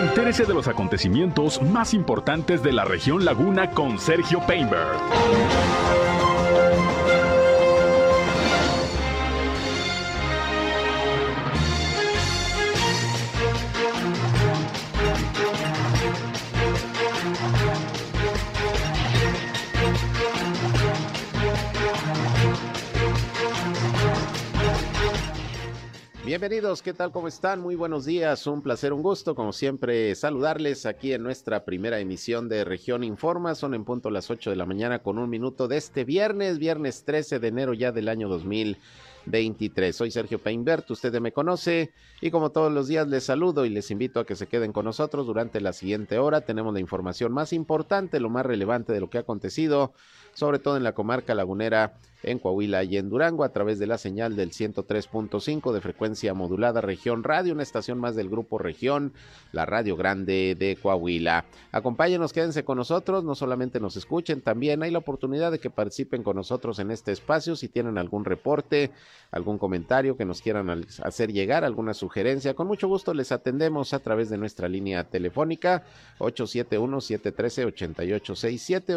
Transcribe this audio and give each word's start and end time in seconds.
Entérese 0.00 0.46
de 0.46 0.54
los 0.54 0.66
acontecimientos 0.66 1.60
más 1.60 1.92
importantes 1.92 2.62
de 2.62 2.72
la 2.72 2.86
región 2.86 3.22
Laguna 3.22 3.72
con 3.72 3.98
Sergio 3.98 4.40
Painberg. 4.46 4.98
Bienvenidos, 26.30 26.80
¿qué 26.80 26.94
tal? 26.94 27.10
¿Cómo 27.10 27.26
están? 27.26 27.60
Muy 27.60 27.74
buenos 27.74 28.04
días, 28.04 28.46
un 28.46 28.62
placer, 28.62 28.92
un 28.92 29.02
gusto, 29.02 29.34
como 29.34 29.52
siempre, 29.52 30.14
saludarles 30.14 30.86
aquí 30.86 31.12
en 31.12 31.24
nuestra 31.24 31.64
primera 31.64 31.98
emisión 31.98 32.48
de 32.48 32.62
Región 32.62 33.02
Informa. 33.02 33.56
Son 33.56 33.74
en 33.74 33.84
punto 33.84 34.10
las 34.10 34.30
8 34.30 34.50
de 34.50 34.54
la 34.54 34.64
mañana 34.64 35.00
con 35.00 35.18
un 35.18 35.28
minuto 35.28 35.66
de 35.66 35.76
este 35.76 36.04
viernes, 36.04 36.60
viernes 36.60 37.02
13 37.04 37.40
de 37.40 37.48
enero 37.48 37.74
ya 37.74 37.90
del 37.90 38.08
año 38.08 38.28
2023. 38.28 39.96
Soy 39.96 40.12
Sergio 40.12 40.38
Peinbert, 40.38 40.88
usted 40.88 41.12
me 41.18 41.32
conoce 41.32 41.90
y 42.20 42.30
como 42.30 42.50
todos 42.50 42.70
los 42.72 42.86
días 42.86 43.08
les 43.08 43.24
saludo 43.24 43.66
y 43.66 43.70
les 43.70 43.90
invito 43.90 44.20
a 44.20 44.24
que 44.24 44.36
se 44.36 44.46
queden 44.46 44.72
con 44.72 44.84
nosotros 44.84 45.26
durante 45.26 45.60
la 45.60 45.72
siguiente 45.72 46.20
hora. 46.20 46.42
Tenemos 46.42 46.72
la 46.72 46.78
información 46.78 47.32
más 47.32 47.52
importante, 47.52 48.20
lo 48.20 48.30
más 48.30 48.46
relevante 48.46 48.92
de 48.92 49.00
lo 49.00 49.10
que 49.10 49.18
ha 49.18 49.22
acontecido, 49.22 49.94
sobre 50.40 50.58
todo 50.58 50.78
en 50.78 50.84
la 50.84 50.94
comarca 50.94 51.34
lagunera 51.34 51.98
en 52.22 52.38
Coahuila 52.38 52.84
y 52.84 52.96
en 52.96 53.08
Durango 53.08 53.42
a 53.44 53.48
través 53.50 53.78
de 53.78 53.86
la 53.86 53.98
señal 53.98 54.34
del 54.36 54.52
103.5 54.52 55.72
de 55.72 55.80
frecuencia 55.80 56.34
modulada 56.34 56.80
Región 56.80 57.22
Radio, 57.24 57.54
una 57.54 57.62
estación 57.62 57.98
más 57.98 58.16
del 58.16 58.28
grupo 58.28 58.58
Región, 58.58 59.12
la 59.52 59.64
Radio 59.66 59.96
Grande 59.96 60.56
de 60.58 60.76
Coahuila. 60.76 61.44
Acompáñenos, 61.72 62.32
quédense 62.32 62.64
con 62.64 62.78
nosotros, 62.78 63.24
no 63.24 63.34
solamente 63.34 63.80
nos 63.80 63.96
escuchen, 63.96 64.40
también 64.40 64.82
hay 64.82 64.90
la 64.90 64.98
oportunidad 64.98 65.52
de 65.52 65.58
que 65.58 65.70
participen 65.70 66.22
con 66.22 66.36
nosotros 66.36 66.78
en 66.78 66.90
este 66.90 67.12
espacio 67.12 67.56
si 67.56 67.68
tienen 67.68 67.98
algún 67.98 68.24
reporte, 68.24 68.90
algún 69.30 69.58
comentario 69.58 70.16
que 70.16 70.24
nos 70.24 70.40
quieran 70.42 70.86
hacer 71.02 71.32
llegar, 71.32 71.64
alguna 71.64 71.94
sugerencia, 71.94 72.54
con 72.54 72.66
mucho 72.66 72.88
gusto 72.88 73.14
les 73.14 73.30
atendemos 73.32 73.94
a 73.94 74.00
través 74.00 74.28
de 74.30 74.38
nuestra 74.38 74.68
línea 74.68 75.04
telefónica 75.04 75.84
871-713-8867, 76.18 78.94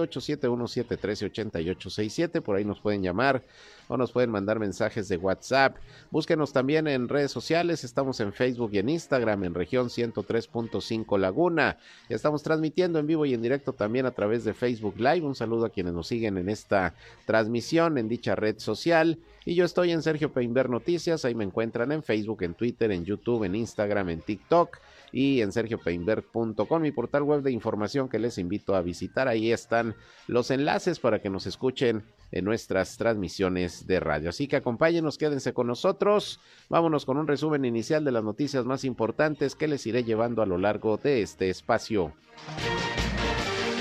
871-713-8867, 1.34 2.42
por 2.42 2.56
ahí 2.56 2.66
nos 2.66 2.80
pueden 2.80 3.02
llamar 3.02 3.44
o 3.88 3.98
nos 3.98 4.12
pueden 4.12 4.30
mandar 4.30 4.59
mensajes 4.59 5.08
de 5.08 5.17
WhatsApp. 5.17 5.78
Búsquenos 6.12 6.53
también 6.53 6.88
en 6.88 7.09
redes 7.09 7.31
sociales, 7.31 7.84
estamos 7.84 8.20
en 8.20 8.34
Facebook 8.34 8.72
y 8.73 8.80
en 8.80 8.90
Instagram 8.90 9.44
en 9.44 9.53
región 9.53 9.88
103.5 9.90 11.17
Laguna. 11.17 11.78
Estamos 12.09 12.44
transmitiendo 12.44 13.00
en 13.00 13.08
vivo 13.08 13.25
y 13.25 13.34
en 13.34 13.42
directo 13.42 13.73
también 13.73 14.06
a 14.06 14.12
través 14.12 14.44
de 14.44 14.53
Facebook 14.53 14.95
Live. 14.98 15.22
Un 15.22 15.36
saludo 15.36 15.66
a 15.66 15.70
quienes 15.70 15.94
nos 15.94 16.08
siguen 16.08 16.38
en 16.38 16.50
esta 16.50 16.94
transmisión 17.25 17.97
en 17.97 18.08
dicha 18.08 18.36
red 18.36 18.59
social. 18.59 19.20
Y 19.46 19.56
yo 19.56 19.66
estoy 19.66 19.92
en 19.92 20.02
Sergio 20.02 20.32
Peinber 20.32 20.70
Noticias, 20.70 21.26
ahí 21.26 21.36
me 21.36 21.44
encuentran 21.44 21.92
en 21.92 22.04
Facebook, 22.04 22.44
en 22.44 22.54
Twitter, 22.54 22.92
en 22.92 23.04
YouTube, 23.04 23.44
en 23.44 23.56
Instagram, 23.56 24.10
en 24.10 24.22
TikTok 24.22 24.78
y 25.12 25.42
en 25.42 25.52
sergiopeinberg.com, 25.52 26.82
mi 26.82 26.92
portal 26.92 27.24
web 27.24 27.42
de 27.42 27.52
información 27.52 28.10
que 28.10 28.20
les 28.20 28.38
invito 28.38 28.76
a 28.76 28.82
visitar. 28.82 29.28
Ahí 29.28 29.52
están 29.52 29.96
los 30.28 30.50
enlaces 30.50 31.00
para 31.00 31.22
que 31.22 31.30
nos 31.30 31.46
escuchen 31.46 32.04
en 32.32 32.46
nuestras 32.46 32.98
transmisiones 32.98 33.86
de 33.86 34.00
radio. 34.00 34.30
Así 34.30 34.48
que 34.48 34.56
acompáñenos, 34.56 35.18
quédense 35.18 35.54
con 35.54 35.68
nosotros. 35.68 36.40
Vámonos 36.70 37.06
con 37.06 37.18
un 37.18 37.28
resumen 37.28 37.66
inicial 37.66 38.04
de 38.04 38.12
las 38.12 38.24
noticias 38.24 38.66
más 38.66 38.84
importantes 38.84 39.56
que 39.56 39.68
les 39.68 39.86
iré 39.86 40.04
llevando 40.04 40.42
a 40.42 40.46
lo 40.46 40.58
largo 40.58 40.98
de 40.98 41.22
este 41.22 41.50
espacio. 41.50 42.14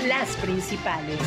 Las 0.07 0.35
principales. 0.37 1.19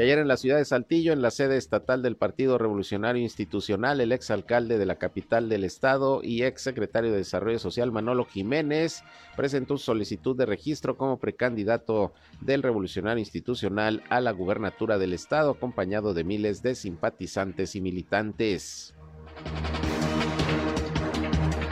Ayer 0.00 0.18
en 0.18 0.28
la 0.28 0.38
ciudad 0.38 0.56
de 0.56 0.64
Saltillo, 0.64 1.12
en 1.12 1.20
la 1.20 1.30
sede 1.30 1.58
estatal 1.58 2.00
del 2.00 2.16
Partido 2.16 2.56
Revolucionario 2.56 3.20
Institucional, 3.20 4.00
el 4.00 4.12
exalcalde 4.12 4.78
de 4.78 4.86
la 4.86 4.94
capital 4.94 5.50
del 5.50 5.62
estado 5.62 6.22
y 6.22 6.42
ex 6.42 6.62
secretario 6.62 7.10
de 7.10 7.18
Desarrollo 7.18 7.58
Social, 7.58 7.92
Manolo 7.92 8.24
Jiménez, 8.24 9.04
presentó 9.36 9.76
solicitud 9.76 10.34
de 10.38 10.46
registro 10.46 10.96
como 10.96 11.18
precandidato 11.18 12.14
del 12.40 12.62
Revolucionario 12.62 13.18
Institucional 13.18 14.02
a 14.08 14.22
la 14.22 14.30
gubernatura 14.30 14.96
del 14.96 15.12
estado, 15.12 15.50
acompañado 15.50 16.14
de 16.14 16.24
miles 16.24 16.62
de 16.62 16.76
simpatizantes 16.76 17.76
y 17.76 17.82
militantes. 17.82 18.94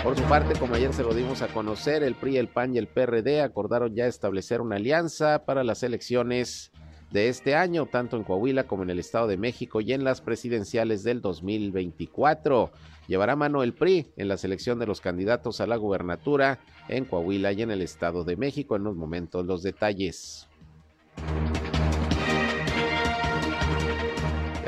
Por 0.04 0.18
su 0.18 0.22
parte, 0.24 0.58
como 0.58 0.74
ayer 0.74 0.92
se 0.92 1.02
lo 1.02 1.14
dimos 1.14 1.40
a 1.40 1.48
conocer, 1.48 2.02
el 2.02 2.14
PRI, 2.14 2.36
el 2.36 2.48
PAN 2.48 2.74
y 2.74 2.78
el 2.78 2.88
PRD 2.88 3.40
acordaron 3.40 3.94
ya 3.94 4.06
establecer 4.06 4.60
una 4.60 4.76
alianza 4.76 5.46
para 5.46 5.64
las 5.64 5.82
elecciones 5.82 6.72
de 7.10 7.28
este 7.28 7.54
año, 7.54 7.86
tanto 7.86 8.16
en 8.16 8.24
Coahuila 8.24 8.64
como 8.64 8.82
en 8.82 8.91
el 8.91 8.98
Estado 8.98 9.26
de 9.26 9.36
México 9.36 9.80
y 9.80 9.92
en 9.92 10.04
las 10.04 10.20
presidenciales 10.20 11.02
del 11.02 11.20
2024. 11.20 12.70
Llevará 13.06 13.36
mano 13.36 13.62
el 13.62 13.72
PRI 13.72 14.06
en 14.16 14.28
la 14.28 14.36
selección 14.36 14.78
de 14.78 14.86
los 14.86 15.00
candidatos 15.00 15.60
a 15.60 15.66
la 15.66 15.76
gubernatura 15.76 16.58
en 16.88 17.06
Coahuila 17.06 17.52
y 17.52 17.62
en 17.62 17.70
el 17.70 17.82
Estado 17.82 18.24
de 18.24 18.36
México. 18.36 18.76
En 18.76 18.84
los 18.84 18.96
momentos 18.96 19.46
los 19.46 19.62
detalles 19.62 20.46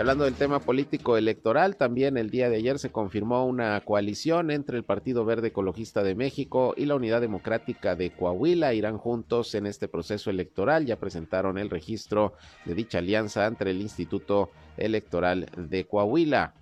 hablando 0.00 0.24
del 0.24 0.34
tema 0.34 0.60
político 0.60 1.18
electoral, 1.18 1.76
también 1.76 2.16
el 2.16 2.30
día 2.30 2.48
de 2.48 2.56
ayer 2.56 2.78
se 2.78 2.90
confirmó 2.90 3.44
una 3.44 3.78
coalición 3.82 4.50
entre 4.50 4.78
el 4.78 4.84
Partido 4.84 5.26
Verde 5.26 5.48
Ecologista 5.48 6.02
de 6.02 6.14
México 6.14 6.72
y 6.74 6.86
la 6.86 6.94
Unidad 6.94 7.20
Democrática 7.20 7.96
de 7.96 8.10
Coahuila. 8.10 8.72
Irán 8.72 8.96
juntos 8.96 9.54
en 9.54 9.66
este 9.66 9.88
proceso 9.88 10.30
electoral. 10.30 10.86
Ya 10.86 10.96
presentaron 10.96 11.58
el 11.58 11.68
registro 11.68 12.32
de 12.64 12.74
dicha 12.74 12.96
alianza 12.98 13.44
ante 13.44 13.68
el 13.68 13.82
Instituto 13.82 14.50
Electoral 14.78 15.46
de 15.56 15.84
Coahuila. 15.84 16.54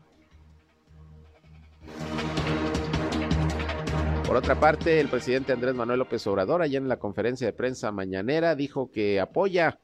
Por 4.26 4.36
otra 4.36 4.58
parte, 4.58 4.98
el 4.98 5.08
presidente 5.08 5.52
Andrés 5.52 5.76
Manuel 5.76 6.00
López 6.00 6.26
Obrador, 6.26 6.60
allá 6.60 6.78
en 6.78 6.88
la 6.88 6.98
conferencia 6.98 7.46
de 7.46 7.52
prensa 7.52 7.92
mañanera, 7.92 8.56
dijo 8.56 8.90
que 8.90 9.20
apoya 9.20 9.78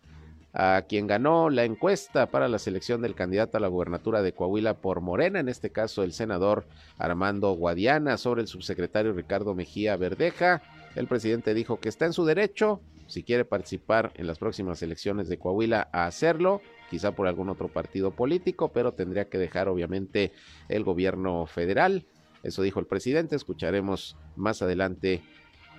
a 0.55 0.83
quien 0.89 1.09
ganó 1.09 1.51
la 1.51 1.65
encuesta 1.65 2.27
para 2.27 2.49
la 2.49 2.61
selección 2.61 3.03
del 3.03 3.17
candidato 3.17 3.57
a 3.57 3.61
la 3.61 3.67
gubernatura 3.69 4.23
de 4.23 4.33
Coahuila 4.33 4.75
por 4.75 5.01
Morena, 5.01 5.41
en 5.41 5.49
este 5.49 5.71
caso 5.71 6.05
el 6.05 6.13
senador 6.13 6.65
Armando 6.97 7.53
Guadiana, 7.53 8.17
sobre 8.17 8.43
el 8.43 8.47
subsecretario 8.47 9.13
Ricardo 9.13 9.55
Mejía 9.57 9.97
Verdeja. 9.97 10.63
El 10.95 11.09
presidente 11.09 11.55
dijo 11.55 11.81
que 11.81 11.89
está 11.89 12.07
en 12.07 12.13
su 12.13 12.25
derecho, 12.25 12.81
si 13.09 13.25
quiere 13.25 13.45
participar 13.45 14.13
en 14.15 14.29
las 14.29 14.39
próximas 14.39 14.81
elecciones 14.83 15.29
de 15.29 15.39
Coahuila, 15.39 15.89
a 15.93 16.07
hacerlo, 16.07 16.63
quizá 16.89 17.11
por 17.11 17.27
algún 17.27 17.49
otro 17.49 17.67
partido 17.67 18.13
político, 18.13 18.69
pero 18.73 18.93
tendría 18.93 19.29
que 19.29 19.39
dejar 19.39 19.69
obviamente 19.69 20.33
el 20.69 20.85
gobierno 20.85 21.47
federal. 21.47 22.07
Eso 22.45 22.63
dijo 22.63 22.79
el 22.79 22.87
presidente, 22.87 23.35
escucharemos 23.35 24.17
más 24.37 24.63
adelante 24.63 25.21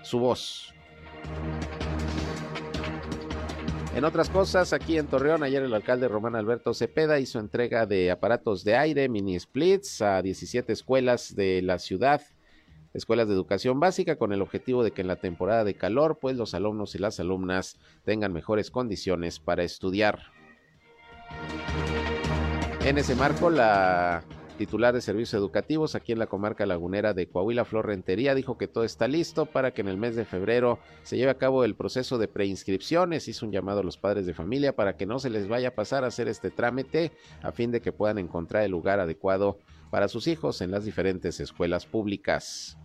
su 0.03 0.19
voz. 0.19 0.74
En 3.96 4.04
otras 4.04 4.30
cosas, 4.30 4.74
aquí 4.74 4.98
en 4.98 5.08
Torreón, 5.08 5.42
ayer 5.42 5.64
el 5.64 5.74
alcalde 5.74 6.10
Román 6.10 6.36
Alberto 6.36 6.74
Cepeda 6.74 7.18
hizo 7.18 7.40
entrega 7.40 7.86
de 7.86 8.12
aparatos 8.12 8.66
de 8.66 8.76
aire, 8.76 9.08
mini 9.08 9.40
splits, 9.40 10.02
a 10.02 10.22
17 10.22 10.74
escuelas 10.74 11.34
de 11.34 11.62
la 11.62 11.80
ciudad, 11.80 12.22
escuelas 12.94 13.30
de 13.30 13.34
educación 13.34 13.80
básica, 13.80 14.18
con 14.18 14.34
el 14.34 14.42
objetivo 14.42 14.84
de 14.84 14.92
que 14.92 15.00
en 15.00 15.08
la 15.08 15.16
temporada 15.16 15.64
de 15.64 15.76
calor, 15.76 16.18
pues 16.20 16.36
los 16.36 16.54
alumnos 16.54 16.94
y 16.96 16.98
las 16.98 17.22
alumnas 17.22 17.80
tengan 18.04 18.34
mejores 18.34 18.70
condiciones 18.70 19.40
para 19.40 19.64
estudiar. 19.64 20.20
En 22.82 22.98
ese 22.98 23.16
marco, 23.16 23.50
la 23.50 24.26
titular 24.56 24.94
de 24.94 25.02
servicios 25.02 25.34
educativos 25.34 25.96
aquí 25.96 26.12
en 26.12 26.20
la 26.20 26.28
comarca 26.28 26.66
lagunera 26.66 27.14
de 27.14 27.28
Coahuila, 27.28 27.66
Flor 27.66 27.88
Rentería, 27.88 28.35
dijo 28.35 28.58
que 28.58 28.68
todo 28.68 28.84
está 28.84 29.08
listo 29.08 29.46
para 29.46 29.72
que 29.72 29.82
en 29.82 29.88
el 29.88 29.97
mes 29.97 30.16
de 30.16 30.26
febrero 30.26 30.79
se 31.03 31.18
lleve 31.18 31.32
a 31.32 31.38
cabo 31.38 31.64
el 31.64 31.76
proceso 31.76 32.18
de 32.18 32.28
preinscripciones. 32.28 33.28
Hizo 33.28 33.46
un 33.46 33.52
llamado 33.52 33.82
a 33.82 33.84
los 33.84 33.97
padres 33.97 34.26
de 34.26 34.34
familia 34.34 34.76
para 34.76 34.97
que 34.97 35.06
no 35.06 35.20
se 35.20 35.29
les 35.29 35.47
vaya 35.47 35.70
a 35.70 35.76
pasar 35.76 36.03
a 36.03 36.08
hacer 36.08 36.28
este 36.28 36.52
trámite 36.52 37.12
a 37.41 37.52
fin 37.52 37.72
de 37.72 37.82
que 37.82 37.91
puedan 37.91 38.18
encontrar 38.18 38.64
el 38.64 38.72
lugar 38.72 39.00
adecuado 39.00 39.59
para 39.91 40.08
sus 40.08 40.28
hijos 40.28 40.62
en 40.62 40.72
las 40.72 40.85
diferentes 40.85 41.40
escuelas 41.40 41.85
públicas. 41.85 42.78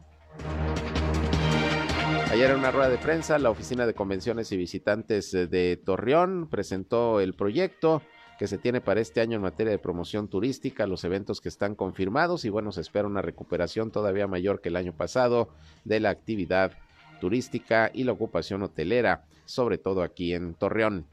Ayer 2.31 2.51
en 2.51 2.59
una 2.59 2.71
rueda 2.71 2.89
de 2.89 2.99
prensa, 2.99 3.39
la 3.41 3.51
Oficina 3.51 3.87
de 3.87 3.95
Convenciones 3.95 4.53
y 4.53 4.57
Visitantes 4.57 5.33
de 5.33 5.81
Torreón 5.85 6.49
presentó 6.49 7.21
el 7.21 7.35
proyecto 7.35 8.03
que 8.41 8.47
se 8.47 8.57
tiene 8.57 8.81
para 8.81 9.03
este 9.03 9.21
año 9.21 9.37
en 9.37 9.43
materia 9.43 9.71
de 9.71 9.79
promoción 9.79 10.27
turística, 10.27 10.87
los 10.87 11.05
eventos 11.05 11.43
que 11.43 11.51
están 11.51 11.75
confirmados 11.75 12.47
y 12.47 12.49
bueno, 12.49 12.73
se 12.73 12.81
espera 12.81 13.07
una 13.07 13.21
recuperación 13.21 13.91
todavía 13.91 14.27
mayor 14.27 14.63
que 14.63 14.71
el 14.71 14.77
año 14.77 14.95
pasado 14.95 15.51
de 15.85 16.01
la 16.01 16.09
actividad 16.09 16.73
turística 17.21 17.91
y 17.93 18.05
la 18.05 18.13
ocupación 18.13 18.63
hotelera, 18.63 19.27
sobre 19.45 19.77
todo 19.77 20.03
aquí 20.03 20.33
en 20.33 20.55
Torreón. 20.55 21.05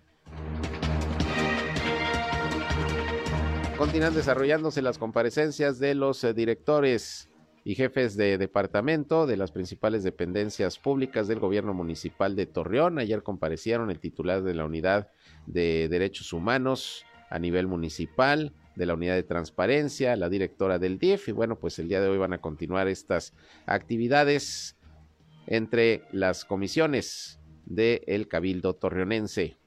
Continúan 3.78 4.16
desarrollándose 4.16 4.82
las 4.82 4.98
comparecencias 4.98 5.80
de 5.80 5.96
los 5.96 6.24
eh, 6.24 6.34
directores 6.34 7.30
y 7.66 7.76
jefes 7.76 8.16
de 8.16 8.38
departamento 8.38 9.28
de 9.28 9.36
las 9.36 9.52
principales 9.52 10.02
dependencias 10.02 10.80
públicas 10.80 11.28
del 11.28 11.42
gobierno 11.42 11.74
municipal 11.74 12.38
de 12.38 12.46
Torreón. 12.46 13.00
Ayer 13.00 13.22
comparecieron 13.22 13.92
el 13.92 14.00
titular 14.00 14.44
de 14.44 14.54
la 14.54 14.64
unidad 14.64 15.10
de 15.46 15.90
derechos 15.90 16.32
humanos 16.32 17.04
a 17.30 17.40
nivel 17.40 17.68
municipal, 17.68 18.54
de 18.78 18.86
la 18.86 18.94
unidad 18.94 19.16
de 19.16 19.24
transparencia, 19.24 20.16
la 20.16 20.30
directora 20.30 20.78
del 20.78 21.00
DIF 21.00 21.30
y 21.30 21.32
bueno, 21.32 21.58
pues 21.58 21.80
el 21.80 21.90
día 21.90 22.00
de 22.00 22.08
hoy 22.08 22.20
van 22.20 22.34
a 22.34 22.38
continuar 22.38 22.88
estas 22.88 23.34
actividades 23.66 24.78
entre 25.48 26.04
las 26.12 26.46
comisiones 26.46 27.40
del 27.66 28.28
Cabildo 28.28 28.76
Torreonense. 28.76 29.58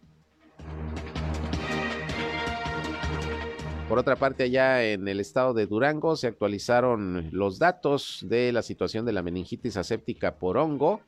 Por 3.89 3.99
otra 3.99 4.15
parte, 4.15 4.45
allá 4.45 4.85
en 4.85 5.09
el 5.09 5.19
estado 5.19 5.53
de 5.53 5.67
Durango 5.67 6.15
se 6.15 6.29
actualizaron 6.29 7.29
los 7.33 7.59
datos 7.59 8.25
de 8.29 8.53
la 8.53 8.63
situación 8.63 9.05
de 9.05 9.13
la 9.13 9.23
meningitis 9.23 9.77
aséptica 9.77 10.37
por 10.37 10.57
hongo 10.57 11.01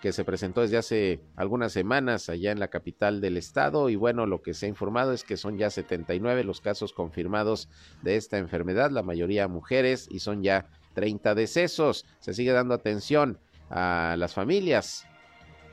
que 0.00 0.12
se 0.12 0.24
presentó 0.24 0.60
desde 0.60 0.76
hace 0.76 1.20
algunas 1.34 1.72
semanas 1.72 2.28
allá 2.28 2.52
en 2.52 2.60
la 2.60 2.68
capital 2.68 3.20
del 3.20 3.36
estado 3.36 3.88
y 3.88 3.96
bueno, 3.96 4.26
lo 4.26 4.42
que 4.42 4.54
se 4.54 4.66
ha 4.66 4.68
informado 4.68 5.12
es 5.12 5.24
que 5.24 5.36
son 5.36 5.58
ya 5.58 5.70
79 5.70 6.44
los 6.44 6.60
casos 6.60 6.92
confirmados 6.92 7.68
de 8.02 8.16
esta 8.16 8.38
enfermedad, 8.38 8.90
la 8.90 9.02
mayoría 9.02 9.48
mujeres 9.48 10.06
y 10.10 10.20
son 10.20 10.42
ya 10.42 10.66
30 10.94 11.34
decesos. 11.34 12.06
Se 12.20 12.32
sigue 12.32 12.52
dando 12.52 12.74
atención 12.74 13.38
a 13.70 14.14
las 14.18 14.34
familias 14.34 15.06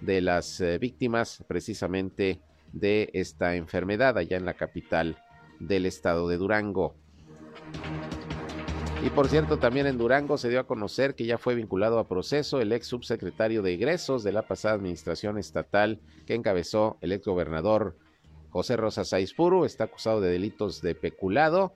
de 0.01 0.21
las 0.21 0.59
eh, 0.59 0.77
víctimas 0.79 1.43
precisamente 1.47 2.41
de 2.73 3.09
esta 3.13 3.55
enfermedad 3.55 4.17
allá 4.17 4.37
en 4.37 4.45
la 4.45 4.55
capital 4.55 5.17
del 5.59 5.85
estado 5.85 6.27
de 6.27 6.37
Durango. 6.37 6.95
Y 9.05 9.11
por 9.11 9.27
cierto, 9.27 9.59
también 9.59 9.85
en 9.85 9.99
Durango 9.99 10.35
se 10.35 10.49
dio 10.49 10.59
a 10.59 10.63
conocer 10.63 11.13
que 11.13 11.27
ya 11.27 11.37
fue 11.37 11.53
vinculado 11.53 11.99
a 11.99 12.07
proceso 12.07 12.59
el 12.59 12.71
ex 12.71 12.87
subsecretario 12.87 13.61
de 13.61 13.75
egresos 13.75 14.23
de 14.23 14.31
la 14.31 14.41
pasada 14.41 14.73
administración 14.73 15.37
estatal 15.37 15.99
que 16.25 16.33
encabezó 16.33 16.97
el 17.01 17.11
ex 17.11 17.23
gobernador 17.23 17.95
José 18.49 18.77
Rosa 18.77 19.05
Saizpuru. 19.05 19.63
Está 19.63 19.83
acusado 19.83 20.21
de 20.21 20.31
delitos 20.31 20.81
de 20.81 20.95
peculado, 20.95 21.73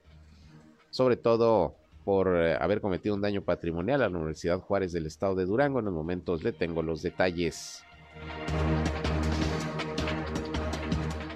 sobre 0.89 1.17
todo 1.17 1.75
por 2.03 2.35
eh, 2.35 2.57
haber 2.59 2.81
cometido 2.81 3.13
un 3.13 3.21
daño 3.21 3.43
patrimonial 3.43 4.01
a 4.01 4.09
la 4.09 4.17
Universidad 4.17 4.59
Juárez 4.59 4.91
del 4.91 5.05
estado 5.05 5.35
de 5.35 5.45
Durango. 5.45 5.77
En 5.77 5.85
los 5.85 5.93
momentos 5.93 6.43
le 6.43 6.51
tengo 6.51 6.81
los 6.81 7.03
detalles. 7.03 7.83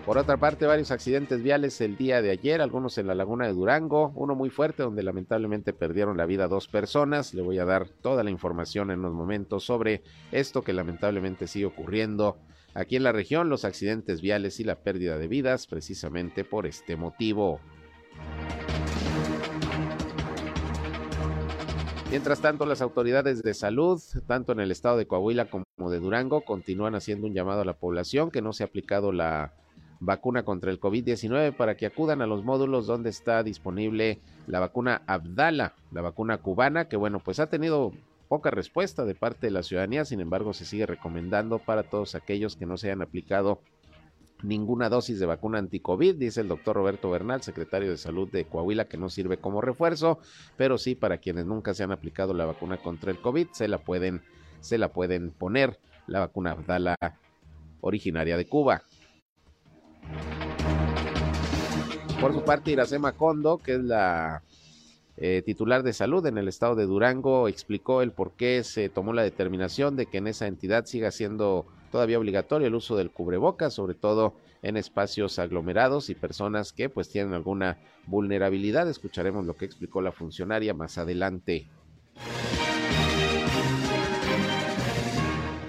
Por 0.05 0.17
otra 0.17 0.35
parte, 0.35 0.65
varios 0.65 0.91
accidentes 0.91 1.41
viales 1.41 1.79
el 1.79 1.95
día 1.95 2.21
de 2.21 2.31
ayer, 2.31 2.61
algunos 2.61 2.97
en 2.97 3.07
la 3.07 3.15
laguna 3.15 3.47
de 3.47 3.53
Durango, 3.53 4.11
uno 4.15 4.35
muy 4.35 4.49
fuerte 4.49 4.83
donde 4.83 5.01
lamentablemente 5.01 5.71
perdieron 5.71 6.17
la 6.17 6.25
vida 6.25 6.49
dos 6.49 6.67
personas. 6.67 7.33
Le 7.33 7.41
voy 7.41 7.57
a 7.59 7.63
dar 7.63 7.87
toda 7.87 8.21
la 8.21 8.29
información 8.29 8.91
en 8.91 8.99
unos 8.99 9.13
momentos 9.13 9.63
sobre 9.63 10.03
esto 10.33 10.61
que 10.61 10.73
lamentablemente 10.73 11.47
sigue 11.47 11.67
ocurriendo 11.67 12.35
aquí 12.73 12.97
en 12.97 13.03
la 13.03 13.13
región, 13.13 13.47
los 13.47 13.63
accidentes 13.63 14.19
viales 14.19 14.59
y 14.59 14.65
la 14.65 14.75
pérdida 14.75 15.17
de 15.17 15.29
vidas 15.29 15.67
precisamente 15.67 16.43
por 16.43 16.67
este 16.67 16.97
motivo. 16.97 17.61
Mientras 22.09 22.41
tanto, 22.41 22.65
las 22.65 22.81
autoridades 22.81 23.41
de 23.41 23.53
salud, 23.53 24.01
tanto 24.27 24.51
en 24.51 24.59
el 24.59 24.69
estado 24.69 24.97
de 24.97 25.07
Coahuila 25.07 25.49
como 25.49 25.63
de 25.89 25.99
Durango, 25.99 26.41
continúan 26.41 26.93
haciendo 26.93 27.25
un 27.25 27.33
llamado 27.33 27.61
a 27.61 27.65
la 27.65 27.77
población 27.77 28.31
que 28.31 28.41
no 28.41 28.51
se 28.51 28.63
ha 28.63 28.67
aplicado 28.67 29.13
la 29.13 29.53
vacuna 30.05 30.43
contra 30.43 30.71
el 30.71 30.79
COVID-19 30.79 31.55
para 31.55 31.75
que 31.75 31.85
acudan 31.85 32.21
a 32.21 32.27
los 32.27 32.43
módulos 32.43 32.87
donde 32.87 33.09
está 33.09 33.43
disponible 33.43 34.19
la 34.47 34.59
vacuna 34.59 35.01
Abdala, 35.07 35.73
la 35.91 36.01
vacuna 36.01 36.37
cubana, 36.39 36.87
que 36.87 36.97
bueno, 36.97 37.19
pues 37.19 37.39
ha 37.39 37.47
tenido 37.47 37.93
poca 38.27 38.51
respuesta 38.51 39.05
de 39.05 39.15
parte 39.15 39.47
de 39.47 39.51
la 39.51 39.63
ciudadanía, 39.63 40.05
sin 40.05 40.19
embargo 40.19 40.53
se 40.53 40.65
sigue 40.65 40.85
recomendando 40.85 41.59
para 41.59 41.83
todos 41.83 42.15
aquellos 42.15 42.55
que 42.55 42.65
no 42.65 42.77
se 42.77 42.87
hayan 42.87 43.01
aplicado 43.01 43.59
ninguna 44.41 44.89
dosis 44.89 45.19
de 45.19 45.25
vacuna 45.25 45.59
anti-COVID, 45.59 46.15
dice 46.15 46.41
el 46.41 46.49
doctor 46.49 46.75
Roberto 46.75 47.09
Bernal, 47.09 47.41
secretario 47.41 47.89
de 47.89 47.97
Salud 47.97 48.29
de 48.29 48.43
Coahuila, 48.43 48.85
que 48.85 48.97
no 48.97 49.09
sirve 49.09 49.37
como 49.37 49.61
refuerzo, 49.61 50.19
pero 50.57 50.77
sí 50.77 50.95
para 50.95 51.19
quienes 51.19 51.45
nunca 51.45 51.73
se 51.73 51.83
han 51.83 51.93
aplicado 51.93 52.33
la 52.33 52.45
vacuna 52.45 52.77
contra 52.77 53.11
el 53.11 53.19
COVID, 53.19 53.47
se 53.51 53.69
la 53.69 53.77
pueden, 53.77 54.21
se 54.59 54.77
la 54.77 54.91
pueden 54.91 55.31
poner, 55.31 55.79
la 56.07 56.19
vacuna 56.19 56.51
Abdala 56.51 56.97
originaria 57.79 58.35
de 58.35 58.45
Cuba. 58.45 58.83
Por 62.19 62.33
su 62.33 62.43
parte, 62.43 62.71
Iracema 62.71 63.11
Condo, 63.11 63.57
que 63.57 63.73
es 63.73 63.83
la 63.83 64.43
eh, 65.17 65.43
titular 65.45 65.83
de 65.83 65.93
salud 65.93 66.25
en 66.25 66.37
el 66.37 66.47
estado 66.47 66.75
de 66.75 66.85
Durango, 66.85 67.47
explicó 67.47 68.01
el 68.01 68.11
por 68.11 68.31
qué 68.31 68.63
se 68.63 68.89
tomó 68.89 69.13
la 69.13 69.23
determinación 69.23 69.95
de 69.95 70.05
que 70.05 70.19
en 70.19 70.27
esa 70.27 70.47
entidad 70.47 70.85
siga 70.85 71.11
siendo 71.11 71.65
todavía 71.91 72.17
obligatorio 72.17 72.67
el 72.67 72.75
uso 72.75 72.95
del 72.95 73.11
cubrebocas, 73.11 73.73
sobre 73.73 73.93
todo 73.93 74.33
en 74.63 74.77
espacios 74.77 75.37
aglomerados 75.37 76.09
y 76.09 76.15
personas 76.15 76.73
que 76.73 76.89
pues 76.89 77.09
tienen 77.09 77.33
alguna 77.33 77.77
vulnerabilidad. 78.07 78.89
Escucharemos 78.89 79.45
lo 79.45 79.55
que 79.55 79.65
explicó 79.65 80.01
la 80.01 80.11
funcionaria 80.11 80.73
más 80.73 80.97
adelante. 80.97 81.67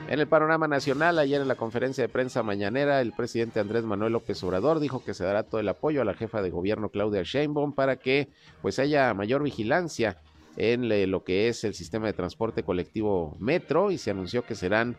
En 0.06 0.20
el 0.20 0.28
panorama 0.28 0.68
nacional, 0.68 1.18
ayer 1.18 1.40
en 1.40 1.48
la 1.48 1.54
conferencia 1.54 2.04
de 2.04 2.10
prensa 2.10 2.42
mañanera, 2.42 3.00
el 3.00 3.12
presidente 3.12 3.58
Andrés 3.58 3.84
Manuel 3.84 4.12
López 4.12 4.42
Obrador 4.44 4.78
dijo 4.78 5.02
que 5.02 5.14
se 5.14 5.24
dará 5.24 5.44
todo 5.44 5.60
el 5.60 5.68
apoyo 5.68 6.02
a 6.02 6.04
la 6.04 6.12
jefa 6.12 6.42
de 6.42 6.50
gobierno 6.50 6.90
Claudia 6.90 7.22
Sheinbaum 7.22 7.72
para 7.72 7.96
que 7.96 8.28
pues 8.60 8.78
haya 8.78 9.14
mayor 9.14 9.42
vigilancia 9.42 10.18
en 10.56 11.10
lo 11.10 11.24
que 11.24 11.48
es 11.48 11.64
el 11.64 11.74
sistema 11.74 12.06
de 12.06 12.12
transporte 12.12 12.62
colectivo 12.62 13.34
Metro 13.40 13.90
y 13.90 13.98
se 13.98 14.10
anunció 14.10 14.44
que 14.44 14.54
serán 14.54 14.98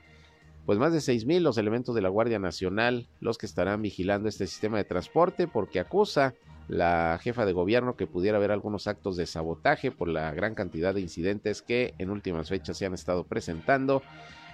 pues 0.65 0.79
más 0.79 0.91
de 0.91 0.99
seis 0.99 1.25
mil 1.25 1.43
los 1.43 1.59
elementos 1.59 1.93
de 1.93 2.01
la 2.01 2.09
Guardia 2.09 2.39
Nacional 2.39 3.07
los 3.21 3.37
que 3.37 3.45
estarán 3.45 3.83
vigilando 3.83 4.27
este 4.27 4.47
sistema 4.47 4.77
de 4.77 4.85
transporte 4.85 5.47
porque 5.47 5.79
acusa 5.79 6.33
la 6.67 7.19
jefa 7.21 7.45
de 7.45 7.53
gobierno 7.53 7.95
que 7.95 8.07
pudiera 8.07 8.37
haber 8.37 8.51
algunos 8.51 8.87
actos 8.87 9.15
de 9.17 9.27
sabotaje 9.27 9.91
por 9.91 10.07
la 10.07 10.33
gran 10.33 10.55
cantidad 10.55 10.95
de 10.95 11.01
incidentes 11.01 11.61
que 11.61 11.93
en 11.99 12.09
últimas 12.09 12.49
fechas 12.49 12.77
se 12.77 12.87
han 12.87 12.95
estado 12.95 13.23
presentando 13.23 14.01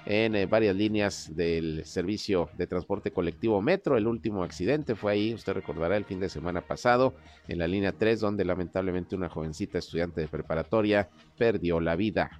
en 0.05 0.35
eh, 0.35 0.45
varias 0.45 0.75
líneas 0.75 1.35
del 1.35 1.85
servicio 1.85 2.49
de 2.57 2.67
transporte 2.67 3.11
colectivo 3.11 3.61
Metro. 3.61 3.97
El 3.97 4.07
último 4.07 4.43
accidente 4.43 4.95
fue 4.95 5.13
ahí, 5.13 5.33
usted 5.33 5.53
recordará, 5.53 5.97
el 5.97 6.05
fin 6.05 6.19
de 6.19 6.29
semana 6.29 6.61
pasado, 6.61 7.13
en 7.47 7.59
la 7.59 7.67
línea 7.67 7.91
3, 7.91 8.19
donde 8.19 8.45
lamentablemente 8.45 9.15
una 9.15 9.29
jovencita 9.29 9.77
estudiante 9.77 10.21
de 10.21 10.27
preparatoria 10.27 11.09
perdió 11.37 11.79
la 11.79 11.95
vida. 11.95 12.31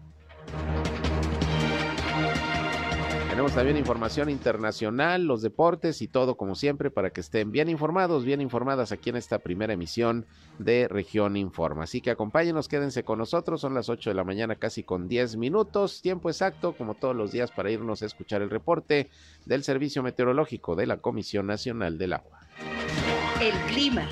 Tenemos 3.41 3.55
también 3.55 3.77
información 3.77 4.29
internacional, 4.29 5.25
los 5.25 5.41
deportes 5.41 6.03
y 6.03 6.07
todo 6.07 6.37
como 6.37 6.53
siempre 6.53 6.91
para 6.91 7.09
que 7.09 7.21
estén 7.21 7.51
bien 7.51 7.69
informados, 7.69 8.23
bien 8.23 8.39
informadas 8.39 8.91
aquí 8.91 9.09
en 9.09 9.15
esta 9.15 9.39
primera 9.39 9.73
emisión 9.73 10.27
de 10.59 10.87
Región 10.87 11.35
Informa. 11.35 11.85
Así 11.85 12.01
que 12.01 12.11
acompáñenos, 12.11 12.67
quédense 12.67 13.03
con 13.03 13.17
nosotros, 13.17 13.59
son 13.59 13.73
las 13.73 13.89
8 13.89 14.11
de 14.11 14.13
la 14.13 14.23
mañana 14.23 14.57
casi 14.57 14.83
con 14.83 15.07
10 15.07 15.37
minutos, 15.37 16.03
tiempo 16.03 16.29
exacto 16.29 16.73
como 16.73 16.93
todos 16.93 17.15
los 17.15 17.31
días 17.31 17.49
para 17.49 17.71
irnos 17.71 18.03
a 18.03 18.05
escuchar 18.05 18.43
el 18.43 18.51
reporte 18.51 19.09
del 19.47 19.63
Servicio 19.63 20.03
Meteorológico 20.03 20.75
de 20.75 20.85
la 20.85 20.97
Comisión 20.97 21.47
Nacional 21.47 21.97
del 21.97 22.13
Agua. 22.13 22.41
El 23.41 23.55
clima. 23.73 24.07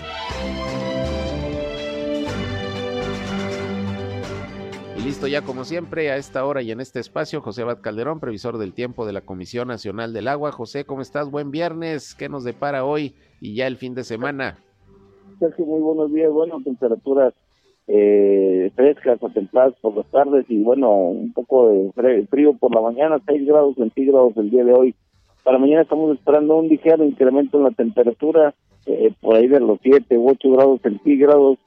Listo 5.03 5.27
ya 5.27 5.41
como 5.41 5.63
siempre 5.63 6.11
a 6.11 6.17
esta 6.17 6.45
hora 6.45 6.61
y 6.61 6.71
en 6.71 6.81
este 6.81 6.99
espacio, 6.99 7.41
José 7.41 7.61
Abad 7.61 7.79
Calderón, 7.81 8.19
previsor 8.19 8.57
del 8.57 8.73
tiempo 8.73 9.05
de 9.05 9.13
la 9.13 9.21
Comisión 9.21 9.69
Nacional 9.69 10.11
del 10.13 10.27
Agua. 10.27 10.51
José, 10.51 10.83
¿cómo 10.83 11.01
estás? 11.01 11.31
Buen 11.31 11.51
viernes. 11.51 12.13
¿Qué 12.15 12.27
nos 12.27 12.43
depara 12.43 12.83
hoy 12.85 13.15
y 13.39 13.55
ya 13.55 13.65
el 13.65 13.77
fin 13.77 13.95
de 13.95 14.03
semana? 14.03 14.59
Sergio, 15.39 15.65
muy 15.65 15.79
buenos 15.79 16.13
días. 16.13 16.31
Bueno, 16.31 16.61
temperaturas 16.63 17.33
eh, 17.87 18.71
frescas 18.75 19.17
o 19.21 19.29
templadas 19.29 19.73
por 19.81 19.95
las 19.95 20.05
tardes 20.11 20.45
y 20.49 20.61
bueno, 20.61 20.91
un 20.91 21.31
poco 21.33 21.69
de 21.69 22.27
frío 22.27 22.53
por 22.53 22.75
la 22.75 22.81
mañana, 22.81 23.19
6 23.25 23.47
grados 23.47 23.75
centígrados 23.75 24.35
el 24.37 24.49
día 24.49 24.65
de 24.65 24.73
hoy. 24.73 24.95
Para 25.43 25.57
mañana 25.57 25.81
estamos 25.81 26.15
esperando 26.15 26.57
un 26.57 26.67
ligero 26.67 27.05
incremento 27.05 27.57
en 27.57 27.63
la 27.63 27.71
temperatura, 27.71 28.53
eh, 28.85 29.13
por 29.21 29.37
ahí 29.37 29.47
de 29.47 29.61
los 29.61 29.79
7 29.81 30.17
u 30.17 30.29
8 30.29 30.51
grados 30.51 30.81
centígrados 30.81 31.57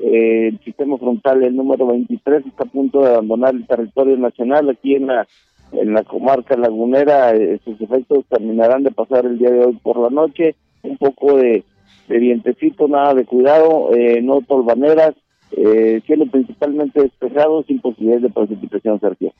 eh, 0.00 0.48
el 0.48 0.60
sistema 0.64 0.98
frontal, 0.98 1.42
el 1.42 1.54
número 1.54 1.86
23, 1.86 2.46
está 2.46 2.64
a 2.64 2.66
punto 2.66 3.02
de 3.02 3.10
abandonar 3.10 3.54
el 3.54 3.66
territorio 3.66 4.16
nacional 4.16 4.70
aquí 4.70 4.94
en 4.94 5.06
la 5.06 5.26
en 5.72 5.92
la 5.92 6.04
comarca 6.04 6.56
lagunera. 6.56 7.34
Eh, 7.34 7.60
sus 7.64 7.80
efectos 7.80 8.24
terminarán 8.28 8.82
de 8.82 8.90
pasar 8.90 9.26
el 9.26 9.38
día 9.38 9.50
de 9.50 9.64
hoy 9.64 9.78
por 9.82 9.98
la 9.98 10.10
noche. 10.10 10.56
Un 10.82 10.96
poco 10.96 11.36
de, 11.36 11.64
de 12.08 12.18
vientecito, 12.18 12.88
nada 12.88 13.14
de 13.14 13.24
cuidado, 13.24 13.94
eh, 13.94 14.22
no 14.22 14.40
tolvaneras, 14.40 15.14
eh, 15.52 16.00
cielo 16.06 16.24
principalmente 16.30 17.02
despejado, 17.02 17.62
sin 17.64 17.80
posibilidades 17.80 18.22
de 18.22 18.30
precipitación, 18.30 18.98
Sergio. 18.98 19.32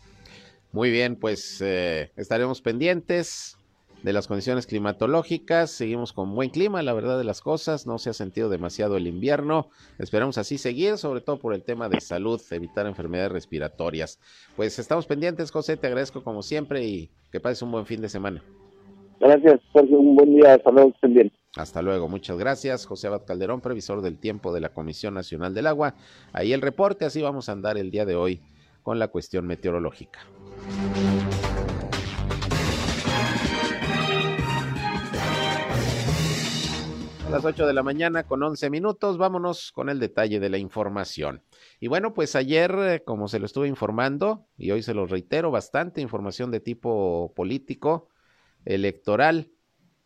Muy 0.72 0.90
bien, 0.90 1.16
pues 1.16 1.60
estaremos 1.62 2.60
pendientes 2.60 3.56
de 4.02 4.12
las 4.12 4.26
condiciones 4.26 4.66
climatológicas. 4.66 5.70
Seguimos 5.70 6.12
con 6.12 6.34
buen 6.34 6.50
clima, 6.50 6.82
la 6.82 6.92
verdad 6.92 7.18
de 7.18 7.24
las 7.24 7.40
cosas. 7.40 7.86
No 7.86 7.98
se 7.98 8.10
ha 8.10 8.12
sentido 8.12 8.48
demasiado 8.48 8.96
el 8.96 9.06
invierno. 9.06 9.68
Esperamos 9.98 10.38
así 10.38 10.58
seguir, 10.58 10.98
sobre 10.98 11.20
todo 11.20 11.38
por 11.38 11.54
el 11.54 11.62
tema 11.62 11.88
de 11.88 12.00
salud, 12.00 12.40
evitar 12.50 12.86
enfermedades 12.86 13.32
respiratorias. 13.32 14.18
Pues 14.56 14.78
estamos 14.78 15.06
pendientes, 15.06 15.50
José. 15.50 15.76
Te 15.76 15.86
agradezco 15.86 16.22
como 16.22 16.42
siempre 16.42 16.84
y 16.84 17.10
que 17.30 17.40
pases 17.40 17.62
un 17.62 17.72
buen 17.72 17.86
fin 17.86 18.00
de 18.00 18.08
semana. 18.08 18.42
Gracias, 19.20 19.60
Sergio. 19.72 19.98
Un 19.98 20.16
buen 20.16 20.34
día. 20.34 20.54
Hasta 20.54 20.70
luego. 20.70 20.92
Hasta 21.56 21.82
luego. 21.82 22.08
Muchas 22.08 22.38
gracias. 22.38 22.86
José 22.86 23.08
Abad 23.08 23.26
Calderón, 23.26 23.60
previsor 23.60 24.00
del 24.00 24.18
tiempo 24.18 24.52
de 24.52 24.60
la 24.60 24.70
Comisión 24.70 25.14
Nacional 25.14 25.52
del 25.52 25.66
Agua. 25.66 25.94
Ahí 26.32 26.52
el 26.52 26.62
reporte. 26.62 27.04
Así 27.04 27.20
vamos 27.20 27.48
a 27.48 27.52
andar 27.52 27.76
el 27.76 27.90
día 27.90 28.06
de 28.06 28.16
hoy 28.16 28.40
con 28.82 28.98
la 28.98 29.08
cuestión 29.08 29.46
meteorológica. 29.46 30.20
Las 37.30 37.44
8 37.44 37.64
de 37.64 37.72
la 37.72 37.84
mañana 37.84 38.24
con 38.24 38.42
11 38.42 38.70
minutos. 38.70 39.16
Vámonos 39.16 39.70
con 39.70 39.88
el 39.88 40.00
detalle 40.00 40.40
de 40.40 40.50
la 40.50 40.58
información. 40.58 41.42
Y 41.78 41.86
bueno, 41.86 42.12
pues 42.12 42.34
ayer, 42.34 42.74
eh, 42.80 43.02
como 43.04 43.28
se 43.28 43.38
lo 43.38 43.46
estuve 43.46 43.68
informando, 43.68 44.48
y 44.58 44.72
hoy 44.72 44.82
se 44.82 44.94
lo 44.94 45.06
reitero, 45.06 45.52
bastante 45.52 46.00
información 46.00 46.50
de 46.50 46.58
tipo 46.58 47.32
político, 47.36 48.08
electoral, 48.64 49.52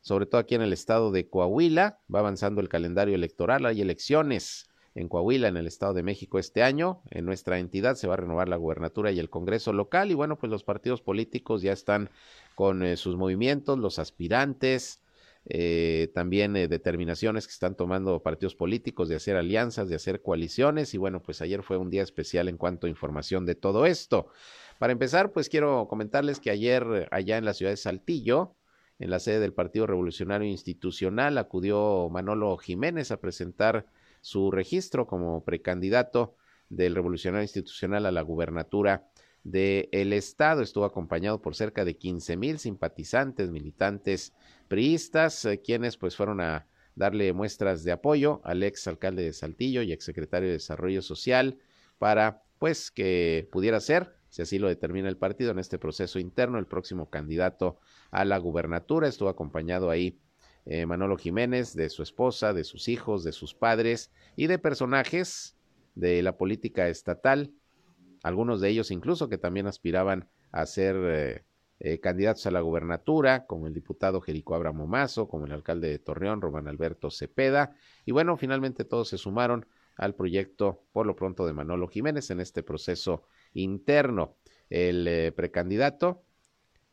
sobre 0.02 0.26
todo 0.26 0.38
aquí 0.38 0.54
en 0.54 0.62
el 0.62 0.74
estado 0.74 1.10
de 1.12 1.28
Coahuila. 1.30 1.98
Va 2.14 2.18
avanzando 2.18 2.60
el 2.60 2.68
calendario 2.68 3.14
electoral, 3.14 3.64
hay 3.64 3.80
elecciones 3.80 4.68
en 4.94 5.08
Coahuila, 5.08 5.48
en 5.48 5.56
el 5.56 5.66
Estado 5.66 5.94
de 5.94 6.02
México 6.02 6.38
este 6.38 6.62
año. 6.62 7.00
En 7.10 7.24
nuestra 7.24 7.58
entidad 7.58 7.94
se 7.94 8.06
va 8.06 8.14
a 8.14 8.18
renovar 8.18 8.48
la 8.50 8.56
gubernatura 8.56 9.10
y 9.12 9.18
el 9.18 9.30
Congreso 9.30 9.72
local. 9.72 10.10
Y 10.10 10.14
bueno, 10.14 10.36
pues 10.36 10.50
los 10.50 10.62
partidos 10.62 11.00
políticos 11.00 11.62
ya 11.62 11.72
están 11.72 12.10
con 12.54 12.82
eh, 12.82 12.96
sus 12.96 13.16
movimientos, 13.16 13.78
los 13.78 13.98
aspirantes, 13.98 15.00
eh, 15.46 16.10
también 16.14 16.56
eh, 16.56 16.68
determinaciones 16.68 17.46
que 17.46 17.52
están 17.52 17.76
tomando 17.76 18.22
partidos 18.22 18.54
políticos 18.54 19.08
de 19.08 19.16
hacer 19.16 19.36
alianzas, 19.36 19.88
de 19.88 19.94
hacer 19.94 20.22
coaliciones 20.22 20.94
y 20.94 20.98
bueno, 20.98 21.20
pues 21.22 21.42
ayer 21.42 21.62
fue 21.62 21.76
un 21.76 21.90
día 21.90 22.02
especial 22.02 22.48
en 22.48 22.56
cuanto 22.56 22.86
a 22.86 22.90
información 22.90 23.44
de 23.44 23.54
todo 23.54 23.84
esto. 23.84 24.28
Para 24.78 24.92
empezar, 24.92 25.32
pues 25.32 25.48
quiero 25.48 25.86
comentarles 25.88 26.40
que 26.40 26.50
ayer 26.50 27.08
allá 27.10 27.36
en 27.36 27.44
la 27.44 27.52
ciudad 27.52 27.72
de 27.72 27.76
Saltillo, 27.76 28.56
en 28.98 29.10
la 29.10 29.18
sede 29.18 29.40
del 29.40 29.52
Partido 29.52 29.86
Revolucionario 29.86 30.48
Institucional, 30.48 31.36
acudió 31.36 32.08
Manolo 32.10 32.56
Jiménez 32.56 33.10
a 33.10 33.20
presentar 33.20 33.86
su 34.20 34.50
registro 34.50 35.06
como 35.06 35.44
precandidato 35.44 36.36
del 36.70 36.94
Revolucionario 36.94 37.42
Institucional 37.42 38.06
a 38.06 38.12
la 38.12 38.22
gubernatura 38.22 39.08
del 39.42 40.12
estado. 40.14 40.62
Estuvo 40.62 40.86
acompañado 40.86 41.42
por 41.42 41.54
cerca 41.54 41.84
de 41.84 41.96
15 41.96 42.36
mil 42.36 42.58
simpatizantes, 42.58 43.50
militantes 43.50 44.32
priistas, 44.68 45.44
eh, 45.44 45.60
quienes 45.60 45.96
pues 45.96 46.16
fueron 46.16 46.40
a 46.40 46.66
darle 46.94 47.32
muestras 47.32 47.84
de 47.84 47.92
apoyo 47.92 48.40
al 48.44 48.62
ex 48.62 48.86
alcalde 48.86 49.22
de 49.22 49.32
Saltillo 49.32 49.82
y 49.82 49.92
ex 49.92 50.04
secretario 50.04 50.48
de 50.48 50.54
Desarrollo 50.54 51.02
Social 51.02 51.58
para 51.98 52.42
pues 52.58 52.90
que 52.90 53.48
pudiera 53.50 53.80
ser, 53.80 54.14
si 54.30 54.42
así 54.42 54.58
lo 54.58 54.68
determina 54.68 55.08
el 55.08 55.16
partido 55.16 55.50
en 55.50 55.58
este 55.58 55.78
proceso 55.78 56.18
interno, 56.18 56.58
el 56.58 56.66
próximo 56.66 57.10
candidato 57.10 57.78
a 58.10 58.24
la 58.24 58.38
gubernatura. 58.38 59.08
Estuvo 59.08 59.28
acompañado 59.28 59.90
ahí 59.90 60.18
eh, 60.66 60.86
Manolo 60.86 61.16
Jiménez, 61.18 61.74
de 61.74 61.90
su 61.90 62.02
esposa, 62.02 62.52
de 62.52 62.64
sus 62.64 62.88
hijos, 62.88 63.24
de 63.24 63.32
sus 63.32 63.54
padres 63.54 64.10
y 64.36 64.46
de 64.46 64.58
personajes 64.58 65.56
de 65.94 66.22
la 66.22 66.36
política 66.36 66.88
estatal 66.88 67.52
algunos 68.24 68.60
de 68.60 68.70
ellos 68.70 68.90
incluso 68.90 69.28
que 69.28 69.38
también 69.38 69.68
aspiraban 69.68 70.28
a 70.50 70.66
ser 70.66 70.96
eh, 70.98 71.44
eh, 71.80 72.00
candidatos 72.00 72.46
a 72.46 72.50
la 72.50 72.60
gubernatura, 72.60 73.46
como 73.46 73.66
el 73.66 73.74
diputado 73.74 74.20
Jerico 74.20 74.54
Abramo 74.54 74.86
Mazo, 74.86 75.28
como 75.28 75.46
el 75.46 75.52
alcalde 75.52 75.88
de 75.88 75.98
Torreón, 75.98 76.40
Román 76.40 76.68
Alberto 76.68 77.10
Cepeda, 77.10 77.74
y 78.04 78.12
bueno, 78.12 78.36
finalmente 78.36 78.84
todos 78.84 79.08
se 79.08 79.18
sumaron 79.18 79.66
al 79.96 80.14
proyecto, 80.14 80.84
por 80.92 81.06
lo 81.06 81.16
pronto, 81.16 81.46
de 81.46 81.52
Manolo 81.52 81.88
Jiménez 81.88 82.30
en 82.30 82.40
este 82.40 82.62
proceso 82.62 83.24
interno. 83.52 84.36
El 84.70 85.06
eh, 85.06 85.32
precandidato 85.32 86.22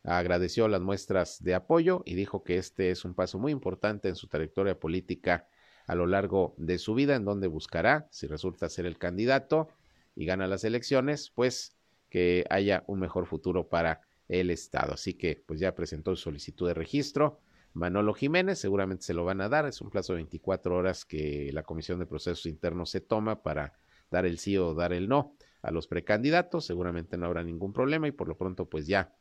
agradeció 0.04 0.68
las 0.68 0.82
muestras 0.82 1.44
de 1.44 1.54
apoyo 1.54 2.02
y 2.06 2.16
dijo 2.16 2.44
que 2.44 2.58
este 2.58 2.92
es 2.92 3.06
un 3.06 3.14
paso 3.14 3.38
muy 3.40 3.52
importante 3.52 4.10
en 4.10 4.16
su 4.16 4.28
trayectoria 4.28 4.80
política 4.80 5.48
a 5.88 5.96
lo 5.96 6.08
largo 6.08 6.56
de 6.58 6.78
su 6.78 6.94
vida, 6.94 7.16
en 7.16 7.26
donde 7.26 7.48
buscará, 7.48 8.08
si 8.12 8.28
resulta 8.28 8.70
ser 8.70 8.86
el 8.86 8.98
candidato, 8.98 9.70
y 10.16 10.26
gana 10.26 10.48
las 10.48 10.64
elecciones, 10.64 11.32
pues 11.34 11.76
que 12.10 12.46
haya 12.50 12.84
un 12.88 13.00
mejor 13.00 13.26
futuro 13.26 13.70
para 13.70 14.02
el 14.32 14.50
Estado. 14.50 14.94
Así 14.94 15.14
que 15.14 15.44
pues 15.46 15.60
ya 15.60 15.76
presentó 15.76 16.16
su 16.16 16.24
solicitud 16.24 16.68
de 16.68 16.74
registro. 16.74 17.40
Manolo 17.74 18.14
Jiménez, 18.14 18.60
seguramente 18.60 19.04
se 19.04 19.14
lo 19.14 19.26
van 19.26 19.42
a 19.42 19.50
dar, 19.50 19.66
es 19.66 19.82
un 19.82 19.90
plazo 19.90 20.14
de 20.14 20.18
24 20.18 20.76
horas 20.76 21.06
que 21.06 21.52
la 21.54 21.64
Comisión 21.64 22.00
de 22.00 22.06
Procesos 22.06 22.46
Internos 22.46 22.90
se 22.90 23.02
toma 23.02 23.44
para 23.44 23.74
dar 24.10 24.26
el 24.26 24.40
sí 24.40 24.58
o 24.58 24.74
dar 24.74 24.94
el 24.94 25.08
no 25.08 25.36
a 25.62 25.72
los 25.72 25.88
precandidatos, 25.88 26.66
seguramente 26.66 27.18
no 27.18 27.28
habrá 27.28 27.44
ningún 27.44 27.72
problema 27.72 28.08
y 28.08 28.12
por 28.12 28.28
lo 28.28 28.38
pronto 28.38 28.66
pues 28.66 28.88
ya 28.88 29.14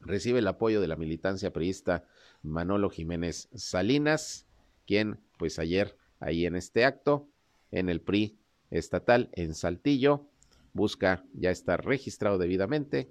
recibe 0.00 0.40
el 0.40 0.46
apoyo 0.46 0.80
de 0.80 0.88
la 0.88 0.96
militancia 0.96 1.52
priista 1.52 2.04
Manolo 2.42 2.90
Jiménez 2.90 3.48
Salinas, 3.54 4.46
quien 4.86 5.18
pues 5.38 5.58
ayer 5.58 5.96
ahí 6.20 6.46
en 6.46 6.56
este 6.56 6.84
acto 6.84 7.28
en 7.70 7.88
el 7.88 8.00
PRI 8.00 8.38
estatal 8.70 9.30
en 9.32 9.54
Saltillo. 9.54 10.28
Busca 10.72 11.24
ya 11.32 11.50
estar 11.50 11.84
registrado 11.84 12.38
debidamente 12.38 13.10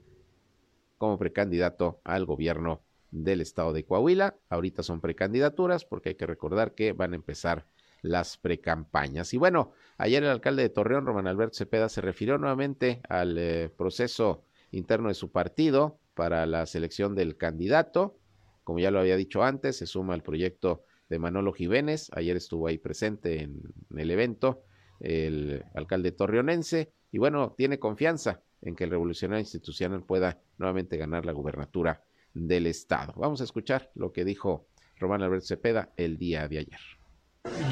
como 1.02 1.18
precandidato 1.18 2.00
al 2.04 2.26
gobierno 2.26 2.84
del 3.10 3.42
estado 3.42 3.74
de 3.74 3.84
Coahuila. 3.84 4.36
Ahorita 4.50 4.84
son 4.84 5.02
precandidaturas 5.02 5.84
porque 5.84 6.10
hay 6.10 6.16
que 6.16 6.28
recordar 6.28 6.76
que 6.76 6.94
van 6.94 7.14
a 7.14 7.16
empezar 7.16 7.66
las 8.04 8.38
precampañas. 8.38 9.34
Y 9.34 9.38
bueno, 9.38 9.72
ayer 9.98 10.22
el 10.22 10.30
alcalde 10.30 10.62
de 10.62 10.70
Torreón, 10.70 11.08
Román 11.08 11.26
Alberto 11.26 11.58
Cepeda, 11.58 11.90
se 11.90 12.02
refirió 12.02 12.38
nuevamente 12.38 13.02
al 13.10 13.36
eh, 13.40 13.72
proceso 13.76 14.44
interno 14.70 15.08
de 15.08 15.16
su 15.16 15.32
partido 15.32 15.98
para 16.14 16.46
la 16.46 16.68
selección 16.68 17.16
del 17.16 17.36
candidato. 17.36 18.20
Como 18.64 18.78
ya 18.78 18.92
lo 18.92 19.00
había 19.00 19.18
dicho 19.18 19.42
antes, 19.42 19.78
se 19.78 19.88
suma 19.88 20.14
al 20.14 20.22
proyecto 20.22 20.84
de 21.10 21.18
Manolo 21.18 21.52
Jiménez. 21.52 22.12
Ayer 22.14 22.38
estuvo 22.38 22.68
ahí 22.68 22.78
presente 22.78 23.42
en 23.42 23.60
el 23.98 24.12
evento 24.12 24.62
el 25.00 25.66
alcalde 25.74 26.12
torreonense, 26.12 26.94
y 27.12 27.18
bueno, 27.18 27.56
tiene 27.58 27.80
confianza 27.80 28.44
en 28.62 28.76
que 28.76 28.84
el 28.84 28.92
revolucionario 28.92 29.42
institucional 29.42 30.04
pueda 30.04 30.40
nuevamente 30.58 30.98
ganar 30.98 31.26
la 31.26 31.32
gubernatura 31.32 32.04
del 32.34 32.68
estado. 32.68 33.14
Vamos 33.18 33.42
a 33.42 33.44
escuchar 33.44 33.92
lo 33.96 34.12
que 34.12 34.24
dijo 34.24 34.68
Román 34.98 35.22
Alberto 35.22 35.48
Cepeda 35.48 35.92
el 35.98 36.18
día 36.18 36.48
de 36.48 36.60
ayer. 36.60 36.80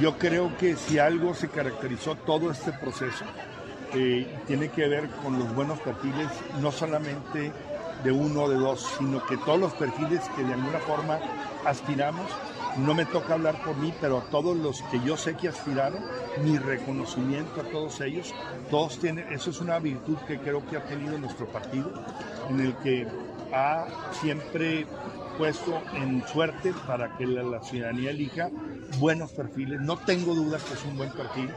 Yo 0.02 0.18
creo 0.18 0.58
que 0.58 0.76
si 0.76 0.98
algo 0.98 1.34
se 1.34 1.48
caracterizó 1.48 2.16
todo 2.16 2.52
este 2.52 2.72
proceso, 2.74 3.24
eh, 3.94 4.28
tiene 4.48 4.70
que 4.70 4.88
ver 4.88 5.10
con 5.24 5.38
los 5.38 5.54
buenos 5.54 5.80
perfiles, 5.80 6.28
no 6.62 6.72
solamente 6.72 7.52
de 8.04 8.12
uno 8.12 8.44
o 8.44 8.50
de 8.50 8.56
dos, 8.56 8.96
sino 8.98 9.24
que 9.26 9.38
todos 9.38 9.60
los 9.60 9.74
perfiles 9.74 10.22
que 10.36 10.44
de 10.44 10.54
alguna 10.54 10.80
forma 10.80 11.20
aspiramos 11.66 12.32
no 12.78 12.94
me 12.94 13.06
toca 13.06 13.34
hablar 13.34 13.62
por 13.64 13.76
mí, 13.78 13.94
pero 14.00 14.20
a 14.20 14.24
todos 14.26 14.58
los 14.58 14.82
que 14.84 15.00
yo 15.02 15.18
sé 15.18 15.36
que 15.36 15.50
aspiraron, 15.50 16.00
mi 16.44 16.58
reconocimiento 16.58 17.62
a 17.62 17.64
todos 17.66 18.00
ellos, 18.02 18.34
todos 18.70 19.00
tienen, 19.00 19.26
eso 19.32 19.50
es 19.50 19.60
una 19.60 19.80
virtud 19.80 20.18
que 20.28 20.40
creo 20.40 20.66
que 20.66 20.78
ha 20.78 20.86
tenido 20.86 21.18
nuestro 21.18 21.48
partido, 21.48 21.92
en 22.50 22.60
el 22.60 22.76
que 22.78 23.08
ha 23.54 23.88
siempre 24.22 24.86
puesto 25.38 25.82
en 25.96 26.22
suerte 26.28 26.74
para 26.86 27.18
que 27.18 27.26
la, 27.26 27.62
ciudadanía 27.64 28.12
elija 28.12 28.50
buenos 29.00 29.32
perfiles. 29.32 29.80
No 29.80 29.98
tengo 29.98 30.36
dudas 30.36 30.62
que 30.64 30.74
es 30.74 30.84
un 30.86 30.98
buen 30.98 31.12
perfil 31.12 31.50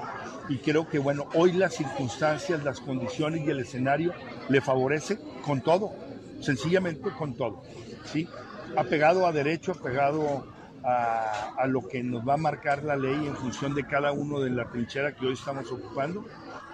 y 0.49 0.59
creo 0.59 0.89
que 0.89 0.99
bueno, 0.99 1.27
hoy 1.35 1.53
las 1.53 1.75
circunstancias, 1.75 2.63
las 2.63 2.81
condiciones 2.81 3.45
y 3.45 3.51
el 3.51 3.61
escenario 3.61 4.13
le 4.49 4.61
favorece 4.61 5.19
con 5.45 5.61
todo, 5.61 5.93
sencillamente 6.41 7.11
con 7.11 7.35
todo. 7.35 7.63
¿sí? 8.05 8.29
Ha 8.77 8.85
pegado 8.85 9.27
a 9.27 9.33
derecho, 9.33 9.73
ha 9.73 9.83
a, 10.85 11.67
lo 11.67 11.87
que 11.87 12.03
nos 12.03 12.27
va 12.27 12.35
a 12.35 12.39
marcar 12.39 12.83
la 12.83 12.97
ley 12.97 13.27
en 13.27 13.37
función 13.37 13.75
de 13.75 13.85
cada 13.85 14.13
uno 14.13 14.41
de 14.41 14.51
la 14.51 14.65
trinchera 14.67 15.15
que 15.15 15.27
hoy 15.27 15.35
estamos 15.35 15.71
ocupando, 15.71 16.25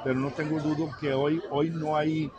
pero 0.03 0.19
no 0.19 0.31
tengo 0.31 0.61
duda 0.61 0.97
que 1.01 1.13
hoy, 1.13 1.43
hoy 1.51 1.71
no, 1.71 1.97
hay, 1.97 2.31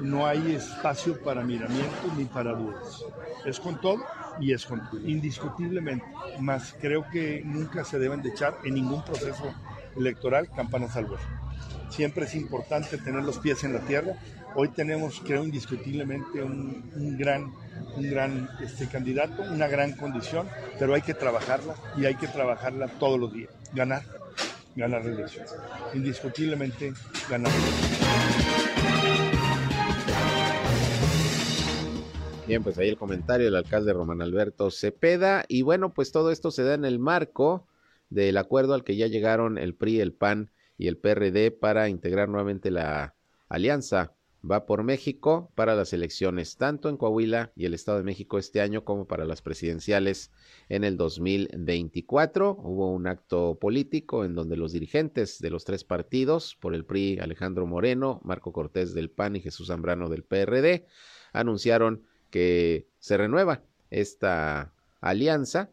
no 0.00 0.26
hay 0.26 0.54
espacio 0.54 1.22
para 1.22 1.42
miramientos 1.42 2.16
ni 2.16 2.24
para 2.24 2.52
dudas. 2.52 3.04
Es 3.44 3.60
con 3.60 3.80
todo 3.80 4.04
y 4.40 4.52
es 4.52 4.66
con 4.66 4.80
todo, 4.90 5.00
indiscutiblemente, 5.00 6.04
más 6.40 6.74
creo 6.80 7.04
que 7.10 7.42
nunca 7.44 7.84
se 7.84 7.98
deben 7.98 8.22
de 8.22 8.30
echar 8.30 8.56
en 8.64 8.74
ningún 8.74 9.04
proceso 9.04 9.52
electoral 9.96 10.48
campanas 10.54 10.96
al 10.96 11.06
vuelo. 11.06 11.22
Siempre 11.90 12.24
es 12.24 12.34
importante 12.34 12.96
tener 12.96 13.22
los 13.22 13.38
pies 13.38 13.62
en 13.64 13.74
la 13.74 13.80
tierra. 13.80 14.14
Hoy 14.54 14.68
tenemos, 14.68 15.20
creo, 15.24 15.44
indiscutiblemente 15.44 16.42
un, 16.42 17.16
gran 17.16 17.50
un 17.96 18.10
gran 18.10 18.48
este, 18.62 18.86
candidato, 18.86 19.42
una 19.50 19.66
gran 19.66 19.92
condición, 19.92 20.46
pero 20.78 20.94
hay 20.94 21.00
que 21.00 21.14
trabajarla 21.14 21.74
y 21.96 22.04
hay 22.04 22.16
que 22.16 22.28
trabajarla 22.28 22.88
todos 22.98 23.18
los 23.18 23.32
días. 23.32 23.50
Ganar, 23.74 24.02
ganar 24.76 25.04
la 25.04 25.12
elección. 25.12 25.46
Indiscutiblemente 25.94 26.92
ganar. 27.30 27.50
Bien, 32.46 32.62
pues 32.62 32.76
ahí 32.76 32.90
el 32.90 32.98
comentario 32.98 33.46
del 33.46 33.56
alcalde 33.56 33.94
Román 33.94 34.20
Alberto 34.20 34.70
Cepeda. 34.70 35.44
Y 35.48 35.62
bueno, 35.62 35.94
pues 35.94 36.12
todo 36.12 36.30
esto 36.30 36.50
se 36.50 36.62
da 36.62 36.74
en 36.74 36.84
el 36.84 36.98
marco 36.98 37.66
del 38.10 38.36
acuerdo 38.36 38.74
al 38.74 38.84
que 38.84 38.96
ya 38.96 39.06
llegaron 39.06 39.56
el 39.56 39.74
PRI, 39.74 40.00
el 40.00 40.12
PAN 40.12 40.50
y 40.76 40.88
el 40.88 40.98
PRD 40.98 41.52
para 41.52 41.88
integrar 41.88 42.28
nuevamente 42.28 42.70
la 42.70 43.14
alianza 43.48 44.12
va 44.48 44.66
por 44.66 44.82
México 44.82 45.50
para 45.54 45.74
las 45.74 45.92
elecciones, 45.92 46.56
tanto 46.56 46.88
en 46.88 46.96
Coahuila 46.96 47.52
y 47.54 47.66
el 47.66 47.74
Estado 47.74 47.98
de 47.98 48.04
México 48.04 48.38
este 48.38 48.60
año 48.60 48.84
como 48.84 49.06
para 49.06 49.24
las 49.24 49.42
presidenciales 49.42 50.32
en 50.68 50.84
el 50.84 50.96
2024. 50.96 52.56
Hubo 52.58 52.92
un 52.92 53.06
acto 53.06 53.58
político 53.60 54.24
en 54.24 54.34
donde 54.34 54.56
los 54.56 54.72
dirigentes 54.72 55.38
de 55.38 55.50
los 55.50 55.64
tres 55.64 55.84
partidos, 55.84 56.56
por 56.60 56.74
el 56.74 56.84
PRI, 56.84 57.18
Alejandro 57.20 57.66
Moreno, 57.66 58.20
Marco 58.24 58.52
Cortés 58.52 58.94
del 58.94 59.10
PAN 59.10 59.36
y 59.36 59.40
Jesús 59.40 59.68
Zambrano 59.68 60.08
del 60.08 60.24
PRD, 60.24 60.86
anunciaron 61.32 62.02
que 62.30 62.88
se 62.98 63.16
renueva 63.16 63.62
esta 63.90 64.72
alianza 65.00 65.70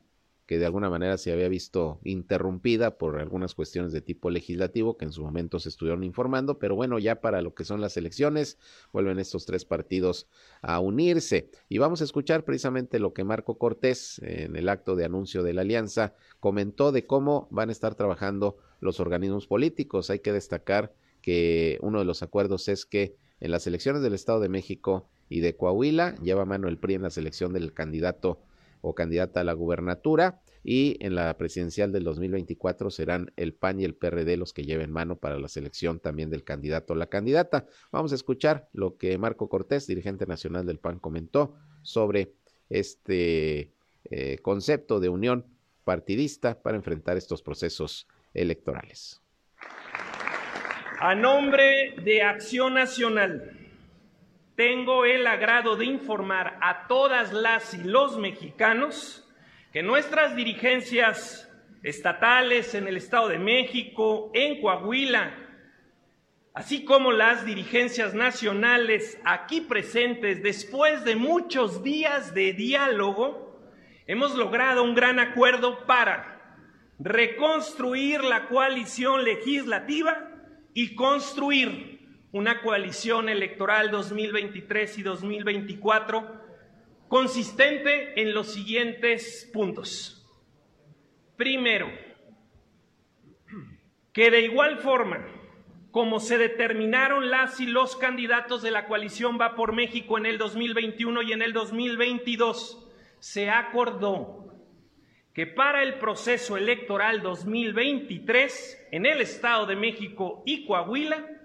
que 0.50 0.58
de 0.58 0.66
alguna 0.66 0.90
manera 0.90 1.16
se 1.20 1.32
había 1.32 1.48
visto 1.48 2.00
interrumpida 2.04 2.98
por 2.98 3.20
algunas 3.20 3.54
cuestiones 3.54 3.92
de 3.92 4.02
tipo 4.02 4.32
legislativo 4.32 4.98
que 4.98 5.06
en 5.06 5.12
su 5.12 5.22
momento 5.22 5.60
se 5.60 5.70
estuvieron 5.70 6.04
informando, 6.04 6.58
pero 6.58 6.76
bueno, 6.76 6.98
ya 6.98 7.22
para 7.22 7.44
lo 7.44 7.54
que 7.54 7.66
son 7.66 7.82
las 7.82 7.98
elecciones, 7.98 8.58
vuelven 8.92 9.20
estos 9.20 9.46
tres 9.46 9.64
partidos 9.64 10.28
a 10.64 10.80
unirse. 10.80 11.52
Y 11.70 11.78
vamos 11.78 12.02
a 12.02 12.04
escuchar 12.04 12.46
precisamente 12.46 12.98
lo 12.98 13.14
que 13.14 13.24
Marco 13.24 13.60
Cortés, 13.60 14.18
en 14.24 14.56
el 14.56 14.70
acto 14.70 14.96
de 14.96 15.06
anuncio 15.06 15.44
de 15.44 15.54
la 15.54 15.62
alianza, 15.62 16.16
comentó 16.40 16.92
de 16.92 17.06
cómo 17.06 17.48
van 17.52 17.70
a 17.70 17.72
estar 17.72 17.94
trabajando 17.94 18.58
los 18.80 19.00
organismos 19.00 19.46
políticos. 19.46 20.10
Hay 20.10 20.18
que 20.18 20.34
destacar 20.34 20.96
que 21.22 21.78
uno 21.84 22.00
de 22.00 22.06
los 22.06 22.24
acuerdos 22.24 22.70
es 22.70 22.88
que 22.88 23.16
en 23.40 23.52
las 23.52 23.68
elecciones 23.68 24.02
del 24.02 24.16
Estado 24.16 24.40
de 24.40 24.50
México 24.50 25.08
y 25.30 25.42
de 25.42 25.56
Coahuila 25.56 26.16
lleva 26.24 26.44
mano 26.46 26.68
el 26.70 26.80
PRI 26.80 26.96
en 26.96 27.04
la 27.04 27.12
selección 27.12 27.54
del 27.54 27.72
candidato 27.72 28.40
o 28.82 28.96
candidata 28.96 29.42
a 29.42 29.44
la 29.44 29.54
gubernatura 29.54 30.42
y 30.64 30.98
en 31.00 31.16
la 31.16 31.38
presidencial 31.38 31.92
del 31.92 32.04
2024 32.04 32.92
serán 32.92 33.32
el 33.38 33.54
PAN 33.54 33.80
y 33.80 33.86
el 33.86 33.96
PRD 33.96 34.38
los 34.38 34.54
que 34.54 34.64
lleven 34.64 34.92
mano 34.92 35.18
para 35.18 35.40
la 35.40 35.48
selección 35.48 36.00
también 36.00 36.30
del 36.30 36.44
candidato 36.44 36.94
o 36.94 36.96
la 36.96 37.08
candidata. 37.08 37.66
Vamos 37.92 38.12
a 38.12 38.16
escuchar 38.16 38.70
lo 38.74 38.98
que 38.98 39.18
Marco 39.18 39.50
Cortés, 39.50 39.88
dirigente 39.88 40.26
nacional 40.26 40.66
del 40.66 40.80
PAN, 40.80 41.00
comentó 41.00 41.56
sobre 41.82 42.34
este 42.70 43.72
eh, 44.12 44.38
concepto 44.42 45.00
de 45.00 45.10
unión 45.10 45.46
partidista 45.84 46.62
para 46.62 46.78
enfrentar 46.78 47.18
estos 47.18 47.42
procesos 47.42 48.08
electorales. 48.34 49.22
A 51.02 51.16
nombre 51.16 51.96
de 52.04 52.22
Acción 52.22 52.74
Nacional, 52.74 53.69
tengo 54.60 55.06
el 55.06 55.26
agrado 55.26 55.78
de 55.78 55.86
informar 55.86 56.58
a 56.60 56.86
todas 56.88 57.32
las 57.32 57.74
y 57.74 57.82
los 57.82 58.18
mexicanos 58.18 59.26
que 59.72 59.82
nuestras 59.82 60.36
dirigencias 60.36 61.50
estatales 61.82 62.76
en 62.76 62.86
el 62.86 62.98
Estado 62.98 63.30
de 63.30 63.40
México, 63.40 64.30
en 64.34 64.60
Coahuila, 64.60 65.34
así 66.54 66.84
como 66.84 67.14
las 67.14 67.46
dirigencias 67.46 68.14
nacionales 68.14 69.18
aquí 69.24 69.62
presentes, 69.62 70.44
después 70.44 71.06
de 71.06 71.16
muchos 71.16 71.82
días 71.82 72.34
de 72.34 72.52
diálogo, 72.52 73.62
hemos 74.08 74.36
logrado 74.36 74.84
un 74.84 74.94
gran 74.94 75.22
acuerdo 75.22 75.86
para 75.86 76.68
reconstruir 77.00 78.26
la 78.26 78.50
coalición 78.50 79.24
legislativa 79.24 80.32
y 80.74 80.96
construir 80.96 81.99
una 82.32 82.62
coalición 82.62 83.30
electoral 83.30 83.92
2023 83.92 84.98
y 85.00 85.04
2024 85.04 86.50
consistente 87.08 88.22
en 88.22 88.34
los 88.34 88.54
siguientes 88.54 89.50
puntos. 89.52 90.28
Primero, 91.36 91.90
que 94.14 94.30
de 94.30 94.42
igual 94.42 94.78
forma 94.78 95.26
como 95.92 96.20
se 96.20 96.38
determinaron 96.38 97.32
las 97.32 97.60
y 97.60 97.66
los 97.66 97.96
candidatos 97.96 98.62
de 98.62 98.72
la 98.72 98.86
coalición 98.86 99.40
Va 99.42 99.56
por 99.56 99.74
México 99.74 100.18
en 100.18 100.28
el 100.28 100.38
2021 100.38 101.24
y 101.24 101.34
en 101.34 101.42
el 101.42 101.52
2022, 101.52 102.88
se 103.20 103.50
acordó 103.50 104.54
que 105.34 105.48
para 105.48 105.82
el 105.82 105.96
proceso 105.96 106.58
electoral 106.58 107.22
2023 107.22 108.88
en 108.92 109.06
el 109.06 109.22
Estado 109.22 109.66
de 109.66 109.76
México 109.76 110.44
y 110.46 110.66
Coahuila, 110.66 111.39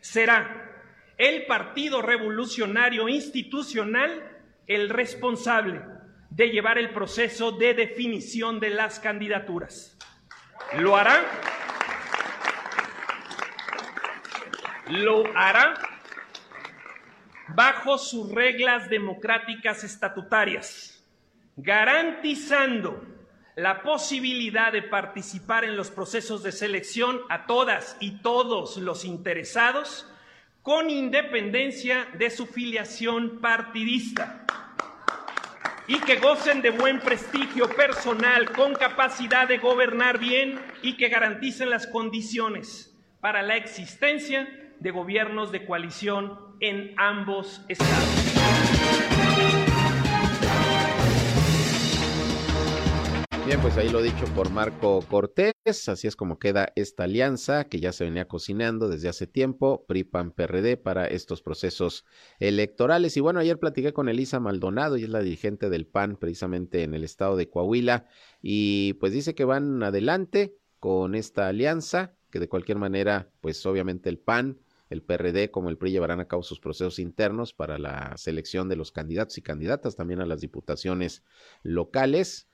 será 0.00 0.70
el 1.18 1.46
Partido 1.46 2.02
Revolucionario 2.02 3.08
Institucional 3.08 4.38
el 4.66 4.88
responsable 4.88 5.82
de 6.30 6.48
llevar 6.48 6.78
el 6.78 6.90
proceso 6.90 7.52
de 7.52 7.74
definición 7.74 8.60
de 8.60 8.70
las 8.70 9.00
candidaturas. 9.00 9.98
Lo 10.78 10.96
hará. 10.96 11.24
Lo 14.88 15.24
hará 15.36 15.74
bajo 17.54 17.98
sus 17.98 18.32
reglas 18.32 18.88
democráticas 18.88 19.84
estatutarias, 19.84 21.04
garantizando 21.56 23.04
la 23.60 23.82
posibilidad 23.82 24.72
de 24.72 24.82
participar 24.82 25.64
en 25.64 25.76
los 25.76 25.90
procesos 25.90 26.42
de 26.42 26.50
selección 26.50 27.20
a 27.28 27.46
todas 27.46 27.96
y 28.00 28.22
todos 28.22 28.78
los 28.78 29.04
interesados 29.04 30.06
con 30.62 30.88
independencia 30.88 32.08
de 32.18 32.30
su 32.30 32.46
filiación 32.46 33.38
partidista 33.40 34.46
y 35.86 35.98
que 35.98 36.16
gocen 36.16 36.62
de 36.62 36.70
buen 36.70 37.00
prestigio 37.00 37.68
personal, 37.68 38.50
con 38.52 38.74
capacidad 38.74 39.46
de 39.46 39.58
gobernar 39.58 40.18
bien 40.18 40.58
y 40.82 40.96
que 40.96 41.08
garanticen 41.08 41.68
las 41.68 41.86
condiciones 41.86 42.96
para 43.20 43.42
la 43.42 43.56
existencia 43.56 44.48
de 44.78 44.90
gobiernos 44.90 45.52
de 45.52 45.66
coalición 45.66 46.56
en 46.60 46.94
ambos 46.96 47.62
estados. 47.68 48.29
Bien, 53.50 53.62
pues 53.62 53.76
ahí 53.78 53.88
lo 53.88 54.00
dicho 54.00 54.26
por 54.36 54.48
Marco 54.52 55.04
Cortés, 55.10 55.88
así 55.88 56.06
es 56.06 56.14
como 56.14 56.38
queda 56.38 56.72
esta 56.76 57.02
alianza 57.02 57.64
que 57.64 57.80
ya 57.80 57.90
se 57.90 58.04
venía 58.04 58.28
cocinando 58.28 58.88
desde 58.88 59.08
hace 59.08 59.26
tiempo, 59.26 59.84
PRI-PAN-PRD 59.88 60.76
para 60.76 61.08
estos 61.08 61.42
procesos 61.42 62.04
electorales. 62.38 63.16
Y 63.16 63.20
bueno, 63.20 63.40
ayer 63.40 63.58
platiqué 63.58 63.92
con 63.92 64.08
Elisa 64.08 64.38
Maldonado, 64.38 64.96
y 64.96 65.02
es 65.02 65.08
la 65.08 65.18
dirigente 65.18 65.68
del 65.68 65.88
PAN 65.88 66.14
precisamente 66.14 66.84
en 66.84 66.94
el 66.94 67.02
estado 67.02 67.34
de 67.34 67.50
Coahuila, 67.50 68.06
y 68.40 68.92
pues 69.00 69.12
dice 69.12 69.34
que 69.34 69.44
van 69.44 69.82
adelante 69.82 70.56
con 70.78 71.16
esta 71.16 71.48
alianza, 71.48 72.14
que 72.30 72.38
de 72.38 72.48
cualquier 72.48 72.78
manera, 72.78 73.32
pues 73.40 73.66
obviamente 73.66 74.10
el 74.10 74.20
PAN 74.20 74.60
el 74.90 75.02
PRD 75.02 75.50
como 75.50 75.70
el 75.70 75.78
PRI 75.78 75.92
llevarán 75.92 76.20
a 76.20 76.26
cabo 76.26 76.42
sus 76.42 76.60
procesos 76.60 76.98
internos 76.98 77.52
para 77.52 77.78
la 77.78 78.16
selección 78.16 78.68
de 78.68 78.76
los 78.76 78.90
candidatos 78.92 79.38
y 79.38 79.42
candidatas 79.42 79.94
también 79.96 80.20
a 80.20 80.26
las 80.26 80.40
diputaciones 80.40 81.22
locales. 81.62 82.48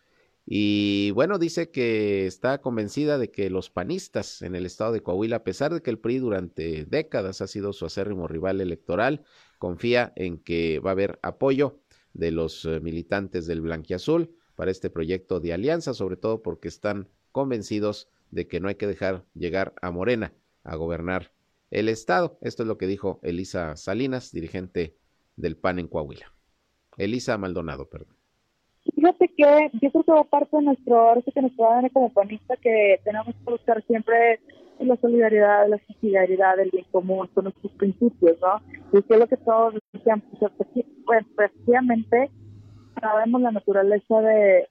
Y 0.49 1.11
bueno, 1.11 1.39
dice 1.39 1.71
que 1.73 2.27
está 2.27 2.61
convencida 2.61 3.19
de 3.19 3.33
que 3.33 3.51
los 3.51 3.69
panistas 3.69 4.43
en 4.43 4.55
el 4.55 4.65
estado 4.65 4.93
de 4.93 5.03
Coahuila, 5.03 5.37
a 5.37 5.45
pesar 5.45 5.75
de 5.75 5.83
que 5.83 5.91
el 5.91 5.99
PRI 5.99 6.19
durante 6.19 6.85
décadas 6.85 7.41
ha 7.41 7.49
sido 7.49 7.73
su 7.73 7.85
acérrimo 7.85 8.29
rival 8.29 8.61
electoral, 8.61 9.25
confía 9.59 10.13
en 10.15 10.39
que 10.39 10.79
va 10.79 10.91
a 10.91 10.93
haber 10.93 11.19
apoyo 11.23 11.81
de 12.15 12.31
los 12.31 12.65
eh, 12.65 12.79
militantes 12.79 13.47
del 13.47 13.61
Blanquiazul 13.61 14.37
para 14.55 14.71
este 14.71 14.89
proyecto 14.89 15.41
de 15.41 15.53
alianza, 15.53 15.95
sobre 15.95 16.17
todo 16.17 16.43
porque 16.43 16.69
están 16.69 17.09
convencidos 17.33 18.09
de 18.31 18.47
que 18.47 18.61
no 18.61 18.69
hay 18.69 18.77
que 18.77 18.87
dejar 18.87 19.25
llegar 19.35 19.75
a 19.83 19.91
Morena 19.91 20.33
a 20.63 20.77
gobernar 20.77 21.33
el 21.73 21.89
estado. 21.89 22.39
Esto 22.41 22.63
es 22.63 22.69
lo 22.69 22.79
que 22.79 22.87
dijo 22.87 23.19
Elisa 23.25 23.77
Salinas, 23.77 24.31
dirigente 24.31 24.97
del 25.35 25.57
PAN 25.57 25.81
en 25.81 25.89
Coahuila. 25.89 26.33
Elisa 26.97 27.37
Maldonado, 27.37 27.89
perdón. 27.91 28.16
Fíjate 28.95 29.29
que 29.29 29.71
yo 29.81 29.91
creo 29.91 30.05
que 30.05 30.13
va 30.13 30.25
parte 30.25 30.57
de 30.57 30.63
nuestro, 30.63 30.99
ahora 30.99 31.23
que 31.23 31.41
nuestro 31.41 31.71
ADN 31.71 31.89
como 31.91 32.13
panista, 32.13 32.57
que 32.57 33.01
tenemos 33.05 33.35
que 33.35 33.51
buscar 33.51 33.83
siempre 33.87 34.41
la 34.81 34.97
solidaridad, 34.97 35.69
la 35.69 35.81
solidaridad, 36.01 36.59
el 36.61 36.71
bien 36.71 36.85
común, 36.91 37.29
con 37.35 37.45
nuestros 37.45 37.73
principios, 37.73 38.37
¿no? 38.41 38.61
Y 38.99 39.03
que 39.03 39.15
es 39.15 39.21
lo 39.21 39.27
que 39.27 39.37
todos 39.39 39.75
decían, 39.93 40.21
pues, 40.21 40.53
pues 41.05 41.27
efectivamente 41.33 42.31
sabemos 43.01 43.41
la 43.41 43.53
naturaleza 43.53 44.21
de 44.21 44.69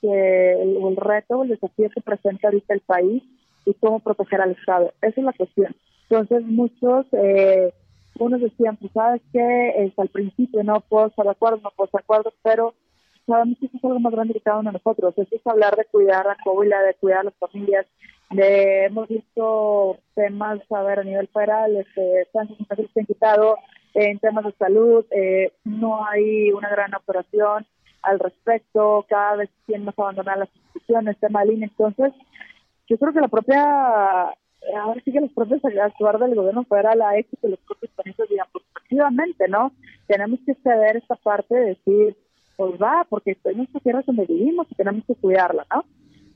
que 0.00 0.52
el, 0.62 0.96
reto, 0.96 1.42
el 1.42 1.50
desafío 1.50 1.90
que 1.90 2.00
presenta 2.00 2.48
ahorita 2.48 2.74
el 2.74 2.80
país 2.80 3.22
y 3.64 3.74
cómo 3.74 4.00
proteger 4.00 4.40
al 4.40 4.52
Estado. 4.52 4.92
Esa 5.02 5.20
es 5.20 5.24
la 5.24 5.32
cuestión. 5.32 5.74
Entonces 6.08 6.46
muchos, 6.46 7.06
eh, 7.12 7.72
unos 8.18 8.40
decían, 8.40 8.76
pues 8.76 8.92
sabes 8.92 9.20
que 9.32 9.84
es 9.84 9.98
al 9.98 10.08
principio 10.08 10.62
no 10.62 10.80
puedo 10.80 11.08
estar 11.08 11.24
de 11.24 11.32
acuerdo, 11.32 11.60
no 11.62 11.70
puedo 11.76 11.86
estar 11.86 12.00
de 12.00 12.04
acuerdo, 12.04 12.32
pero 12.42 12.74
sabemos 13.28 13.58
que 13.60 13.66
eso 13.66 13.76
es 13.76 13.84
algo 13.84 14.00
más 14.00 14.12
grande 14.12 14.34
que 14.34 14.40
cada 14.40 14.58
uno 14.58 14.70
de 14.72 14.78
nosotros. 14.78 15.14
Es 15.16 15.46
hablar 15.46 15.76
de 15.76 15.84
cuidar 15.84 16.26
a 16.26 16.36
Coahuila, 16.42 16.82
de 16.82 16.94
cuidar 16.94 17.20
a 17.20 17.24
las 17.24 17.34
familias. 17.34 17.86
De, 18.30 18.86
hemos 18.86 19.08
visto 19.08 19.98
temas, 20.14 20.60
a 20.70 20.82
ver, 20.82 20.98
a 21.00 21.04
nivel 21.04 21.28
federal, 21.28 21.76
este, 21.76 22.28
se 22.32 22.38
han 22.38 23.06
quitado, 23.06 23.56
en 23.94 24.18
temas 24.18 24.44
de 24.44 24.52
salud, 24.52 25.04
eh, 25.10 25.52
no 25.64 26.04
hay 26.06 26.52
una 26.52 26.68
gran 26.68 26.94
operación 26.94 27.66
al 28.02 28.18
respecto, 28.18 29.06
cada 29.08 29.36
vez 29.36 29.50
tienen 29.66 29.88
a 29.88 29.94
abandonar 29.96 30.38
las 30.38 30.48
instituciones, 30.54 31.18
tema 31.18 31.40
de 31.40 31.52
línea. 31.52 31.68
Entonces, 31.68 32.12
yo 32.86 32.98
creo 32.98 33.12
que 33.12 33.20
la 33.20 33.28
propia, 33.28 33.64
ahora 34.76 35.02
sí 35.04 35.12
que 35.12 35.20
los 35.20 35.32
propios 35.32 35.62
actuar 35.64 36.18
del 36.18 36.34
gobierno 36.34 36.64
fuera 36.64 36.94
la 36.94 37.16
éxito 37.16 37.46
de 37.46 37.52
los 37.52 37.60
propios 37.60 37.92
países 37.92 38.28
digan, 38.28 38.46
pues 38.52 38.64
efectivamente, 38.76 39.48
¿no? 39.48 39.72
Tenemos 40.06 40.40
que 40.46 40.54
ceder 40.62 40.96
esta 40.96 41.16
parte 41.16 41.54
de 41.54 41.66
decir, 41.66 42.16
pues 42.58 42.72
va, 42.82 43.06
porque 43.08 43.38
es 43.42 43.56
nuestra 43.56 43.80
tierra 43.80 44.02
donde 44.04 44.26
vivimos 44.26 44.66
y 44.68 44.74
tenemos 44.74 45.04
que 45.06 45.14
cuidarla, 45.14 45.64
¿no? 45.72 45.84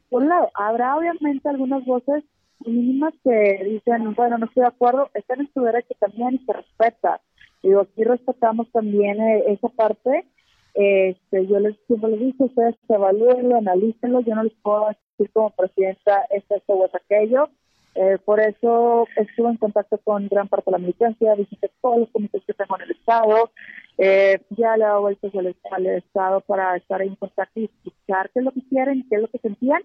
Por 0.09 0.23
un 0.23 0.29
lado, 0.29 0.51
habrá 0.55 0.97
obviamente 0.97 1.49
algunas 1.49 1.85
voces 1.85 2.23
mínimas 2.65 3.13
que 3.25 3.65
dicen, 3.65 4.15
bueno, 4.15 4.39
no 4.39 4.47
estoy 4.47 4.63
de 4.63 4.69
acuerdo, 4.69 5.11
están 5.15 5.41
en 5.41 5.53
su 5.53 5.63
derecho 5.63 5.95
también 5.99 6.41
se 6.47 6.53
respeta. 6.53 7.21
Digo, 7.63 7.81
aquí 7.81 8.05
respetamos 8.05 8.71
también 8.71 9.21
eh, 9.21 9.45
esa 9.49 9.69
parte 9.69 10.27
este, 10.75 11.47
yo 11.47 11.61
les, 11.61 11.77
siempre 11.87 12.11
les 12.11 12.21
digo, 12.21 12.47
ustedes 12.47 12.77
evalúenlo, 12.89 13.57
analícenlo, 13.57 14.21
yo 14.21 14.35
no 14.35 14.45
les 14.45 14.55
puedo 14.63 14.89
decir 14.89 15.31
como 15.33 15.51
presidenta 15.51 16.25
esto, 16.31 16.55
esto 16.55 16.73
o 16.73 16.91
aquello. 16.95 17.49
Eh, 17.95 18.19
por 18.25 18.41
eso 18.41 19.07
estuve 19.17 19.51
en 19.51 19.57
contacto 19.59 19.99
con 19.99 20.27
gran 20.29 20.49
parte 20.49 20.71
de 20.71 20.73
la 20.73 20.79
militancia, 20.79 21.35
visité 21.35 21.71
todos 21.81 22.01
los 22.01 22.11
comités 22.11 22.43
que 22.47 22.55
tengo 22.55 22.77
en 22.77 22.83
el 22.83 22.91
Estado, 22.93 23.51
eh, 23.99 24.41
ya 24.51 24.77
le 24.77 24.85
he 24.85 24.87
dado 24.87 25.03
vueltas 25.03 25.33
al, 25.35 25.87
Estado 25.87 26.41
para 26.41 26.77
estar 26.77 27.03
en 27.03 27.15
contacto 27.17 27.61
y 27.61 27.65
escuchar 27.65 28.31
qué 28.31 28.39
es 28.39 28.45
lo 28.45 28.53
que 28.53 28.63
quieren, 28.69 29.07
qué 29.09 29.17
es 29.17 29.23
lo 29.23 29.29
que 29.29 29.39
sentían. 29.39 29.83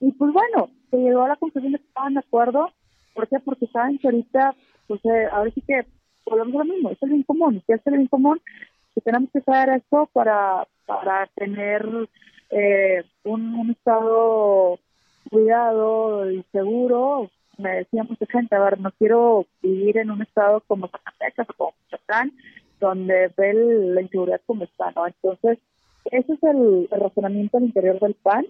Y 0.00 0.12
pues 0.12 0.32
bueno, 0.32 0.70
se 0.90 0.98
llegó 0.98 1.22
a 1.22 1.28
la 1.28 1.36
conclusión 1.36 1.72
de 1.72 1.78
que 1.78 1.86
estaban 1.86 2.14
de 2.14 2.20
acuerdo. 2.20 2.70
¿Por 3.14 3.26
qué? 3.28 3.40
Porque 3.40 3.66
saben 3.68 3.98
que 3.98 4.08
ahorita, 4.08 4.54
pues 4.86 5.00
eh, 5.06 5.28
ahora 5.32 5.50
sí 5.52 5.62
que 5.66 5.86
volvemos 6.26 6.54
a 6.54 6.64
lo 6.64 6.74
mismo, 6.74 6.90
es 6.90 7.02
el 7.02 7.10
bien 7.10 7.22
común. 7.22 7.62
¿Qué 7.66 7.74
es 7.74 7.86
el 7.86 7.94
bien 7.94 8.08
común? 8.08 8.40
tenemos 9.00 9.30
que 9.32 9.40
saber 9.40 9.76
esto 9.76 10.08
para, 10.12 10.66
para 10.86 11.26
tener 11.34 11.86
eh, 12.50 13.04
un, 13.24 13.70
estado 13.70 14.78
cuidado 15.28 16.30
y 16.30 16.44
seguro. 16.52 17.30
Me 17.56 17.76
decía 17.76 18.04
mucha 18.04 18.26
gente, 18.26 18.54
a 18.54 18.60
ver, 18.60 18.80
no 18.80 18.92
quiero 18.92 19.46
vivir 19.62 19.98
en 19.98 20.10
un 20.10 20.22
estado 20.22 20.62
como 20.66 20.88
Zacatecas 20.88 21.48
o 21.50 21.54
como 21.54 21.74
Michoacán, 21.84 22.32
donde 22.80 23.32
ve 23.36 23.54
la 23.54 24.02
inseguridad 24.02 24.40
como 24.46 24.64
está, 24.64 24.92
¿no? 24.92 25.06
Entonces, 25.06 25.58
ese 26.10 26.32
es 26.32 26.42
el, 26.42 26.88
razonamiento 26.90 27.58
al 27.58 27.64
interior 27.64 27.98
del 28.00 28.14
PAN 28.14 28.46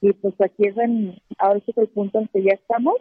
y 0.00 0.12
pues 0.12 0.34
aquí 0.40 0.66
es 0.66 0.76
en, 0.76 1.18
ahora 1.38 1.60
es 1.66 1.76
el 1.76 1.88
punto 1.88 2.18
en 2.18 2.28
que 2.28 2.42
ya 2.42 2.52
estamos, 2.52 2.96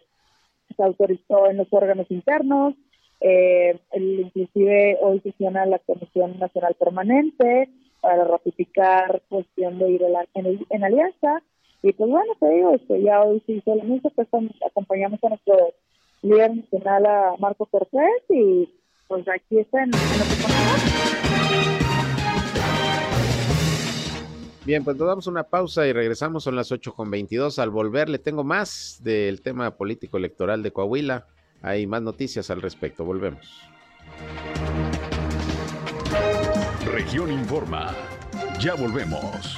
se 0.76 0.84
autorizó 0.84 1.50
en 1.50 1.58
los 1.58 1.68
órganos 1.72 2.10
internos, 2.10 2.76
eh, 3.22 3.80
inclusive 3.94 4.98
hoy 5.02 5.20
sesiona 5.22 5.66
la 5.66 5.80
Comisión 5.80 6.38
Nacional 6.38 6.76
Permanente 6.76 7.70
para 8.02 8.24
ratificar 8.24 9.22
cuestión 9.30 9.80
de 9.80 9.90
ir 9.90 10.04
en, 10.36 10.60
en, 10.70 10.84
alianza. 10.84 11.42
Y 11.86 11.94
pues 11.94 12.10
bueno, 12.10 12.34
te 12.40 12.50
digo, 12.50 12.74
este, 12.74 13.04
ya 13.04 13.22
hoy 13.22 13.44
la 13.64 13.84
misma, 13.84 14.10
pues 14.16 14.28
acompañamos 14.68 15.24
a 15.24 15.30
nuestro 15.30 15.56
líder 16.24 16.56
nacional, 16.56 17.06
a 17.06 17.36
Marco 17.38 17.68
Cortés, 17.68 18.24
y 18.28 18.68
pues 19.08 19.24
aquí 19.28 19.60
está 19.60 19.84
en, 19.84 19.92
Bien, 24.66 24.84
pues 24.84 24.98
nos 24.98 25.08
damos 25.08 25.28
una 25.28 25.44
pausa 25.44 25.86
y 25.86 25.94
regresamos, 25.94 26.44
son 26.44 26.56
las 26.56 26.72
8 26.72 26.92
con 26.96 27.12
22. 27.12 27.60
Al 27.60 27.70
volver 27.70 28.10
le 28.10 28.18
tengo 28.18 28.44
más 28.44 29.02
del 29.04 29.44
tema 29.44 29.70
político 29.78 30.18
electoral 30.18 30.64
de 30.64 30.72
Coahuila. 30.72 31.28
Hay 31.62 31.86
más 31.86 32.02
noticias 32.02 32.50
al 32.50 32.64
respecto. 32.64 33.06
Volvemos. 33.06 33.62
Región 36.92 37.32
Informa. 37.32 37.94
Ya 38.60 38.74
volvemos. 38.74 39.56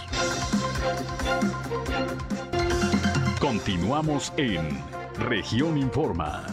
Continuamos 3.58 4.32
en 4.38 4.70
Región 5.18 5.80
Informa. 5.80 6.46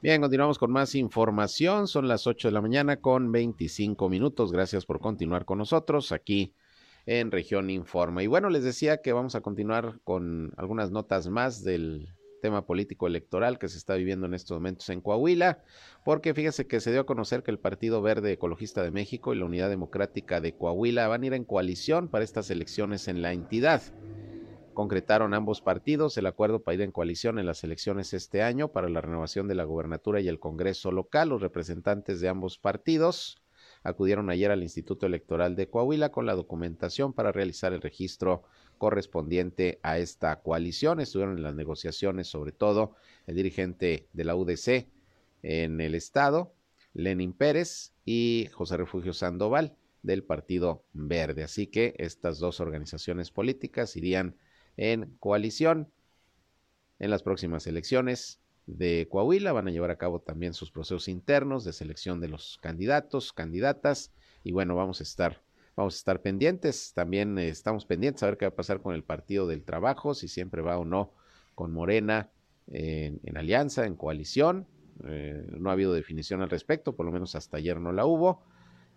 Bien, 0.00 0.22
continuamos 0.22 0.58
con 0.58 0.72
más 0.72 0.94
información. 0.94 1.88
Son 1.88 2.08
las 2.08 2.26
8 2.26 2.48
de 2.48 2.52
la 2.52 2.62
mañana 2.62 3.02
con 3.02 3.30
25 3.32 4.08
minutos. 4.08 4.50
Gracias 4.50 4.86
por 4.86 4.98
continuar 4.98 5.44
con 5.44 5.58
nosotros 5.58 6.10
aquí 6.10 6.54
en 7.04 7.30
Región 7.30 7.68
Informa. 7.68 8.22
Y 8.22 8.28
bueno, 8.28 8.48
les 8.48 8.64
decía 8.64 9.02
que 9.02 9.12
vamos 9.12 9.34
a 9.34 9.42
continuar 9.42 10.00
con 10.04 10.54
algunas 10.56 10.90
notas 10.90 11.28
más 11.28 11.62
del 11.62 12.08
tema 12.40 12.66
político 12.66 13.06
electoral 13.06 13.58
que 13.58 13.68
se 13.68 13.78
está 13.78 13.94
viviendo 13.94 14.26
en 14.26 14.34
estos 14.34 14.56
momentos 14.56 14.88
en 14.88 15.00
Coahuila, 15.00 15.62
porque 16.04 16.34
fíjese 16.34 16.66
que 16.66 16.80
se 16.80 16.90
dio 16.90 17.02
a 17.02 17.06
conocer 17.06 17.42
que 17.42 17.50
el 17.50 17.58
Partido 17.58 18.02
Verde 18.02 18.32
Ecologista 18.32 18.82
de 18.82 18.90
México 18.90 19.32
y 19.32 19.38
la 19.38 19.44
Unidad 19.44 19.68
Democrática 19.68 20.40
de 20.40 20.56
Coahuila 20.56 21.08
van 21.08 21.22
a 21.22 21.26
ir 21.26 21.34
en 21.34 21.44
coalición 21.44 22.08
para 22.08 22.24
estas 22.24 22.50
elecciones 22.50 23.08
en 23.08 23.22
la 23.22 23.32
entidad. 23.32 23.82
Concretaron 24.74 25.34
ambos 25.34 25.60
partidos 25.60 26.16
el 26.16 26.26
acuerdo 26.26 26.62
para 26.62 26.76
ir 26.76 26.80
en 26.82 26.92
coalición 26.92 27.38
en 27.38 27.46
las 27.46 27.64
elecciones 27.64 28.14
este 28.14 28.42
año 28.42 28.68
para 28.68 28.88
la 28.88 29.00
renovación 29.00 29.48
de 29.48 29.54
la 29.54 29.64
gobernatura 29.64 30.20
y 30.20 30.28
el 30.28 30.38
Congreso 30.38 30.92
local. 30.92 31.28
Los 31.28 31.42
representantes 31.42 32.20
de 32.20 32.28
ambos 32.28 32.56
partidos 32.56 33.42
acudieron 33.82 34.30
ayer 34.30 34.50
al 34.50 34.62
Instituto 34.62 35.06
Electoral 35.06 35.56
de 35.56 35.68
Coahuila 35.68 36.10
con 36.10 36.26
la 36.26 36.34
documentación 36.34 37.12
para 37.12 37.32
realizar 37.32 37.72
el 37.72 37.80
registro 37.80 38.44
correspondiente 38.80 39.78
a 39.82 39.98
esta 39.98 40.40
coalición. 40.40 41.00
Estuvieron 41.00 41.36
en 41.36 41.42
las 41.42 41.54
negociaciones, 41.54 42.28
sobre 42.28 42.50
todo 42.50 42.96
el 43.26 43.36
dirigente 43.36 44.08
de 44.14 44.24
la 44.24 44.34
UDC 44.34 44.88
en 45.42 45.82
el 45.82 45.94
estado, 45.94 46.54
Lenin 46.94 47.34
Pérez 47.34 47.92
y 48.06 48.48
José 48.52 48.78
Refugio 48.78 49.12
Sandoval 49.12 49.76
del 50.02 50.24
Partido 50.24 50.82
Verde. 50.94 51.42
Así 51.42 51.66
que 51.66 51.94
estas 51.98 52.38
dos 52.38 52.58
organizaciones 52.60 53.30
políticas 53.30 53.96
irían 53.96 54.34
en 54.78 55.14
coalición 55.20 55.92
en 56.98 57.10
las 57.10 57.22
próximas 57.22 57.66
elecciones 57.66 58.40
de 58.66 59.08
Coahuila. 59.10 59.52
Van 59.52 59.68
a 59.68 59.72
llevar 59.72 59.90
a 59.90 59.98
cabo 59.98 60.22
también 60.22 60.54
sus 60.54 60.70
procesos 60.70 61.06
internos 61.06 61.64
de 61.64 61.74
selección 61.74 62.18
de 62.18 62.28
los 62.28 62.58
candidatos, 62.62 63.34
candidatas. 63.34 64.10
Y 64.42 64.52
bueno, 64.52 64.74
vamos 64.74 65.00
a 65.00 65.02
estar, 65.02 65.42
vamos 65.76 65.94
a 65.94 65.98
estar 65.98 66.22
pendientes. 66.22 66.92
También 66.94 67.38
eh, 67.38 67.48
estamos 67.48 67.86
pendientes 67.86 68.22
a 68.22 68.26
ver 68.26 68.36
qué 68.36 68.46
va 68.46 68.50
a 68.50 68.54
pasar 68.54 68.80
con 68.80 68.94
el 68.94 69.04
Partido 69.04 69.46
del 69.46 69.64
Trabajo, 69.64 70.14
si 70.14 70.28
siempre 70.28 70.62
va 70.62 70.78
o 70.78 70.84
no 70.84 71.12
con 71.54 71.72
Morena 71.72 72.30
en, 72.68 73.36
alianza, 73.36 73.86
en 73.86 73.96
coalición. 73.96 74.66
Eh, 75.06 75.46
no 75.58 75.70
ha 75.70 75.72
habido 75.72 75.92
definición 75.92 76.42
al 76.42 76.50
respecto, 76.50 76.94
por 76.94 77.06
lo 77.06 77.12
menos 77.12 77.34
hasta 77.34 77.56
ayer 77.56 77.80
no 77.80 77.92
la 77.92 78.06
hubo. 78.06 78.42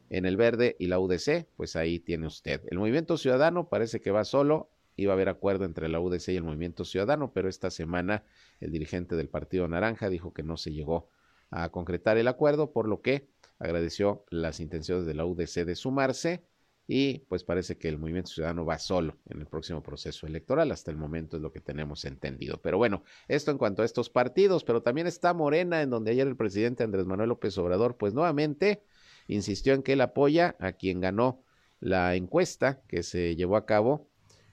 En 0.09 0.25
el 0.25 0.37
verde 0.37 0.75
y 0.79 0.87
la 0.87 0.99
UDC, 0.99 1.47
pues 1.55 1.75
ahí 1.75 1.99
tiene 1.99 2.27
usted. 2.27 2.61
El 2.69 2.77
movimiento 2.77 3.17
ciudadano 3.17 3.69
parece 3.69 3.99
que 3.99 4.11
va 4.11 4.25
solo 4.25 4.69
iba 4.95 5.13
a 5.13 5.15
haber 5.15 5.29
acuerdo 5.29 5.65
entre 5.65 5.89
la 5.89 5.99
UDC 5.99 6.29
y 6.29 6.35
el 6.35 6.43
Movimiento 6.43 6.85
Ciudadano, 6.85 7.31
pero 7.33 7.49
esta 7.49 7.71
semana 7.71 8.23
el 8.59 8.71
dirigente 8.71 9.15
del 9.15 9.29
Partido 9.29 9.67
Naranja 9.67 10.09
dijo 10.09 10.33
que 10.33 10.43
no 10.43 10.57
se 10.57 10.71
llegó 10.71 11.09
a 11.49 11.69
concretar 11.69 12.17
el 12.17 12.27
acuerdo, 12.27 12.71
por 12.71 12.87
lo 12.87 13.01
que 13.01 13.27
agradeció 13.59 14.25
las 14.29 14.59
intenciones 14.59 15.05
de 15.05 15.13
la 15.13 15.25
UDC 15.25 15.65
de 15.65 15.75
sumarse 15.75 16.43
y 16.87 17.19
pues 17.19 17.43
parece 17.43 17.77
que 17.77 17.87
el 17.87 17.97
Movimiento 17.97 18.31
Ciudadano 18.31 18.65
va 18.65 18.77
solo 18.77 19.17
en 19.29 19.39
el 19.39 19.47
próximo 19.47 19.81
proceso 19.81 20.27
electoral, 20.27 20.71
hasta 20.71 20.91
el 20.91 20.97
momento 20.97 21.37
es 21.37 21.43
lo 21.43 21.51
que 21.51 21.61
tenemos 21.61 22.03
entendido. 22.05 22.59
Pero 22.61 22.77
bueno, 22.77 23.03
esto 23.27 23.51
en 23.51 23.57
cuanto 23.57 23.81
a 23.81 23.85
estos 23.85 24.09
partidos, 24.09 24.63
pero 24.63 24.81
también 24.81 25.07
está 25.07 25.33
Morena, 25.33 25.81
en 25.81 25.89
donde 25.89 26.11
ayer 26.11 26.27
el 26.27 26.35
presidente 26.35 26.83
Andrés 26.83 27.05
Manuel 27.05 27.29
López 27.29 27.57
Obrador 27.57 27.97
pues 27.97 28.13
nuevamente 28.13 28.83
insistió 29.27 29.73
en 29.73 29.83
que 29.83 29.93
él 29.93 30.01
apoya 30.01 30.55
a 30.59 30.73
quien 30.73 30.99
ganó 30.99 31.43
la 31.79 32.15
encuesta 32.15 32.81
que 32.87 33.03
se 33.03 33.35
llevó 33.35 33.55
a 33.55 33.65
cabo 33.65 34.09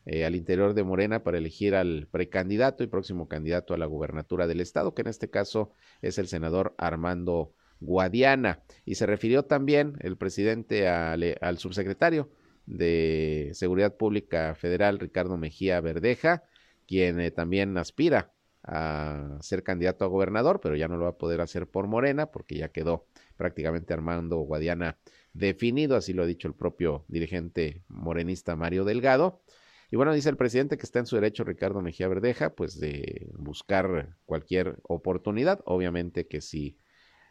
eh, 0.07 0.25
al 0.25 0.35
interior 0.35 0.75
de 0.75 0.83
Morena 0.83 1.23
para 1.23 1.39
elegir 1.39 1.75
al 1.75 2.09
precandidato 2.11 2.83
y 2.83 2.87
próximo 2.87 3.29
candidato 3.29 3.75
a 3.75 3.79
la 3.79 3.87
gubernatura 3.87 4.47
del 4.47 4.61
estado, 4.61 4.95
que 4.95 5.03
en 5.03 5.09
este 5.09 5.31
caso 5.31 5.73
es 6.01 6.19
el 6.19 6.27
senador 6.27 6.75
Armando 6.79 7.53
Guadiana. 7.81 8.63
Y 8.85 8.95
se 8.97 9.07
refirió 9.07 9.45
también 9.45 9.97
el 10.01 10.17
presidente 10.17 10.89
al, 10.89 11.59
subsecretario 11.59 12.31
de 12.67 13.51
Seguridad 13.55 13.97
Pública 13.97 14.55
Federal, 14.55 14.99
Ricardo 14.99 15.37
Mejía 15.37 15.81
Verdeja, 15.81 16.45
quien 16.87 17.21
eh, 17.21 17.31
también 17.31 17.77
aspira 17.79 18.33
a 18.63 19.39
ser 19.41 19.63
candidato 19.63 20.05
a 20.05 20.09
gobernador, 20.09 20.61
pero 20.61 20.77
ya 20.77 20.87
no 20.87 20.97
lo 20.97 21.05
va 21.05 21.11
a 21.11 21.19
poder 21.19 21.41
hacer 21.41 21.67
por 21.67 21.87
Morena 21.87 22.27
porque 22.27 22.57
ya 22.57 22.69
quedó 22.69 23.07
prácticamente 23.37 23.95
Armando 23.95 24.37
Guadiana 24.39 24.99
definido, 25.33 25.97
así 25.97 26.13
lo 26.13 26.25
ha 26.25 26.27
dicho 26.27 26.47
el 26.49 26.55
propio 26.55 27.05
dirigente 27.09 27.83
morenista 27.89 28.57
Mario 28.57 28.85
Delgado. 28.85 29.43
Y 29.91 29.97
bueno, 29.97 30.13
dice 30.13 30.29
el 30.29 30.37
presidente 30.37 30.77
que 30.77 30.85
está 30.85 31.01
en 31.01 31.07
su 31.07 31.17
derecho 31.17 31.43
Ricardo 31.43 31.81
Mejía 31.81 32.07
Verdeja, 32.07 32.55
pues 32.55 32.79
de 32.79 33.29
buscar 33.35 34.17
cualquier 34.25 34.79
oportunidad. 34.83 35.61
Obviamente 35.65 36.29
que 36.29 36.41
si 36.41 36.77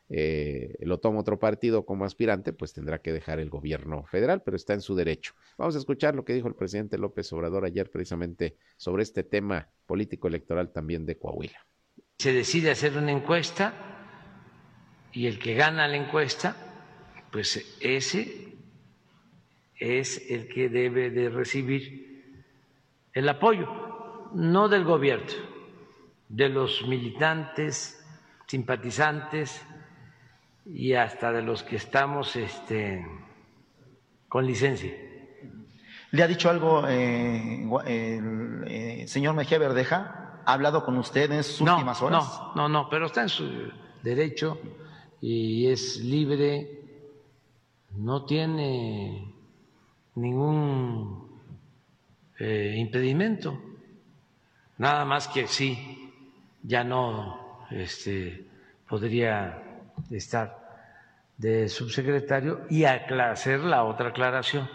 eh, 0.09 0.75
lo 0.79 0.99
toma 0.99 1.19
otro 1.19 1.37
partido 1.37 1.85
como 1.85 2.03
aspirante, 2.03 2.51
pues 2.51 2.73
tendrá 2.73 2.99
que 2.99 3.13
dejar 3.13 3.39
el 3.39 3.49
gobierno 3.49 4.05
federal, 4.05 4.41
pero 4.43 4.57
está 4.57 4.73
en 4.73 4.81
su 4.81 4.95
derecho. 4.95 5.33
Vamos 5.57 5.75
a 5.75 5.79
escuchar 5.79 6.15
lo 6.15 6.25
que 6.25 6.33
dijo 6.33 6.47
el 6.47 6.55
presidente 6.55 6.97
López 6.97 7.31
Obrador 7.31 7.65
ayer 7.65 7.91
precisamente 7.91 8.57
sobre 8.77 9.03
este 9.03 9.23
tema 9.23 9.69
político 9.85 10.27
electoral 10.27 10.71
también 10.71 11.05
de 11.05 11.17
Coahuila. 11.17 11.65
Se 12.17 12.33
decide 12.33 12.71
hacer 12.71 12.97
una 12.97 13.11
encuesta 13.11 13.73
y 15.13 15.27
el 15.27 15.39
que 15.39 15.53
gana 15.53 15.87
la 15.87 15.97
encuesta, 15.97 16.55
pues 17.31 17.77
ese 17.79 18.49
es 19.79 20.29
el 20.29 20.47
que 20.47 20.69
debe 20.69 21.09
de 21.09 21.29
recibir 21.29 22.43
el 23.13 23.29
apoyo, 23.29 24.31
no 24.33 24.67
del 24.69 24.83
gobierno, 24.83 25.31
de 26.27 26.49
los 26.49 26.85
militantes, 26.87 27.95
simpatizantes, 28.47 29.61
y 30.73 30.93
hasta 30.93 31.31
de 31.31 31.41
los 31.41 31.63
que 31.63 31.77
estamos 31.77 32.35
este, 32.35 33.05
con 34.27 34.45
licencia. 34.45 34.93
¿Le 36.11 36.23
ha 36.23 36.27
dicho 36.27 36.49
algo 36.49 36.87
eh, 36.87 37.67
el 37.85 38.63
eh, 38.67 39.07
señor 39.07 39.35
Mejía 39.35 39.57
Verdeja? 39.57 40.41
¿Ha 40.45 40.53
hablado 40.53 40.83
con 40.83 40.97
usted 40.97 41.31
en 41.31 41.43
sus 41.43 41.61
últimas 41.61 42.01
horas? 42.01 42.23
No, 42.23 42.55
no, 42.55 42.69
no, 42.69 42.89
pero 42.89 43.07
está 43.07 43.21
en 43.21 43.29
su 43.29 43.71
derecho 44.01 44.59
y 45.21 45.67
es 45.67 45.97
libre, 45.97 46.81
no 47.95 48.25
tiene 48.25 49.33
ningún 50.15 51.41
eh, 52.39 52.75
impedimento, 52.77 53.59
nada 54.77 55.05
más 55.05 55.27
que 55.27 55.47
sí, 55.47 56.11
ya 56.63 56.83
no 56.83 57.65
este, 57.69 58.47
podría 58.87 59.61
estar 60.09 60.58
de 61.39 61.69
subsecretario 61.69 62.65
y 62.69 62.83
hacer 62.83 63.61
la 63.61 63.85
otra 63.85 64.09
aclaración, 64.09 64.69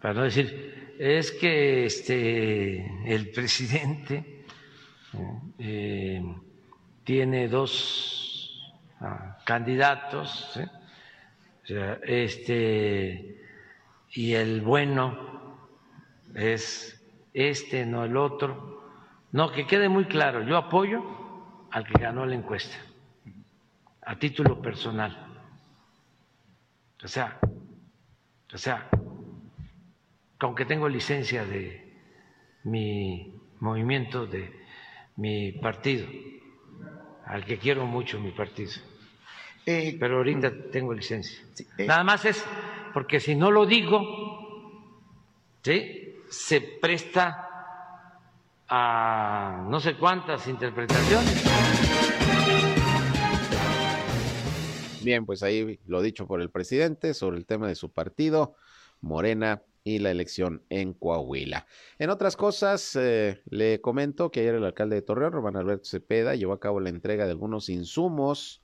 para 0.00 0.12
no 0.12 0.22
decir, 0.22 0.94
es 0.98 1.32
que 1.32 1.86
este, 1.86 2.86
el 3.06 3.30
presidente 3.30 4.44
eh, 5.58 6.22
tiene 7.02 7.48
dos 7.48 8.74
ah, 9.00 9.38
candidatos, 9.44 10.60
este, 12.02 13.40
y 14.10 14.34
el 14.34 14.60
bueno 14.60 15.56
es 16.34 17.02
este, 17.32 17.86
no 17.86 18.04
el 18.04 18.18
otro. 18.18 18.82
No, 19.32 19.50
que 19.50 19.66
quede 19.66 19.88
muy 19.88 20.04
claro, 20.04 20.42
yo 20.42 20.58
apoyo 20.58 21.02
al 21.70 21.86
que 21.86 21.98
ganó 21.98 22.26
la 22.26 22.34
encuesta, 22.34 22.76
a 24.02 24.18
título 24.18 24.60
personal 24.60 25.31
o 27.02 27.08
sea, 27.08 27.38
o 28.52 28.58
sea, 28.58 28.88
aunque 30.38 30.64
tengo 30.64 30.88
licencia 30.88 31.44
de 31.44 31.92
mi 32.64 33.34
movimiento, 33.60 34.26
de 34.26 34.52
mi 35.16 35.52
partido, 35.52 36.06
al 37.26 37.44
que 37.44 37.58
quiero 37.58 37.86
mucho 37.86 38.20
mi 38.20 38.30
partido. 38.32 38.72
Eh, 39.64 39.96
Pero 39.98 40.18
ahorita 40.18 40.50
mm. 40.50 40.70
tengo 40.70 40.92
licencia. 40.92 41.38
Eh. 41.78 41.86
Nada 41.86 42.04
más 42.04 42.24
es 42.24 42.44
porque 42.92 43.20
si 43.20 43.34
no 43.34 43.50
lo 43.50 43.64
digo, 43.64 44.00
¿sí? 45.62 46.16
se 46.28 46.60
presta 46.60 47.48
a 48.68 49.66
no 49.68 49.80
sé 49.80 49.94
cuántas 49.94 50.46
interpretaciones. 50.48 51.91
Bien, 55.04 55.26
pues 55.26 55.42
ahí 55.42 55.80
lo 55.86 56.00
dicho 56.00 56.26
por 56.26 56.40
el 56.40 56.50
presidente 56.50 57.14
sobre 57.14 57.36
el 57.38 57.46
tema 57.46 57.66
de 57.66 57.74
su 57.74 57.90
partido, 57.90 58.54
Morena 59.00 59.62
y 59.84 59.98
la 59.98 60.12
elección 60.12 60.62
en 60.70 60.92
Coahuila. 60.92 61.66
En 61.98 62.10
otras 62.10 62.36
cosas, 62.36 62.94
eh, 62.94 63.42
le 63.46 63.80
comento 63.80 64.30
que 64.30 64.40
ayer 64.40 64.54
el 64.54 64.64
alcalde 64.64 64.96
de 64.96 65.02
Torreón, 65.02 65.32
Román 65.32 65.56
Alberto 65.56 65.86
Cepeda, 65.86 66.36
llevó 66.36 66.52
a 66.52 66.60
cabo 66.60 66.78
la 66.78 66.88
entrega 66.88 67.24
de 67.24 67.32
algunos 67.32 67.68
insumos, 67.68 68.62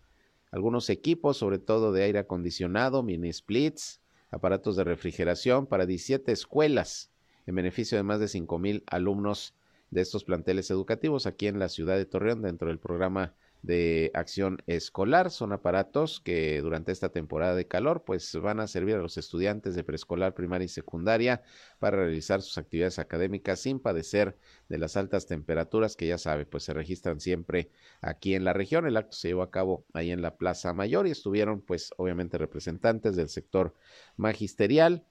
algunos 0.52 0.90
equipos, 0.90 1.36
sobre 1.36 1.58
todo 1.58 1.90
de 1.92 2.04
aire 2.04 2.20
acondicionado, 2.20 3.02
mini 3.02 3.32
splits, 3.32 4.00
aparatos 4.30 4.76
de 4.76 4.84
refrigeración 4.84 5.66
para 5.66 5.86
17 5.86 6.30
escuelas 6.30 7.10
en 7.46 7.54
beneficio 7.56 7.96
de 7.96 8.04
más 8.04 8.20
de 8.20 8.28
5 8.28 8.58
mil 8.58 8.84
alumnos 8.86 9.54
de 9.90 10.02
estos 10.02 10.22
planteles 10.24 10.70
educativos 10.70 11.26
aquí 11.26 11.46
en 11.46 11.58
la 11.58 11.68
ciudad 11.68 11.96
de 11.96 12.04
Torreón 12.04 12.42
dentro 12.42 12.68
del 12.68 12.78
programa 12.78 13.34
de 13.62 14.10
acción 14.14 14.58
escolar. 14.66 15.30
Son 15.30 15.52
aparatos 15.52 16.20
que 16.20 16.60
durante 16.60 16.92
esta 16.92 17.10
temporada 17.10 17.54
de 17.54 17.66
calor 17.66 18.04
pues 18.04 18.34
van 18.36 18.60
a 18.60 18.66
servir 18.66 18.96
a 18.96 19.02
los 19.02 19.16
estudiantes 19.16 19.74
de 19.74 19.84
preescolar, 19.84 20.34
primaria 20.34 20.66
y 20.66 20.68
secundaria 20.68 21.42
para 21.78 21.96
realizar 21.96 22.42
sus 22.42 22.58
actividades 22.58 22.98
académicas 22.98 23.60
sin 23.60 23.80
padecer 23.80 24.36
de 24.68 24.78
las 24.78 24.96
altas 24.96 25.26
temperaturas 25.26 25.96
que 25.96 26.06
ya 26.06 26.18
sabe 26.18 26.46
pues 26.46 26.64
se 26.64 26.74
registran 26.74 27.20
siempre 27.20 27.70
aquí 28.00 28.34
en 28.34 28.44
la 28.44 28.52
región. 28.52 28.86
El 28.86 28.96
acto 28.96 29.16
se 29.16 29.28
llevó 29.28 29.42
a 29.42 29.50
cabo 29.50 29.84
ahí 29.92 30.10
en 30.10 30.22
la 30.22 30.36
Plaza 30.36 30.72
Mayor 30.72 31.06
y 31.06 31.10
estuvieron 31.10 31.60
pues 31.60 31.92
obviamente 31.96 32.38
representantes 32.38 33.16
del 33.16 33.28
sector 33.28 33.74
magisterial 34.16 35.04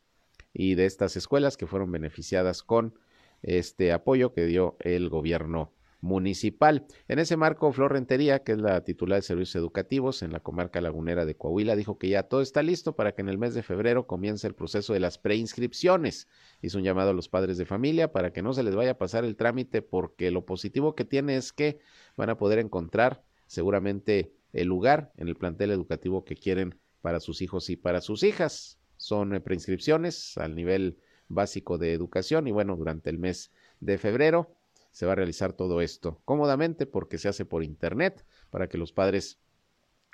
y 0.53 0.75
de 0.75 0.85
estas 0.85 1.15
escuelas 1.17 1.57
que 1.57 1.67
fueron 1.67 1.91
beneficiadas 1.91 2.63
con 2.63 2.97
este 3.43 3.91
apoyo 3.91 4.33
que 4.33 4.45
dio 4.45 4.77
el 4.79 5.09
gobierno 5.09 5.71
municipal. 6.01 6.85
En 7.07 7.19
ese 7.19 7.37
marco, 7.37 7.71
Flor 7.71 7.93
Rentería, 7.93 8.43
que 8.43 8.53
es 8.53 8.59
la 8.59 8.83
titular 8.83 9.17
de 9.17 9.23
servicios 9.23 9.55
educativos 9.55 10.21
en 10.21 10.31
la 10.31 10.39
comarca 10.39 10.81
lagunera 10.81 11.25
de 11.25 11.35
Coahuila, 11.35 11.75
dijo 11.75 11.97
que 11.97 12.09
ya 12.09 12.23
todo 12.23 12.41
está 12.41 12.61
listo 12.63 12.95
para 12.95 13.13
que 13.13 13.21
en 13.21 13.29
el 13.29 13.37
mes 13.37 13.53
de 13.53 13.63
febrero 13.63 14.07
comience 14.07 14.47
el 14.47 14.53
proceso 14.53 14.93
de 14.93 14.99
las 14.99 15.17
preinscripciones. 15.17 16.27
Hizo 16.61 16.77
un 16.77 16.83
llamado 16.83 17.11
a 17.11 17.13
los 17.13 17.29
padres 17.29 17.57
de 17.57 17.65
familia 17.65 18.11
para 18.11 18.31
que 18.31 18.41
no 18.41 18.53
se 18.53 18.63
les 18.63 18.75
vaya 18.75 18.91
a 18.91 18.97
pasar 18.97 19.25
el 19.25 19.35
trámite 19.35 19.81
porque 19.81 20.31
lo 20.31 20.45
positivo 20.45 20.95
que 20.95 21.05
tiene 21.05 21.35
es 21.35 21.51
que 21.51 21.79
van 22.15 22.29
a 22.29 22.37
poder 22.37 22.59
encontrar 22.59 23.23
seguramente 23.47 24.33
el 24.53 24.67
lugar 24.67 25.11
en 25.17 25.27
el 25.27 25.35
plantel 25.35 25.71
educativo 25.71 26.25
que 26.25 26.35
quieren 26.35 26.79
para 27.01 27.19
sus 27.19 27.41
hijos 27.41 27.69
y 27.69 27.75
para 27.75 28.01
sus 28.01 28.23
hijas. 28.23 28.79
Son 28.97 29.33
eh, 29.33 29.41
preinscripciones 29.41 30.37
al 30.37 30.55
nivel 30.55 30.97
básico 31.27 31.77
de 31.77 31.93
educación 31.93 32.47
y 32.47 32.51
bueno, 32.51 32.75
durante 32.75 33.09
el 33.09 33.17
mes 33.17 33.51
de 33.79 33.97
febrero 33.97 34.56
se 34.97 35.05
va 35.05 35.11
a 35.11 35.15
realizar 35.15 35.53
todo 35.53 35.81
esto 35.81 36.23
cómodamente 36.25 36.87
porque 36.87 37.19
se 37.19 37.29
hace 37.29 37.45
por 37.45 37.63
internet 37.63 38.25
para 38.49 38.67
que 38.67 38.79
los 38.79 38.93
padres 38.93 39.37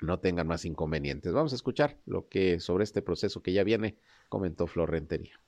no 0.02 0.20
tengan 0.20 0.46
más 0.46 0.66
inconvenientes. 0.66 1.32
Vamos 1.32 1.54
a 1.54 1.56
escuchar 1.56 1.96
lo 2.04 2.28
que 2.28 2.60
sobre 2.60 2.84
este 2.84 3.00
proceso 3.00 3.42
que 3.42 3.54
ya 3.54 3.64
viene 3.64 3.96
comentó 4.28 4.66
Flor 4.66 4.90
Rentería. 4.90 5.40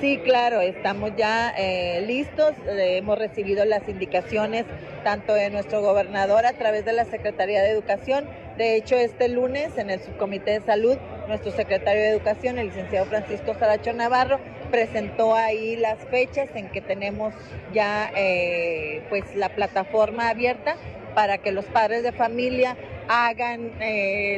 Sí, 0.00 0.18
claro, 0.24 0.62
estamos 0.62 1.10
ya 1.18 1.50
eh, 1.50 2.06
listos. 2.06 2.54
Eh, 2.68 2.96
hemos 2.96 3.18
recibido 3.18 3.66
las 3.66 3.86
indicaciones 3.86 4.64
tanto 5.04 5.34
de 5.34 5.50
nuestro 5.50 5.82
gobernador 5.82 6.46
a 6.46 6.54
través 6.54 6.86
de 6.86 6.94
la 6.94 7.04
Secretaría 7.04 7.62
de 7.62 7.70
Educación. 7.70 8.26
De 8.56 8.76
hecho, 8.76 8.94
este 8.94 9.28
lunes 9.28 9.76
en 9.76 9.90
el 9.90 10.00
Subcomité 10.00 10.52
de 10.52 10.64
Salud, 10.64 10.96
nuestro 11.28 11.50
secretario 11.50 12.02
de 12.02 12.08
Educación, 12.08 12.58
el 12.58 12.68
licenciado 12.68 13.04
Francisco 13.04 13.52
Saracho 13.58 13.92
Navarro, 13.92 14.40
presentó 14.76 15.34
ahí 15.34 15.74
las 15.74 15.98
fechas 16.10 16.50
en 16.54 16.68
que 16.68 16.82
tenemos 16.82 17.32
ya 17.72 18.12
eh, 18.14 19.02
pues 19.08 19.34
la 19.34 19.48
plataforma 19.48 20.28
abierta 20.28 20.76
para 21.14 21.38
que 21.38 21.50
los 21.50 21.64
padres 21.64 22.02
de 22.02 22.12
familia 22.12 22.76
hagan 23.08 23.72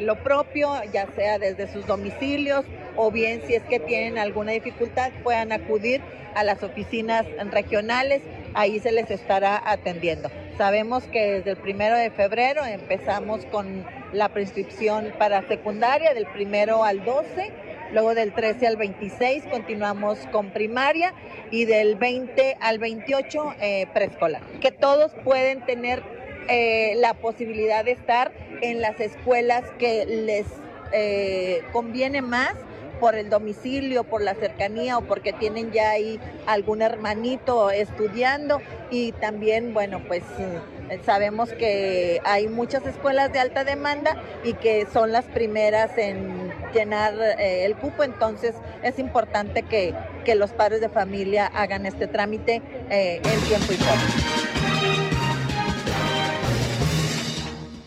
lo 0.02 0.14
propio, 0.22 0.70
ya 0.92 1.08
sea 1.16 1.40
desde 1.40 1.66
sus 1.72 1.88
domicilios 1.88 2.64
o 2.94 3.10
bien 3.10 3.42
si 3.48 3.54
es 3.56 3.64
que 3.64 3.80
tienen 3.80 4.16
alguna 4.16 4.52
dificultad 4.52 5.10
puedan 5.24 5.50
acudir 5.50 6.02
a 6.36 6.44
las 6.44 6.62
oficinas 6.62 7.26
regionales, 7.50 8.22
ahí 8.54 8.78
se 8.78 8.92
les 8.92 9.10
estará 9.10 9.60
atendiendo. 9.64 10.30
Sabemos 10.56 11.02
que 11.08 11.32
desde 11.32 11.50
el 11.50 11.56
primero 11.56 11.96
de 11.96 12.12
febrero 12.12 12.64
empezamos 12.64 13.44
con 13.46 13.84
la 14.12 14.28
prescripción 14.28 15.12
para 15.18 15.42
secundaria, 15.48 16.14
del 16.14 16.26
primero 16.26 16.84
al 16.84 17.04
12, 17.04 17.52
luego 17.92 18.14
del 18.14 18.32
13 18.32 18.66
al 18.66 18.76
26 18.76 19.44
continuamos 19.50 20.18
con 20.32 20.50
primaria 20.50 21.14
y 21.50 21.64
del 21.64 21.96
20 21.96 22.56
al 22.60 22.78
28 22.78 23.54
eh, 23.60 23.86
preescolar. 23.92 24.42
Que 24.60 24.70
todos 24.70 25.12
pueden 25.24 25.64
tener 25.64 26.02
eh, 26.48 26.94
la 26.96 27.14
posibilidad 27.14 27.84
de 27.84 27.92
estar 27.92 28.32
en 28.62 28.80
las 28.80 29.00
escuelas 29.00 29.64
que 29.78 30.06
les 30.06 30.46
eh, 30.92 31.62
conviene 31.72 32.22
más 32.22 32.54
por 32.98 33.14
el 33.14 33.30
domicilio, 33.30 34.04
por 34.04 34.22
la 34.22 34.34
cercanía 34.34 34.98
o 34.98 35.02
porque 35.02 35.32
tienen 35.32 35.72
ya 35.72 35.90
ahí 35.90 36.18
algún 36.46 36.82
hermanito 36.82 37.70
estudiando 37.70 38.60
y 38.90 39.12
también, 39.12 39.74
bueno, 39.74 40.02
pues 40.06 40.22
eh, 40.38 40.98
sabemos 41.04 41.52
que 41.52 42.20
hay 42.24 42.48
muchas 42.48 42.86
escuelas 42.86 43.32
de 43.32 43.38
alta 43.38 43.64
demanda 43.64 44.16
y 44.44 44.54
que 44.54 44.86
son 44.92 45.12
las 45.12 45.26
primeras 45.26 45.96
en 45.98 46.47
llenar 46.72 47.14
eh, 47.20 47.64
el 47.64 47.76
cupo, 47.76 48.02
entonces 48.04 48.54
es 48.82 48.98
importante 48.98 49.62
que, 49.62 49.94
los 50.36 50.52
padres 50.52 50.82
de 50.82 50.90
familia 50.90 51.46
hagan 51.46 51.86
este 51.86 52.06
trámite 52.06 52.62
eh, 52.90 53.16
en 53.16 53.40
tiempo 53.48 53.72
y 53.72 53.76
forma. 53.76 55.08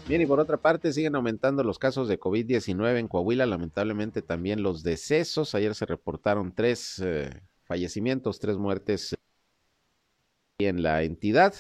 Bien, 0.08 0.24
y 0.24 0.26
por 0.26 0.40
otra 0.40 0.58
parte, 0.58 0.92
siguen 0.92 1.16
aumentando 1.16 1.64
los 1.64 1.80
casos 1.80 2.10
de 2.10 2.20
COVID-19 2.20 2.98
en 2.98 3.08
Coahuila, 3.08 3.46
lamentablemente 3.46 4.22
también 4.22 4.64
los 4.64 4.84
decesos. 4.84 5.56
Ayer 5.56 5.76
se 5.76 5.86
reportaron 5.86 6.52
tres 6.54 7.00
eh, 7.00 7.30
fallecimientos, 7.64 8.40
tres 8.40 8.58
muertes 8.58 9.16
en 10.58 10.84
la 10.84 11.04
entidad. 11.04 11.54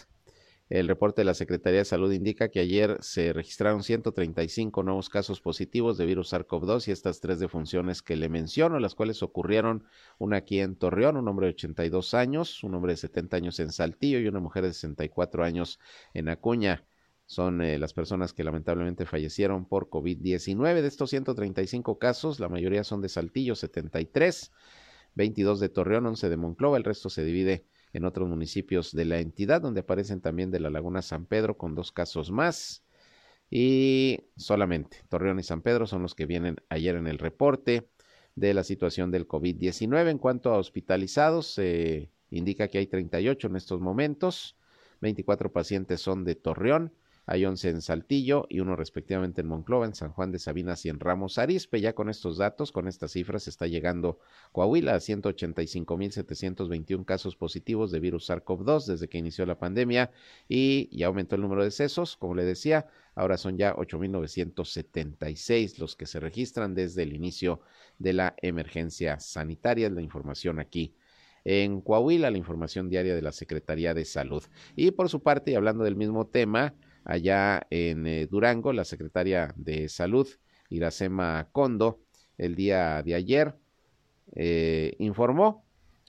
El 0.72 0.88
reporte 0.88 1.20
de 1.20 1.26
la 1.26 1.34
Secretaría 1.34 1.80
de 1.80 1.86
Salud 1.86 2.14
indica 2.14 2.48
que 2.48 2.62
ayer 2.62 2.96
se 3.02 3.34
registraron 3.34 3.84
135 3.84 4.84
nuevos 4.84 5.10
casos 5.10 5.42
positivos 5.42 5.98
de 5.98 6.06
virus 6.06 6.32
SARS-CoV-2 6.32 6.88
y 6.88 6.92
estas 6.92 7.20
tres 7.20 7.40
defunciones 7.40 8.02
que 8.02 8.16
le 8.16 8.30
menciono, 8.30 8.80
las 8.80 8.96
cuales 8.96 9.22
ocurrieron 9.22 9.84
una 10.18 10.38
aquí 10.38 10.62
en 10.62 10.78
Torreón, 10.78 11.18
un 11.18 11.28
hombre 11.28 11.48
de 11.48 11.56
82 11.56 12.14
años, 12.14 12.64
un 12.64 12.74
hombre 12.74 12.94
de 12.94 12.98
70 12.98 13.36
años 13.36 13.60
en 13.60 13.74
Saltillo 13.74 14.20
y 14.20 14.30
una 14.30 14.40
mujer 14.40 14.64
de 14.64 14.72
64 14.72 15.44
años 15.44 15.78
en 16.14 16.30
Acuña. 16.30 16.86
Son 17.26 17.62
eh, 17.62 17.78
las 17.78 17.92
personas 17.92 18.32
que 18.32 18.46
lamentablemente 18.46 19.06
fallecieron 19.06 19.66
por 19.66 19.90
COVID-19. 19.90 20.82
De 20.82 20.88
estos 20.88 21.10
135 21.10 22.00
casos, 22.00 22.40
la 22.40 22.48
mayoría 22.48 22.86
son 22.86 23.02
de 23.02 23.10
Saltillo, 23.10 23.56
73, 23.56 24.54
22 25.16 25.60
de 25.60 25.68
Torreón, 25.68 26.06
11 26.06 26.30
de 26.30 26.38
Monclova, 26.38 26.78
el 26.78 26.86
resto 26.86 27.10
se 27.10 27.26
divide 27.26 27.66
en 27.94 28.06
otros 28.06 28.30
municipios 28.30 28.92
de 28.94 29.06
la 29.06 29.20
entidad, 29.20 29.62
donde 29.62 29.82
aparecen 29.82 30.22
también 30.22 30.52
de 30.52 30.60
la 30.60 30.70
Laguna 30.70 31.02
San 31.02 31.26
Pedro 31.26 31.58
con 31.58 31.76
dos 31.76 31.92
casos 31.92 32.32
más. 32.32 32.84
Y 33.50 34.22
solamente 34.38 35.04
Torreón 35.10 35.40
y 35.40 35.44
San 35.44 35.62
Pedro 35.62 35.86
son 35.86 36.02
los 36.02 36.16
que 36.16 36.26
vienen 36.26 36.58
ayer 36.70 36.96
en 36.96 37.08
el 37.08 37.18
reporte 37.18 37.90
de 38.36 38.54
la 38.54 38.64
situación 38.64 39.12
del 39.12 39.28
COVID-19. 39.28 40.10
En 40.10 40.18
cuanto 40.18 40.54
a 40.54 40.58
hospitalizados, 40.58 41.48
se 41.48 42.10
indica 42.30 42.70
que 42.70 42.78
hay 42.78 42.88
38 42.88 43.48
en 43.48 43.56
estos 43.58 43.82
momentos, 43.82 44.58
24 45.02 45.52
pacientes 45.52 46.00
son 46.00 46.24
de 46.24 46.36
Torreón, 46.36 46.94
hay 47.32 47.46
11 47.46 47.70
en 47.70 47.82
Saltillo 47.82 48.46
y 48.50 48.60
uno 48.60 48.76
respectivamente 48.76 49.40
en 49.40 49.48
Monclova, 49.48 49.86
en 49.86 49.96
San 49.96 50.12
Juan 50.12 50.34
de 50.34 50.40
Sabinas 50.40 50.86
y 50.86 50.90
en 50.90 51.00
Ramos 51.00 51.38
Arizpe. 51.38 51.80
Ya 51.80 51.94
con 51.94 52.10
estos 52.10 52.38
datos, 52.38 52.74
con 52.74 52.90
estas 52.90 53.14
cifras, 53.14 53.48
está 53.48 53.68
llegando 53.68 54.20
Coahuila 54.52 54.96
a 54.96 54.98
185.721 54.98 57.06
casos 57.06 57.38
positivos 57.38 57.90
de 57.90 58.02
virus 58.02 58.30
SARS-CoV-2 58.30 58.86
desde 58.86 59.08
que 59.08 59.18
inició 59.18 59.46
la 59.46 59.58
pandemia 59.58 60.12
y 60.50 60.90
ya 60.92 61.08
aumentó 61.08 61.36
el 61.36 61.42
número 61.42 61.64
de 61.64 61.72
cesos, 61.72 62.18
como 62.18 62.36
le 62.36 62.44
decía, 62.44 62.88
ahora 63.16 63.38
son 63.38 63.58
ya 63.58 63.74
8.976 63.76 65.78
los 65.78 65.96
que 65.96 66.08
se 66.08 66.20
registran 66.20 66.76
desde 66.76 67.04
el 67.04 67.14
inicio 67.14 67.62
de 67.98 68.12
la 68.12 68.36
emergencia 68.42 69.22
sanitaria. 69.22 69.88
Es 69.88 69.94
la 69.94 70.02
información 70.02 70.60
aquí 70.60 70.96
en 71.46 71.80
Coahuila, 71.80 72.30
la 72.30 72.38
información 72.38 72.90
diaria 72.90 73.16
de 73.16 73.22
la 73.22 73.32
Secretaría 73.32 73.94
de 73.94 74.04
Salud. 74.04 74.44
Y 74.76 74.92
por 74.92 75.08
su 75.08 75.24
parte, 75.24 75.52
y 75.52 75.56
hablando 75.56 75.86
del 75.86 75.96
mismo 75.96 76.28
tema, 76.28 76.76
allá 77.04 77.66
en 77.70 78.08
eh, 78.08 78.28
Durango, 78.28 78.74
la 78.74 78.86
secretaria 78.86 79.54
de 79.56 79.90
Salud, 79.90 80.28
Iracema 80.70 81.50
Condo, 81.52 82.02
el 82.38 82.56
día 82.56 83.04
de 83.04 83.16
ayer 83.16 83.56
eh, 84.34 84.96
informó 85.00 85.66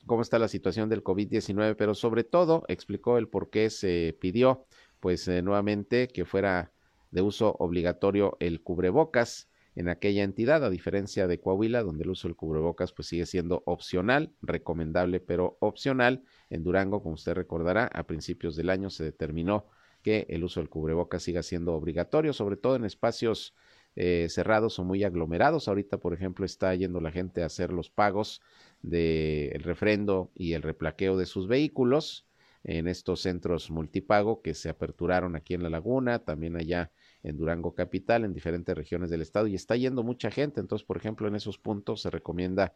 cómo 0.07 0.23
está 0.23 0.39
la 0.39 0.49
situación 0.49 0.89
del 0.89 1.05
COVID-19, 1.05 1.77
pero 1.77 1.95
sobre 1.95 2.25
todo 2.25 2.65
explicó 2.69 3.19
el 3.19 3.29
por 3.29 3.51
qué 3.51 3.71
se 3.71 4.17
pidió, 4.21 4.67
pues 5.01 5.27
eh, 5.29 5.43
nuevamente, 5.43 6.09
que 6.09 6.25
fuera 6.25 6.73
de 7.11 7.23
uso 7.23 7.55
obligatorio 7.59 8.37
el 8.41 8.63
cubrebocas 8.63 9.49
en 9.75 9.89
aquella 9.89 10.23
entidad, 10.23 10.65
a 10.65 10.71
diferencia 10.71 11.27
de 11.27 11.41
Coahuila, 11.41 11.83
donde 11.83 12.05
el 12.05 12.11
uso 12.11 12.29
del 12.29 12.37
cubrebocas 12.37 12.93
pues 12.93 13.09
sigue 13.09 13.27
siendo 13.27 13.63
opcional, 13.65 14.35
recomendable, 14.43 15.21
pero 15.21 15.57
opcional. 15.61 16.25
En 16.51 16.63
Durango, 16.63 17.03
como 17.03 17.15
usted 17.15 17.33
recordará, 17.33 17.87
a 17.87 18.07
principios 18.07 18.55
del 18.55 18.69
año 18.69 18.91
se 18.91 19.05
determinó 19.05 19.69
que 20.03 20.27
el 20.29 20.45
uso 20.45 20.61
del 20.61 20.69
cubrebocas 20.69 21.23
siga 21.23 21.43
siendo 21.43 21.75
obligatorio, 21.75 22.33
sobre 22.33 22.57
todo 22.57 22.77
en 22.77 22.85
espacios 22.85 23.55
eh, 23.95 24.27
cerrados 24.31 24.79
o 24.79 24.85
muy 24.85 25.05
aglomerados. 25.05 25.69
Ahorita, 25.69 25.99
por 25.99 26.15
ejemplo, 26.15 26.47
está 26.47 26.75
yendo 26.75 27.01
la 27.01 27.13
gente 27.13 27.43
a 27.43 27.47
hacer 27.47 27.73
los 27.73 27.91
pagos 27.91 28.41
del 28.81 29.63
refrendo 29.63 30.31
y 30.35 30.55
el 30.55 30.63
replaqueo 30.63 31.17
de 31.17 31.27
sus 31.27 31.47
vehículos 31.47 32.27
en 32.65 32.89
estos 32.89 33.21
centros 33.21 33.71
multipago 33.71 34.41
que 34.41 34.55
se 34.55 34.69
aperturaron 34.69 35.37
aquí 35.37 35.55
en 35.55 35.63
La 35.63 35.71
Laguna, 35.71 36.21
también 36.21 36.57
allá 36.57 36.93
en 37.23 37.37
Durango 37.37 37.75
Capital, 37.75 38.25
en 38.25 38.33
diferentes 38.33 38.77
regiones 38.77 39.11
del 39.11 39.23
estado, 39.23 39.47
y 39.47 39.55
está 39.55 39.77
yendo 39.77 40.03
mucha 40.03 40.31
gente. 40.31 40.61
Entonces, 40.61 40.87
por 40.87 40.97
ejemplo, 40.97 41.29
en 41.29 41.35
esos 41.35 41.59
puntos 41.59 42.03
se 42.03 42.11
recomienda, 42.11 42.75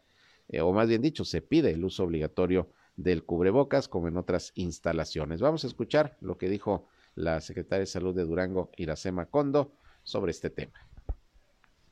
eh, 0.48 0.60
o 0.60 0.72
más 0.72 0.88
bien 0.88 1.02
dicho, 1.02 1.24
se 1.24 1.40
pide 1.40 1.70
el 1.70 1.84
uso 1.84 2.04
obligatorio 2.04 2.70
del 2.96 3.24
cubrebocas, 3.24 3.88
como 3.88 4.08
en 4.08 4.16
otras 4.16 4.52
instalaciones. 4.54 5.40
Vamos 5.40 5.64
a 5.64 5.66
escuchar 5.68 6.16
lo 6.20 6.36
que 6.36 6.48
dijo 6.48 6.88
la 7.16 7.40
secretaria 7.40 7.80
de 7.80 7.86
Salud 7.86 8.14
de 8.14 8.22
Durango, 8.22 8.70
Iracema 8.76 9.26
Condo, 9.26 9.72
sobre 10.04 10.30
este 10.30 10.50
tema. 10.50 10.86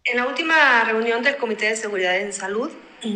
En 0.04 0.18
la 0.18 0.28
última 0.28 0.84
reunión 0.84 1.22
del 1.22 1.36
Comité 1.36 1.70
de 1.70 1.76
Seguridad 1.76 2.16
en 2.16 2.32
Salud 2.32 2.70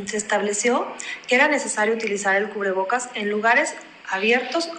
se 0.06 0.16
estableció 0.16 0.86
que 1.26 1.34
era 1.34 1.48
necesario 1.48 1.94
utilizar 1.94 2.36
el 2.36 2.50
cubrebocas 2.50 3.10
en 3.14 3.30
lugares 3.30 3.74
abiertos 4.10 4.70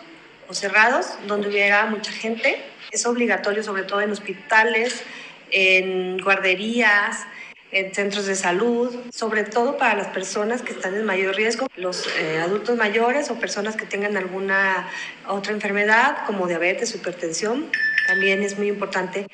o 0.48 0.54
cerrados 0.54 1.08
donde 1.28 1.48
hubiera 1.48 1.86
mucha 1.86 2.12
gente. 2.12 2.62
Es 2.92 3.06
obligatorio 3.06 3.64
sobre 3.64 3.84
todo 3.84 4.02
en 4.02 4.12
hospitales, 4.12 5.04
en 5.52 6.18
guarderías, 6.20 7.26
en 7.72 7.94
centros 7.94 8.26
de 8.26 8.36
salud, 8.36 8.96
sobre 9.14 9.44
todo 9.44 9.78
para 9.78 9.96
las 9.96 10.08
personas 10.08 10.62
que 10.62 10.72
están 10.72 10.96
en 10.96 11.06
mayor 11.06 11.36
riesgo, 11.36 11.68
los 11.76 12.08
eh, 12.20 12.40
adultos 12.40 12.78
mayores 12.78 13.30
o 13.30 13.36
personas 13.36 13.76
que 13.76 13.86
tengan 13.86 14.18
alguna 14.18 14.90
otra 15.28 15.54
enfermedad 15.54 16.26
como 16.26 16.48
diabetes, 16.48 16.96
hipertensión. 16.96 17.70
También 18.08 18.42
es 18.42 18.58
muy 18.58 18.68
importante 18.68 19.28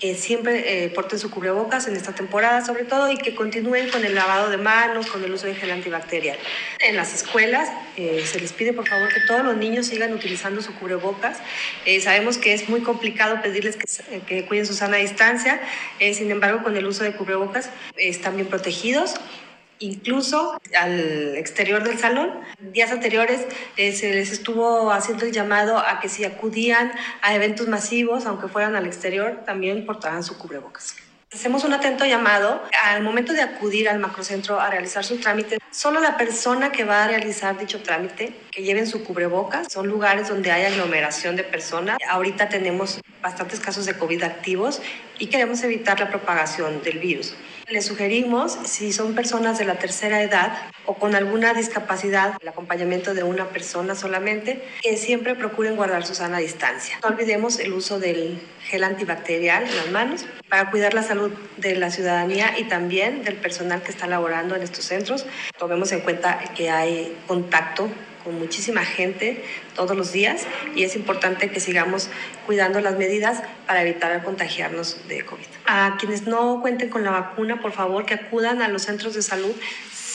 que 0.00 0.14
siempre 0.14 0.84
eh, 0.84 0.88
porten 0.88 1.18
su 1.18 1.30
cubrebocas 1.30 1.86
en 1.86 1.94
esta 1.94 2.14
temporada, 2.14 2.64
sobre 2.64 2.84
todo, 2.84 3.10
y 3.10 3.18
que 3.18 3.34
continúen 3.34 3.90
con 3.90 4.04
el 4.04 4.14
lavado 4.14 4.48
de 4.48 4.56
manos, 4.56 5.06
con 5.06 5.22
el 5.22 5.30
uso 5.32 5.46
de 5.46 5.54
gel 5.54 5.70
antibacterial. 5.70 6.38
En 6.80 6.96
las 6.96 7.14
escuelas 7.14 7.68
eh, 7.96 8.24
se 8.26 8.40
les 8.40 8.52
pide, 8.54 8.72
por 8.72 8.88
favor, 8.88 9.12
que 9.12 9.20
todos 9.20 9.44
los 9.44 9.56
niños 9.56 9.86
sigan 9.86 10.14
utilizando 10.14 10.62
su 10.62 10.74
cubrebocas. 10.74 11.38
Eh, 11.84 12.00
sabemos 12.00 12.38
que 12.38 12.54
es 12.54 12.68
muy 12.68 12.80
complicado 12.80 13.42
pedirles 13.42 13.76
que, 13.76 14.20
que 14.22 14.46
cuiden 14.46 14.66
su 14.66 14.72
sana 14.74 14.96
distancia, 14.96 15.60
sin 16.00 16.30
embargo, 16.30 16.62
con 16.62 16.76
el 16.76 16.86
uso 16.86 17.04
de 17.04 17.12
cubrebocas 17.12 17.68
están 17.96 18.36
bien 18.36 18.48
protegidos 18.48 19.16
incluso 19.80 20.60
al 20.78 21.36
exterior 21.36 21.82
del 21.82 21.98
salón. 21.98 22.30
Días 22.60 22.92
anteriores 22.92 23.46
eh, 23.76 23.92
se 23.92 24.14
les 24.14 24.30
estuvo 24.30 24.92
haciendo 24.92 25.24
el 25.24 25.32
llamado 25.32 25.78
a 25.78 25.98
que 26.00 26.08
si 26.08 26.24
acudían 26.24 26.92
a 27.22 27.34
eventos 27.34 27.66
masivos, 27.66 28.26
aunque 28.26 28.48
fueran 28.48 28.76
al 28.76 28.86
exterior, 28.86 29.42
también 29.44 29.84
portaran 29.84 30.22
su 30.22 30.38
cubrebocas. 30.38 30.94
Hacemos 31.32 31.62
un 31.62 31.72
atento 31.72 32.04
llamado 32.04 32.60
al 32.82 33.04
momento 33.04 33.32
de 33.32 33.40
acudir 33.40 33.88
al 33.88 34.00
macrocentro 34.00 34.58
a 34.58 34.68
realizar 34.68 35.04
su 35.04 35.18
trámite. 35.20 35.58
Solo 35.70 36.00
la 36.00 36.16
persona 36.16 36.72
que 36.72 36.82
va 36.82 37.04
a 37.04 37.06
realizar 37.06 37.56
dicho 37.56 37.84
trámite, 37.84 38.34
que 38.50 38.64
lleven 38.64 38.88
su 38.88 39.04
cubrebocas. 39.04 39.72
Son 39.72 39.86
lugares 39.86 40.26
donde 40.28 40.50
hay 40.50 40.64
aglomeración 40.64 41.36
de 41.36 41.44
personas. 41.44 41.98
Ahorita 42.08 42.48
tenemos 42.48 43.00
bastantes 43.22 43.60
casos 43.60 43.86
de 43.86 43.96
COVID 43.96 44.24
activos 44.24 44.82
y 45.20 45.28
queremos 45.28 45.62
evitar 45.62 46.00
la 46.00 46.08
propagación 46.08 46.82
del 46.82 46.98
virus. 46.98 47.36
Les 47.68 47.86
sugerimos, 47.86 48.58
si 48.64 48.92
son 48.92 49.14
personas 49.14 49.56
de 49.56 49.66
la 49.66 49.76
tercera 49.76 50.22
edad 50.22 50.52
o 50.90 50.94
con 50.94 51.14
alguna 51.14 51.54
discapacidad, 51.54 52.34
el 52.42 52.48
acompañamiento 52.48 53.14
de 53.14 53.22
una 53.22 53.50
persona 53.50 53.94
solamente, 53.94 54.60
que 54.82 54.96
siempre 54.96 55.36
procuren 55.36 55.76
guardar 55.76 56.04
su 56.04 56.16
sana 56.16 56.38
distancia. 56.38 56.98
No 57.00 57.10
olvidemos 57.10 57.60
el 57.60 57.72
uso 57.72 58.00
del 58.00 58.42
gel 58.64 58.82
antibacterial 58.82 59.68
en 59.68 59.76
las 59.76 59.90
manos 59.92 60.26
para 60.48 60.68
cuidar 60.72 60.92
la 60.92 61.04
salud 61.04 61.30
de 61.58 61.76
la 61.76 61.92
ciudadanía 61.92 62.58
y 62.58 62.64
también 62.64 63.22
del 63.22 63.36
personal 63.36 63.84
que 63.84 63.92
está 63.92 64.08
laborando 64.08 64.56
en 64.56 64.62
estos 64.62 64.84
centros. 64.84 65.26
Tomemos 65.60 65.92
en 65.92 66.00
cuenta 66.00 66.40
que 66.56 66.70
hay 66.70 67.16
contacto 67.28 67.88
con 68.24 68.36
muchísima 68.40 68.84
gente 68.84 69.44
todos 69.76 69.96
los 69.96 70.10
días 70.10 70.44
y 70.74 70.82
es 70.82 70.96
importante 70.96 71.52
que 71.52 71.60
sigamos 71.60 72.08
cuidando 72.46 72.80
las 72.80 72.96
medidas 72.98 73.44
para 73.68 73.82
evitar 73.82 74.24
contagiarnos 74.24 75.06
de 75.06 75.24
COVID. 75.24 75.46
A 75.66 75.96
quienes 76.00 76.26
no 76.26 76.60
cuenten 76.60 76.88
con 76.88 77.04
la 77.04 77.12
vacuna, 77.12 77.60
por 77.60 77.70
favor, 77.70 78.06
que 78.06 78.14
acudan 78.14 78.60
a 78.60 78.66
los 78.66 78.82
centros 78.82 79.14
de 79.14 79.22
salud 79.22 79.54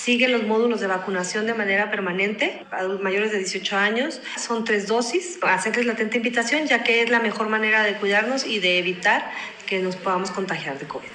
siguen 0.05 0.33
los 0.33 0.43
módulos 0.43 0.81
de 0.81 0.85
vacunación 0.85 1.47
de 1.47 1.55
manera 1.55 1.89
permanente 1.89 2.63
a 2.69 2.83
los 2.83 3.01
mayores 3.01 3.31
de 3.31 3.39
18 3.39 3.75
años. 3.75 4.21
Son 4.37 4.63
tres 4.63 4.87
dosis. 4.87 5.39
Hacerles 5.41 5.87
la 5.87 5.93
atenta 5.93 6.17
invitación, 6.17 6.67
ya 6.67 6.83
que 6.83 7.01
es 7.01 7.09
la 7.09 7.19
mejor 7.19 7.49
manera 7.49 7.83
de 7.83 7.97
cuidarnos 7.97 8.45
y 8.45 8.59
de 8.59 8.77
evitar 8.77 9.31
que 9.65 9.81
nos 9.81 9.95
podamos 9.95 10.29
contagiar 10.29 10.77
de 10.77 10.87
COVID. 10.87 11.09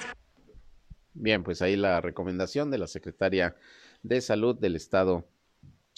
Bien, 1.13 1.41
pues 1.41 1.61
ahí 1.61 1.77
la 1.77 2.01
recomendación 2.01 2.69
de 2.69 2.79
la 2.79 2.87
secretaria 2.87 3.55
de 4.03 4.19
Salud 4.19 4.59
del 4.59 4.75
Estado 4.75 5.25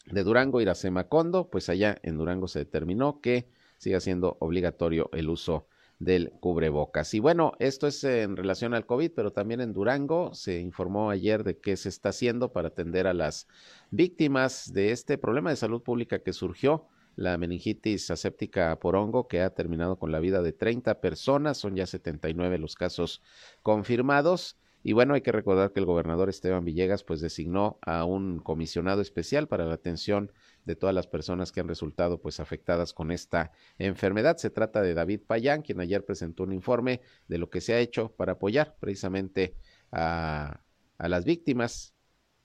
de 0.06 0.24
Durango, 0.24 0.62
Iracema 0.62 1.08
Condo, 1.08 1.50
pues 1.50 1.70
allá 1.70 1.98
en 2.04 2.18
Durango 2.18 2.48
se 2.48 2.60
determinó 2.60 3.22
que 3.22 3.48
siga 3.80 4.02
siendo 4.02 4.38
obligatorio 4.40 5.10
el 5.14 5.30
uso 5.30 5.68
del 6.00 6.32
cubrebocas. 6.40 7.14
Y 7.14 7.20
bueno, 7.20 7.54
esto 7.60 7.88
es 7.88 8.04
en 8.04 8.36
relación 8.36 8.74
al 8.74 8.86
COVID, 8.86 9.12
pero 9.16 9.32
también 9.32 9.62
en 9.62 9.74
Durango 9.74 10.34
se 10.34 10.60
informó 10.60 11.10
ayer 11.10 11.44
de 11.44 11.58
qué 11.60 11.78
se 11.78 11.90
está 11.90 12.10
haciendo 12.10 12.52
para 12.52 12.70
atender 12.70 13.08
a 13.08 13.14
las 13.14 13.48
víctimas 13.92 14.74
de 14.74 14.92
este 14.92 15.18
problema 15.18 15.50
de 15.50 15.56
salud 15.56 15.82
pública 15.82 16.20
que 16.20 16.34
surgió 16.34 16.88
la 17.16 17.38
meningitis 17.38 18.10
aséptica 18.12 18.80
por 18.80 18.96
hongo 18.96 19.28
que 19.28 19.42
ha 19.42 19.52
terminado 19.52 19.98
con 19.98 20.12
la 20.12 20.20
vida 20.20 20.42
de 20.42 20.54
30 20.54 21.00
personas, 21.00 21.58
son 21.58 21.76
ya 21.76 21.86
79 21.86 22.58
los 22.58 22.76
casos 22.76 23.22
confirmados. 23.62 24.58
Y 24.86 24.94
bueno, 24.94 25.14
hay 25.14 25.22
que 25.22 25.32
recordar 25.32 25.72
que 25.72 25.80
el 25.80 25.86
gobernador 25.86 26.28
Esteban 26.28 26.66
Villegas 26.66 27.04
pues 27.04 27.22
designó 27.22 27.78
a 27.82 28.04
un 28.04 28.40
comisionado 28.40 29.02
especial 29.02 29.48
para 29.48 29.66
la 29.66 29.76
atención 29.76 30.32
de 30.66 30.76
todas 30.76 30.96
las 30.96 31.08
personas 31.08 31.52
que 31.52 31.60
han 31.60 31.68
resultado 31.68 32.22
pues 32.22 32.40
afectadas 32.40 32.94
con 32.94 33.12
esta 33.12 33.52
enfermedad. 33.78 34.38
Se 34.38 34.50
trata 34.50 34.82
de 34.82 34.94
David 34.94 35.22
Payán, 35.28 35.62
quien 35.62 35.80
ayer 35.80 36.06
presentó 36.06 36.44
un 36.44 36.54
informe 36.54 37.02
de 37.28 37.38
lo 37.38 37.50
que 37.50 37.62
se 37.62 37.74
ha 37.74 37.80
hecho 37.80 38.14
para 38.16 38.34
apoyar 38.34 38.76
precisamente 38.80 39.56
a, 39.92 40.62
a 40.98 41.08
las 41.10 41.26
víctimas 41.26 41.94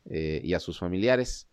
eh, 0.04 0.40
y 0.42 0.54
a 0.54 0.60
sus 0.60 0.78
familiares 0.78 1.48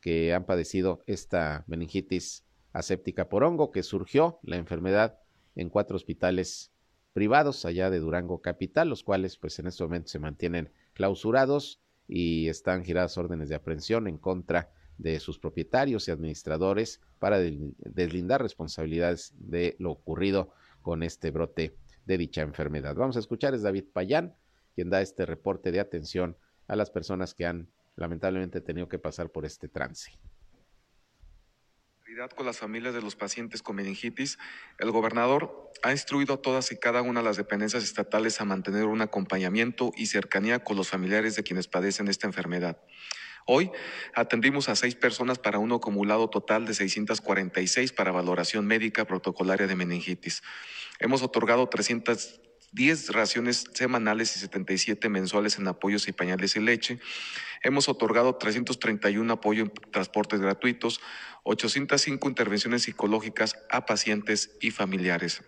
que 0.00 0.34
han 0.34 0.44
padecido 0.44 1.02
esta 1.06 1.64
meningitis 1.66 2.44
aséptica 2.72 3.28
por 3.28 3.44
hongo 3.44 3.70
que 3.70 3.82
surgió 3.82 4.38
la 4.42 4.56
enfermedad 4.56 5.20
en 5.54 5.68
cuatro 5.68 5.96
hospitales 5.96 6.72
privados 7.12 7.64
allá 7.64 7.90
de 7.90 7.98
Durango 7.98 8.40
Capital, 8.40 8.88
los 8.88 9.02
cuales 9.02 9.36
pues 9.36 9.58
en 9.58 9.66
este 9.66 9.82
momento 9.84 10.08
se 10.08 10.18
mantienen 10.18 10.72
clausurados 10.92 11.80
y 12.06 12.48
están 12.48 12.84
giradas 12.84 13.18
órdenes 13.18 13.48
de 13.48 13.54
aprehensión 13.54 14.06
en 14.08 14.18
contra 14.18 14.72
de 15.00 15.18
sus 15.20 15.38
propietarios 15.38 16.06
y 16.06 16.10
administradores 16.10 17.00
para 17.18 17.38
deslindar 17.38 18.42
responsabilidades 18.42 19.32
de 19.38 19.76
lo 19.78 19.92
ocurrido 19.92 20.52
con 20.82 21.02
este 21.02 21.30
brote 21.30 21.74
de 22.04 22.18
dicha 22.18 22.42
enfermedad. 22.42 22.94
Vamos 22.94 23.16
a 23.16 23.20
escuchar, 23.20 23.54
es 23.54 23.62
David 23.62 23.84
Payán, 23.92 24.34
quien 24.74 24.90
da 24.90 25.00
este 25.00 25.26
reporte 25.26 25.72
de 25.72 25.80
atención 25.80 26.36
a 26.68 26.76
las 26.76 26.90
personas 26.90 27.34
que 27.34 27.46
han 27.46 27.68
lamentablemente 27.96 28.60
tenido 28.60 28.88
que 28.88 28.98
pasar 28.98 29.30
por 29.30 29.44
este 29.44 29.68
trance 29.68 30.10
con 32.36 32.44
las 32.44 32.58
familias 32.58 32.92
de 32.92 33.00
los 33.00 33.16
pacientes 33.16 33.62
con 33.62 33.76
meningitis, 33.76 34.38
el 34.78 34.90
gobernador 34.90 35.70
ha 35.82 35.92
instruido 35.92 36.34
a 36.34 36.42
todas 36.42 36.70
y 36.72 36.76
cada 36.76 37.02
una 37.02 37.20
de 37.20 37.26
las 37.26 37.36
dependencias 37.36 37.84
estatales 37.84 38.40
a 38.40 38.44
mantener 38.44 38.84
un 38.84 39.00
acompañamiento 39.00 39.92
y 39.96 40.06
cercanía 40.06 40.62
con 40.62 40.76
los 40.76 40.88
familiares 40.88 41.36
de 41.36 41.42
quienes 41.42 41.68
padecen 41.68 42.08
esta 42.08 42.26
enfermedad. 42.26 42.78
Hoy 43.46 43.70
atendimos 44.14 44.68
a 44.68 44.76
seis 44.76 44.94
personas 44.94 45.38
para 45.38 45.58
un 45.58 45.72
acumulado 45.72 46.28
total 46.28 46.66
de 46.66 46.74
646 46.74 47.92
para 47.92 48.12
valoración 48.12 48.66
médica 48.66 49.04
protocolaria 49.04 49.66
de 49.66 49.76
meningitis. 49.76 50.42
Hemos 50.98 51.22
otorgado 51.22 51.68
310 51.68 53.10
raciones 53.10 53.64
semanales 53.72 54.36
y 54.36 54.40
77 54.40 55.08
mensuales 55.08 55.58
en 55.58 55.66
apoyos 55.68 56.06
y 56.08 56.12
pañales 56.12 56.56
y 56.56 56.60
leche. 56.60 57.00
Hemos 57.62 57.88
otorgado 57.88 58.36
331 58.36 59.32
apoyo 59.32 59.64
en 59.64 59.72
transportes 59.90 60.40
gratuitos, 60.40 61.00
805 61.44 62.28
intervenciones 62.28 62.82
psicológicas 62.82 63.56
a 63.70 63.86
pacientes 63.86 64.56
y 64.60 64.70
familiares. 64.70 65.42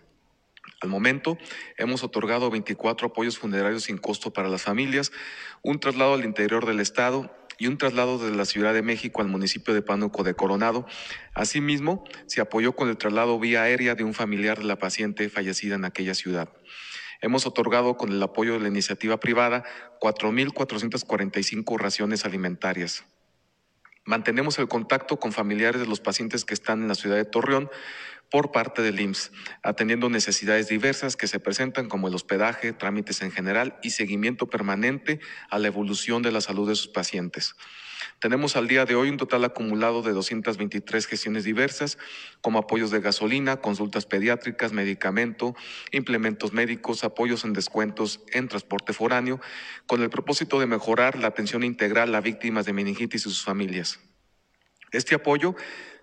Al 0.81 0.89
momento, 0.89 1.37
hemos 1.77 2.03
otorgado 2.03 2.49
24 2.49 3.07
apoyos 3.07 3.37
funerarios 3.37 3.83
sin 3.83 3.97
costo 3.97 4.33
para 4.33 4.49
las 4.49 4.63
familias, 4.63 5.13
un 5.61 5.79
traslado 5.79 6.13
al 6.13 6.25
interior 6.25 6.65
del 6.65 6.81
Estado 6.81 7.33
y 7.57 7.67
un 7.67 7.77
traslado 7.77 8.17
desde 8.17 8.35
la 8.35 8.45
Ciudad 8.45 8.73
de 8.73 8.81
México 8.81 9.21
al 9.21 9.27
municipio 9.27 9.73
de 9.73 9.81
Pánuco 9.81 10.23
de 10.23 10.33
Coronado. 10.33 10.85
Asimismo, 11.33 12.03
se 12.25 12.41
apoyó 12.41 12.75
con 12.75 12.89
el 12.89 12.97
traslado 12.97 13.39
vía 13.39 13.63
aérea 13.63 13.95
de 13.95 14.03
un 14.03 14.13
familiar 14.13 14.57
de 14.59 14.65
la 14.65 14.79
paciente 14.79 15.29
fallecida 15.29 15.75
en 15.75 15.85
aquella 15.85 16.13
ciudad. 16.13 16.49
Hemos 17.21 17.45
otorgado 17.45 17.95
con 17.95 18.11
el 18.11 18.21
apoyo 18.21 18.53
de 18.53 18.59
la 18.59 18.67
iniciativa 18.67 19.17
privada 19.17 19.63
4.445 20.01 21.79
raciones 21.79 22.25
alimentarias. 22.25 23.05
Mantenemos 24.05 24.59
el 24.59 24.67
contacto 24.67 25.17
con 25.17 25.31
familiares 25.31 25.79
de 25.79 25.87
los 25.87 26.01
pacientes 26.01 26.43
que 26.43 26.53
están 26.53 26.81
en 26.81 26.89
la 26.89 26.95
ciudad 26.95 27.15
de 27.15 27.23
Torreón 27.23 27.69
por 28.33 28.51
parte 28.51 28.81
del 28.81 28.99
IMSS, 28.99 29.31
atendiendo 29.61 30.09
necesidades 30.09 30.67
diversas 30.67 31.15
que 31.15 31.27
se 31.27 31.39
presentan 31.39 31.87
como 31.87 32.07
el 32.07 32.15
hospedaje, 32.15 32.73
trámites 32.73 33.21
en 33.21 33.31
general 33.31 33.77
y 33.83 33.91
seguimiento 33.91 34.47
permanente 34.47 35.19
a 35.51 35.59
la 35.59 35.67
evolución 35.67 36.23
de 36.23 36.31
la 36.31 36.41
salud 36.41 36.67
de 36.67 36.73
sus 36.73 36.87
pacientes. 36.87 37.53
Tenemos 38.17 38.55
al 38.55 38.67
día 38.67 38.85
de 38.85 38.95
hoy 38.95 39.09
un 39.09 39.17
total 39.17 39.45
acumulado 39.45 40.01
de 40.01 40.13
223 40.13 41.05
gestiones 41.05 41.43
diversas, 41.43 41.99
como 42.41 42.57
apoyos 42.57 42.89
de 42.89 43.01
gasolina, 43.01 43.57
consultas 43.57 44.07
pediátricas, 44.07 44.73
medicamento, 44.73 45.55
implementos 45.91 46.53
médicos, 46.53 47.03
apoyos 47.03 47.45
en 47.45 47.53
descuentos 47.53 48.21
en 48.31 48.47
transporte 48.47 48.93
foráneo, 48.93 49.39
con 49.85 50.01
el 50.01 50.09
propósito 50.09 50.59
de 50.59 50.65
mejorar 50.65 51.19
la 51.19 51.27
atención 51.27 51.63
integral 51.63 52.15
a 52.15 52.21
víctimas 52.21 52.65
de 52.65 52.73
meningitis 52.73 53.27
y 53.27 53.29
sus 53.29 53.43
familias. 53.43 53.99
Este 54.91 55.13
apoyo 55.13 55.55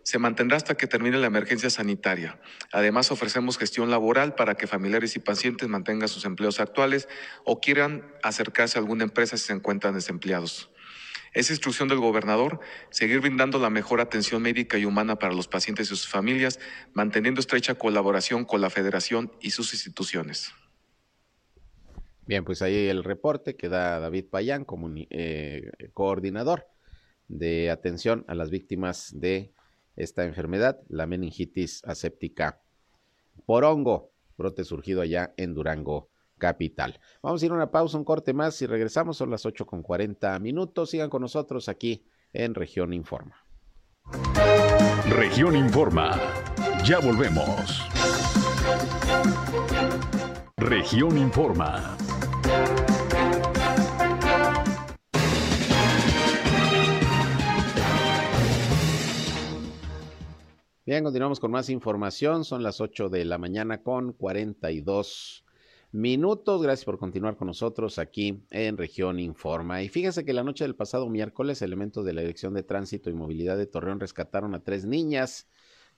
se 0.02 0.18
mantendrá 0.18 0.56
hasta 0.56 0.76
que 0.76 0.86
termine 0.86 1.18
la 1.18 1.26
emergencia 1.26 1.70
sanitaria. 1.70 2.40
Además, 2.72 3.10
ofrecemos 3.10 3.58
gestión 3.58 3.90
laboral 3.90 4.34
para 4.34 4.54
que 4.54 4.66
familiares 4.66 5.16
y 5.16 5.18
pacientes 5.18 5.68
mantengan 5.68 6.08
sus 6.08 6.24
empleos 6.24 6.60
actuales 6.60 7.08
o 7.44 7.60
quieran 7.60 8.10
acercarse 8.22 8.78
a 8.78 8.80
alguna 8.80 9.04
empresa 9.04 9.36
si 9.36 9.46
se 9.46 9.52
encuentran 9.52 9.94
desempleados. 9.94 10.70
Es 11.32 11.50
instrucción 11.50 11.88
del 11.88 11.98
gobernador 11.98 12.60
seguir 12.90 13.20
brindando 13.20 13.58
la 13.58 13.70
mejor 13.70 14.00
atención 14.00 14.42
médica 14.42 14.78
y 14.78 14.84
humana 14.84 15.16
para 15.16 15.32
los 15.32 15.46
pacientes 15.46 15.86
y 15.86 15.90
sus 15.90 16.08
familias, 16.08 16.58
manteniendo 16.92 17.40
estrecha 17.40 17.74
colaboración 17.74 18.44
con 18.44 18.60
la 18.60 18.70
federación 18.70 19.32
y 19.40 19.50
sus 19.50 19.72
instituciones. 19.72 20.52
Bien, 22.26 22.44
pues 22.44 22.62
ahí 22.62 22.88
el 22.88 23.04
reporte 23.04 23.56
que 23.56 23.68
da 23.68 24.00
David 24.00 24.26
Payán, 24.30 24.66
eh, 25.10 25.70
coordinador 25.94 26.66
de 27.28 27.70
atención 27.70 28.24
a 28.28 28.34
las 28.34 28.50
víctimas 28.50 29.10
de 29.18 29.52
esta 30.02 30.24
enfermedad, 30.24 30.80
la 30.88 31.06
meningitis 31.06 31.82
aséptica 31.84 32.62
por 33.46 33.64
hongo, 33.64 34.12
brote 34.36 34.64
surgido 34.64 35.02
allá 35.02 35.34
en 35.36 35.54
Durango 35.54 36.10
capital. 36.38 36.98
Vamos 37.22 37.42
a 37.42 37.46
ir 37.46 37.52
a 37.52 37.54
una 37.54 37.70
pausa, 37.70 37.98
un 37.98 38.04
corte 38.04 38.32
más 38.32 38.60
y 38.62 38.66
regresamos, 38.66 39.16
son 39.16 39.30
las 39.30 39.46
8 39.46 39.66
con 39.66 39.82
40 39.82 40.38
minutos. 40.40 40.90
Sigan 40.90 41.10
con 41.10 41.22
nosotros 41.22 41.68
aquí 41.68 42.04
en 42.32 42.54
Región 42.54 42.92
Informa. 42.92 43.44
Región 45.10 45.54
Informa, 45.54 46.18
ya 46.84 46.98
volvemos. 46.98 47.82
Región 50.56 51.18
Informa. 51.18 51.96
Bien, 60.86 61.04
continuamos 61.04 61.40
con 61.40 61.50
más 61.50 61.68
información. 61.68 62.42
Son 62.42 62.62
las 62.62 62.80
8 62.80 63.10
de 63.10 63.26
la 63.26 63.36
mañana 63.36 63.82
con 63.82 64.14
42 64.14 65.44
minutos. 65.92 66.62
Gracias 66.62 66.86
por 66.86 66.98
continuar 66.98 67.36
con 67.36 67.48
nosotros 67.48 67.98
aquí 67.98 68.42
en 68.50 68.78
Región 68.78 69.20
Informa. 69.20 69.82
Y 69.82 69.90
fíjense 69.90 70.24
que 70.24 70.32
la 70.32 70.42
noche 70.42 70.64
del 70.64 70.74
pasado 70.74 71.10
miércoles, 71.10 71.60
elementos 71.60 72.06
de 72.06 72.14
la 72.14 72.22
Dirección 72.22 72.54
de 72.54 72.62
Tránsito 72.62 73.10
y 73.10 73.12
Movilidad 73.12 73.58
de 73.58 73.66
Torreón 73.66 74.00
rescataron 74.00 74.54
a 74.54 74.64
tres 74.64 74.86
niñas 74.86 75.48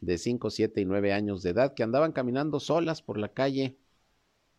de 0.01 0.19
5, 0.19 0.51
7 0.51 0.81
y 0.81 0.85
9 0.85 1.13
años 1.13 1.45
de 1.45 1.51
edad 1.51 1.75
que 1.75 1.85
andaban 1.85 2.11
caminando 2.11 2.59
solas 2.59 3.03
por 3.03 3.19
la 3.19 3.29
calle. 3.29 3.79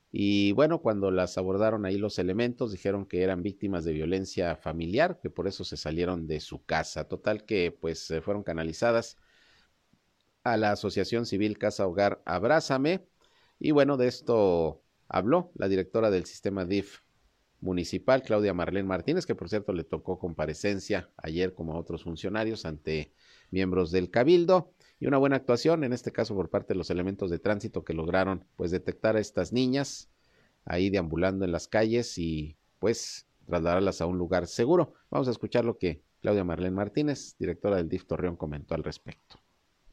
Y 0.10 0.54
bueno, 0.54 0.82
cuando 0.82 1.12
las 1.12 1.38
abordaron 1.38 1.86
ahí 1.86 1.98
los 1.98 2.18
elementos, 2.18 2.72
dijeron 2.72 3.06
que 3.06 3.24
eran 3.24 3.44
víctimas 3.44 3.84
de 3.84 3.92
violencia 3.92 4.56
familiar, 4.56 5.20
que 5.22 5.30
por 5.30 5.50
eso 5.50 5.66
se 5.66 5.76
salieron 5.76 6.28
de 6.28 6.40
su 6.40 6.64
casa. 6.64 7.10
Total 7.10 7.44
que 7.44 7.78
pues 7.78 8.14
fueron 8.24 8.44
canalizadas 8.44 9.18
a 10.44 10.58
la 10.58 10.72
Asociación 10.72 11.26
Civil 11.26 11.58
Casa 11.58 11.88
Hogar 11.88 12.22
Abrázame. 12.26 13.06
Y 13.60 13.72
bueno, 13.72 13.98
de 13.98 14.08
esto 14.08 14.82
habló 15.08 15.52
la 15.56 15.68
directora 15.68 16.12
del 16.12 16.26
sistema 16.26 16.66
DIF 16.66 17.00
municipal, 17.62 18.24
Claudia 18.24 18.54
Marlene 18.54 18.88
Martínez, 18.88 19.26
que 19.26 19.36
por 19.36 19.50
cierto 19.50 19.72
le 19.72 19.84
tocó 19.84 20.20
comparecencia 20.20 21.10
ayer 21.18 21.54
como 21.54 21.74
a 21.74 21.80
otros 21.80 22.04
funcionarios 22.04 22.66
ante 22.66 23.14
miembros 23.52 23.91
del 23.91 24.10
Cabildo. 24.10 24.74
Y 25.00 25.08
una 25.08 25.18
buena 25.18 25.38
actuación, 25.38 25.84
en 25.84 25.94
este 25.94 26.12
caso 26.12 26.36
por 26.36 26.50
parte 26.50 26.74
de 26.74 26.78
los 26.78 26.89
elementos 26.89 27.30
de 27.30 27.39
tránsito 27.39 27.84
que 27.84 27.94
lograron 27.94 28.46
pues 28.56 28.72
detectar 28.72 29.16
a 29.16 29.20
estas 29.20 29.52
niñas 29.54 30.10
ahí 30.66 30.89
deambulando 30.89 31.46
en 31.46 31.52
las 31.52 31.68
calles 31.68 32.18
y 32.18 32.58
pues 32.80 33.28
trasladarlas 33.46 34.02
a 34.02 34.06
un 34.06 34.18
lugar 34.18 34.48
seguro. 34.48 34.94
Vamos 35.10 35.28
a 35.28 35.32
escuchar 35.32 35.66
lo 35.66 35.78
que 35.78 36.02
Claudia 36.22 36.44
Marlene 36.44 36.76
Martínez, 36.76 37.36
directora 37.38 37.78
del 37.78 37.89
DIF 37.89 38.06
Torreón, 38.06 38.38
comentó 38.38 38.76
al 38.76 38.84
respecto. 38.84 39.43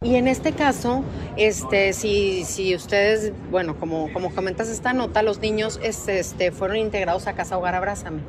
Y 0.02 0.14
en 0.14 0.28
este 0.28 0.52
caso, 0.52 1.04
este, 1.36 1.92
si, 1.92 2.46
si 2.46 2.74
ustedes, 2.74 3.34
bueno, 3.50 3.78
como, 3.78 4.10
como 4.14 4.34
comentas 4.34 4.70
esta 4.70 4.94
nota, 4.94 5.22
los 5.22 5.40
niños 5.40 5.78
este, 5.82 6.18
este, 6.18 6.52
fueron 6.52 6.78
integrados 6.78 7.26
a 7.26 7.34
Casa 7.34 7.58
Hogar 7.58 7.74
Abrázame. 7.74 8.22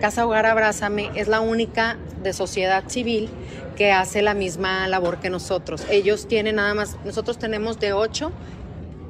Casa 0.00 0.24
Hogar 0.24 0.46
Abrázame 0.46 1.10
es 1.16 1.28
la 1.28 1.40
única 1.40 1.98
de 2.22 2.32
sociedad 2.32 2.84
civil 2.86 3.28
que 3.76 3.92
hace 3.92 4.22
la 4.22 4.32
misma 4.32 4.88
labor 4.88 5.20
que 5.20 5.28
nosotros. 5.28 5.84
Ellos 5.90 6.28
tienen 6.28 6.56
nada 6.56 6.72
más, 6.72 6.96
nosotros 7.04 7.38
tenemos 7.38 7.78
de 7.78 7.92
8 7.92 8.32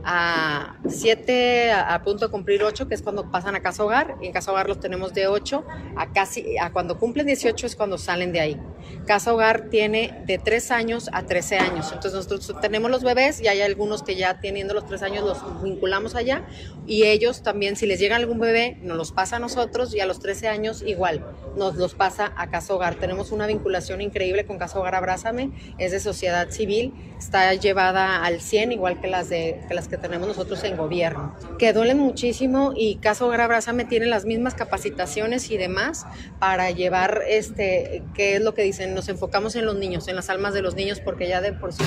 a 0.04 0.76
7, 0.88 1.72
a, 1.72 2.02
punto 2.02 2.26
de 2.26 2.30
cumplir 2.30 2.62
8, 2.62 2.88
que 2.88 2.94
es 2.94 3.02
cuando 3.02 3.30
pasan 3.30 3.54
a 3.54 3.60
casa 3.60 3.84
hogar, 3.84 4.16
y 4.20 4.26
en 4.26 4.32
casa 4.32 4.52
hogar 4.52 4.68
los 4.68 4.80
tenemos 4.80 5.14
de 5.14 5.26
8 5.26 5.64
a 5.96 6.12
casi, 6.12 6.58
a 6.58 6.72
cuando 6.72 6.98
cumplen 6.98 7.26
18 7.26 7.66
es 7.66 7.76
cuando 7.76 7.98
salen 7.98 8.32
de 8.32 8.40
ahí. 8.40 8.60
Casa 9.06 9.34
hogar 9.34 9.68
tiene 9.70 10.22
de 10.26 10.38
3 10.38 10.70
años 10.70 11.10
a 11.12 11.24
13 11.24 11.58
años, 11.58 11.92
entonces 11.92 12.14
nosotros 12.14 12.60
tenemos 12.60 12.90
los 12.90 13.02
bebés 13.02 13.40
y 13.40 13.48
hay 13.48 13.60
algunos 13.60 14.02
que 14.02 14.16
ya 14.16 14.40
teniendo 14.40 14.74
los 14.74 14.86
3 14.86 15.02
años 15.02 15.24
los 15.24 15.62
vinculamos 15.62 16.14
allá, 16.14 16.44
y 16.86 17.04
ellos 17.04 17.42
también, 17.42 17.76
si 17.76 17.86
les 17.86 18.00
llega 18.00 18.16
algún 18.16 18.38
bebé, 18.38 18.78
nos 18.82 18.96
los 18.96 19.12
pasa 19.12 19.36
a 19.36 19.38
nosotros 19.38 19.94
y 19.94 20.00
a 20.00 20.06
los 20.06 20.20
13 20.20 20.48
años 20.48 20.82
igual, 20.86 21.26
nos 21.56 21.76
los 21.76 21.94
pasa 21.94 22.32
a 22.36 22.48
casa 22.50 22.74
hogar. 22.74 22.94
Tenemos 22.94 23.30
una 23.30 23.46
vinculación 23.46 24.00
increíble 24.00 24.46
con 24.46 24.58
casa 24.58 24.78
hogar 24.78 24.94
Abrázame, 24.94 25.50
es 25.78 25.92
de 25.92 26.00
sociedad 26.00 26.48
civil, 26.50 26.94
está 27.18 27.52
llevada 27.54 28.24
al 28.24 28.40
100, 28.40 28.72
igual 28.72 29.00
que 29.00 29.08
las, 29.08 29.28
de, 29.28 29.60
que 29.68 29.74
las 29.74 29.87
que 29.88 29.96
tenemos 29.96 30.28
nosotros 30.28 30.62
en 30.64 30.76
gobierno, 30.76 31.34
que 31.58 31.72
duelen 31.72 31.98
muchísimo 31.98 32.72
y 32.76 32.96
Casa 32.96 33.24
Hogar 33.24 33.40
Abrázame 33.40 33.84
tiene 33.84 34.06
las 34.06 34.24
mismas 34.24 34.54
capacitaciones 34.54 35.50
y 35.50 35.56
demás 35.56 36.06
para 36.38 36.70
llevar, 36.70 37.22
este, 37.28 38.02
¿qué 38.14 38.36
es 38.36 38.42
lo 38.42 38.54
que 38.54 38.62
dicen? 38.62 38.94
Nos 38.94 39.08
enfocamos 39.08 39.56
en 39.56 39.66
los 39.66 39.76
niños, 39.76 40.08
en 40.08 40.16
las 40.16 40.30
almas 40.30 40.54
de 40.54 40.62
los 40.62 40.74
niños, 40.74 41.00
porque 41.00 41.28
ya 41.28 41.40
de 41.40 41.52
por 41.52 41.72
sí 41.72 41.84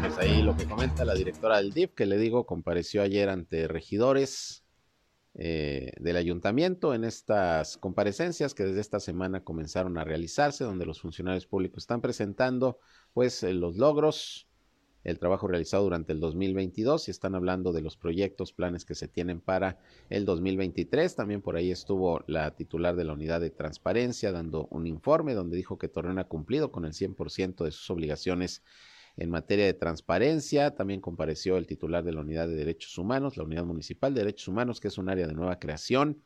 pues 0.00 0.18
ahí 0.18 0.42
lo 0.42 0.56
que 0.56 0.64
comenta 0.66 1.04
la 1.04 1.14
directora 1.14 1.56
del 1.56 1.72
DIF, 1.72 1.92
que 1.94 2.06
le 2.06 2.18
digo, 2.18 2.46
compareció 2.46 3.02
ayer 3.02 3.28
ante 3.28 3.66
regidores 3.68 4.64
eh, 5.40 5.92
del 6.00 6.16
ayuntamiento 6.16 6.94
en 6.94 7.04
estas 7.04 7.76
comparecencias 7.76 8.54
que 8.54 8.64
desde 8.64 8.80
esta 8.80 8.98
semana 8.98 9.44
comenzaron 9.44 9.96
a 9.96 10.02
realizarse, 10.02 10.64
donde 10.64 10.84
los 10.84 11.00
funcionarios 11.00 11.46
públicos 11.46 11.84
están 11.84 12.00
presentando 12.00 12.80
pues 13.12 13.44
eh, 13.44 13.54
los 13.54 13.76
logros, 13.76 14.48
el 15.04 15.20
trabajo 15.20 15.46
realizado 15.46 15.84
durante 15.84 16.12
el 16.12 16.18
2022 16.18 17.06
y 17.06 17.12
están 17.12 17.36
hablando 17.36 17.72
de 17.72 17.82
los 17.82 17.96
proyectos, 17.96 18.52
planes 18.52 18.84
que 18.84 18.96
se 18.96 19.06
tienen 19.06 19.40
para 19.40 19.78
el 20.10 20.24
2023. 20.24 21.14
También 21.14 21.40
por 21.40 21.54
ahí 21.54 21.70
estuvo 21.70 22.24
la 22.26 22.56
titular 22.56 22.96
de 22.96 23.04
la 23.04 23.12
unidad 23.12 23.40
de 23.40 23.50
transparencia 23.50 24.32
dando 24.32 24.66
un 24.72 24.88
informe 24.88 25.34
donde 25.34 25.56
dijo 25.56 25.78
que 25.78 25.86
Torreón 25.86 26.18
ha 26.18 26.24
cumplido 26.24 26.72
con 26.72 26.84
el 26.84 26.94
100% 26.94 27.64
de 27.64 27.70
sus 27.70 27.88
obligaciones 27.90 28.64
en 29.18 29.30
materia 29.30 29.66
de 29.66 29.74
transparencia. 29.74 30.74
También 30.74 31.00
compareció 31.00 31.56
el 31.56 31.66
titular 31.66 32.04
de 32.04 32.12
la 32.12 32.20
Unidad 32.20 32.48
de 32.48 32.54
Derechos 32.54 32.96
Humanos, 32.98 33.36
la 33.36 33.44
Unidad 33.44 33.64
Municipal 33.64 34.14
de 34.14 34.20
Derechos 34.20 34.48
Humanos, 34.48 34.80
que 34.80 34.88
es 34.88 34.96
un 34.96 35.08
área 35.08 35.26
de 35.26 35.34
nueva 35.34 35.58
creación 35.58 36.22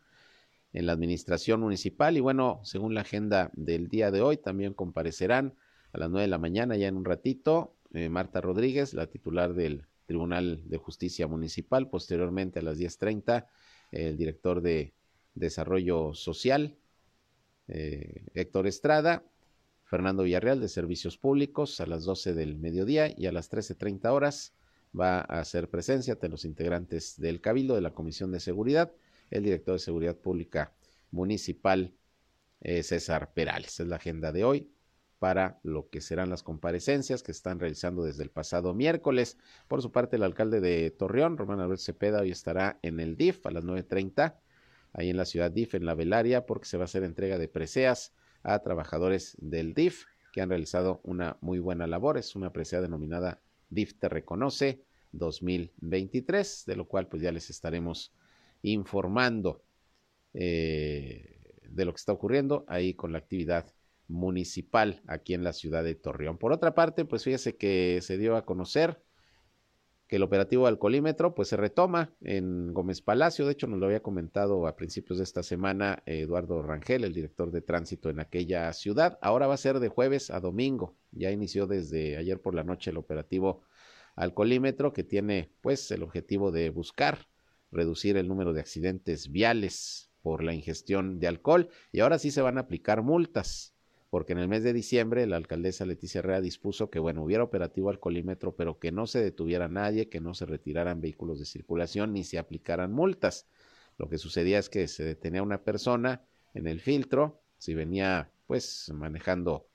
en 0.73 0.87
la 0.87 0.93
administración 0.93 1.61
municipal. 1.61 2.17
Y 2.17 2.21
bueno, 2.21 2.61
según 2.65 2.95
la 2.95 3.01
agenda 3.01 3.51
del 3.55 3.89
día 3.89 4.11
de 4.11 4.21
hoy, 4.21 4.37
también 4.37 4.75
comparecerán 4.75 5.55
a 5.93 5.99
las 5.99 6.11
nueve 6.11 6.23
de 6.23 6.29
la 6.29 6.39
mañana, 6.39 6.77
ya 6.77 6.89
en 6.89 6.97
un 6.97 7.05
ratito, 7.05 7.75
eh, 7.95 8.09
Marta 8.09 8.41
Rodríguez, 8.41 8.95
la 8.95 9.07
titular 9.07 9.55
del 9.55 9.87
Tribunal 10.07 10.63
de 10.69 10.77
Justicia 10.77 11.27
Municipal. 11.27 11.89
Posteriormente, 11.89 12.59
a 12.59 12.63
las 12.63 12.79
10.30, 12.79 13.47
el 13.91 14.17
director 14.17 14.61
de 14.61 14.93
Desarrollo 15.35 16.13
Social, 16.13 16.77
eh, 17.69 18.27
Héctor 18.35 18.67
Estrada, 18.67 19.25
Fernando 19.93 20.23
Villarreal 20.23 20.59
de 20.59 20.69
Servicios 20.69 21.19
Públicos 21.19 21.79
a 21.83 21.87
las 21.87 22.05
12 22.05 22.33
del 22.33 22.57
mediodía 22.57 23.13
y 23.15 23.27
a 23.27 23.31
las 23.31 23.53
13.30 23.53 24.11
horas 24.11 24.55
va 24.99 25.19
a 25.19 25.41
hacer 25.41 25.69
presencia 25.69 26.15
de 26.15 26.31
los 26.31 26.47
integrantes 26.47 27.21
del 27.21 27.43
Cabildo 27.43 27.75
de 27.75 27.83
la 27.83 27.93
Comisión 27.93 28.33
de 28.33 28.41
Seguridad, 28.41 28.91
el 29.31 29.43
director 29.43 29.75
de 29.75 29.81
Seguridad 29.81 30.17
Pública 30.17 30.73
Municipal 31.11 31.93
eh, 32.63 32.83
César 32.83 33.35
Perales. 33.35 33.81
Es 33.81 33.87
la 33.87 33.97
agenda 33.97 34.33
de 34.33 34.45
hoy 34.45 34.71
para 35.19 35.61
lo 35.63 35.91
que 35.91 36.01
serán 36.01 36.31
las 36.31 36.43
comparecencias 36.43 37.23
que 37.23 37.33
están 37.33 37.61
realizando 37.61 38.03
desde 38.03 38.23
el 38.23 38.31
pasado 38.31 38.73
miércoles. 38.73 39.37
Por 39.69 39.83
su 39.83 39.93
parte, 39.93 40.17
el 40.17 40.23
alcalde 40.23 40.63
de 40.63 40.91
Torreón, 40.91 41.37
Román 41.37 41.61
Alberto 41.61 41.85
Cepeda, 41.85 42.23
hoy 42.23 42.31
estará 42.31 42.79
en 42.81 42.99
el 42.99 43.19
DIF 43.19 43.45
a 43.45 43.51
las 43.51 43.65
9.30, 43.67 44.37
ahí 44.95 45.11
en 45.11 45.19
la 45.19 45.27
ciudad 45.27 45.51
DIF, 45.51 45.75
en 45.75 45.85
la 45.85 45.95
Velaria, 45.95 46.47
porque 46.47 46.65
se 46.65 46.79
va 46.79 46.85
a 46.85 46.87
hacer 46.87 47.03
entrega 47.03 47.37
de 47.37 47.49
preseas 47.49 48.15
a 48.43 48.59
trabajadores 48.61 49.37
del 49.41 49.75
DIF 49.75 50.05
que 50.33 50.41
han 50.41 50.49
realizado 50.49 51.01
una 51.05 51.37
muy 51.41 51.59
buena 51.59 51.87
labor. 51.87 52.19
Es 52.19 52.35
una 52.35 52.53
presea 52.53 52.81
denominada 52.81 53.41
DIF 53.71 53.95
Te 53.99 54.09
Reconoce 54.09 54.83
2023, 55.13 56.65
de 56.67 56.77
lo 56.77 56.87
cual 56.87 57.09
pues 57.09 57.23
ya 57.23 57.33
les 57.33 57.51
estaremos 57.51 58.13
informando 58.63 59.63
eh, 60.35 61.61
de 61.69 61.85
lo 61.85 61.93
que 61.93 61.99
está 61.99 62.13
ocurriendo 62.13 62.65
ahí 62.69 62.95
con 62.95 63.13
la 63.13 63.19
actividad 63.19 63.67
municipal 64.09 65.03
aquí 65.07 65.35
en 65.35 65.45
la 65.45 65.53
ciudad 65.53 65.85
de 65.85 65.95
Torreón. 65.95 66.39
Por 66.39 66.53
otra 66.53 66.75
parte, 66.75 67.05
pues 67.05 67.25
fíjese 67.25 67.57
que 67.57 68.01
se 68.03 68.19
dio 68.19 68.37
a 68.37 68.45
conocer 68.45 69.03
que 70.13 70.17
el 70.17 70.25
operativo 70.25 70.67
alcoholímetro 70.67 71.35
pues 71.35 71.49
se 71.49 71.57
retoma 71.57 72.13
en 72.21 72.75
Gómez 72.75 73.01
Palacio. 73.01 73.47
De 73.47 73.53
hecho, 73.53 73.67
nos 73.67 73.81
lo 73.81 73.87
había 73.87 74.03
comentado 74.03 74.67
a 74.67 74.77
principios 74.77 75.17
de 75.17 75.25
esta 75.25 75.43
semana 75.43 76.03
Eduardo 76.05 76.61
Rangel, 76.61 77.05
el 77.05 77.15
director 77.15 77.51
de 77.51 77.63
tránsito 77.63 78.11
en 78.11 78.21
aquella 78.21 78.71
ciudad. 78.75 79.19
Ahora 79.23 79.47
va 79.47 79.55
a 79.55 79.57
ser 79.57 79.81
de 79.81 79.89
jueves 79.89 80.31
a 80.31 80.39
domingo. 80.39 80.99
Ya 81.13 81.31
inició 81.31 81.67
desde 81.67 82.19
ayer 82.19 82.43
por 82.43 82.55
la 82.55 82.63
noche 82.63 82.91
el 82.91 82.99
operativo 82.99 83.63
alcoholímetro 84.15 84.93
que 84.93 85.03
tiene 85.03 85.51
pues 85.63 85.91
el 85.91 86.03
objetivo 86.03 86.53
de 86.53 86.69
buscar 86.69 87.27
reducir 87.71 88.19
el 88.19 88.29
número 88.29 88.53
de 88.53 88.61
accidentes 88.61 89.33
viales 89.33 90.11
por 90.21 90.45
la 90.45 90.53
ingestión 90.53 91.21
de 91.21 91.29
alcohol 91.29 91.71
y 91.91 92.01
ahora 92.01 92.19
sí 92.19 92.31
se 92.31 92.43
van 92.43 92.59
a 92.59 92.61
aplicar 92.61 93.01
multas 93.01 93.72
porque 94.13 94.35
en 94.35 94.41
el 94.41 94.49
mes 94.49 94.63
de 94.63 94.75
diciembre 94.75 95.27
la 95.27 95.37
alcaldesa 95.37 95.87
Leticia 95.87 96.19
Herrera 96.19 96.43
dispuso 96.43 96.91
que, 96.91 96.99
bueno, 96.99 97.25
hubiera 97.25 97.45
operativo 97.45 97.89
alcoholímetro, 97.89 98.55
pero 98.55 98.79
que 98.79 98.93
no 98.93 99.07
se 99.07 99.23
detuviera 99.23 99.69
nadie, 99.69 100.11
que 100.11 100.21
no 100.21 100.35
se 100.35 100.45
retiraran 100.45 101.01
vehículos 101.01 101.39
de 101.39 101.47
circulación 101.47 102.13
ni 102.13 102.23
se 102.23 102.39
aplicaran 102.39 102.93
multas. 102.93 103.47
Lo 103.97 104.11
que 104.11 104.19
sucedía 104.19 104.59
es 104.59 104.69
que 104.69 104.87
se 104.87 105.03
detenía 105.03 105.43
una 105.43 105.65
persona 105.65 106.21
en 106.53 106.67
el 106.67 106.81
filtro, 106.81 107.41
si 107.57 107.73
venía 107.73 108.31
pues 108.47 108.93
manejando 108.95 109.67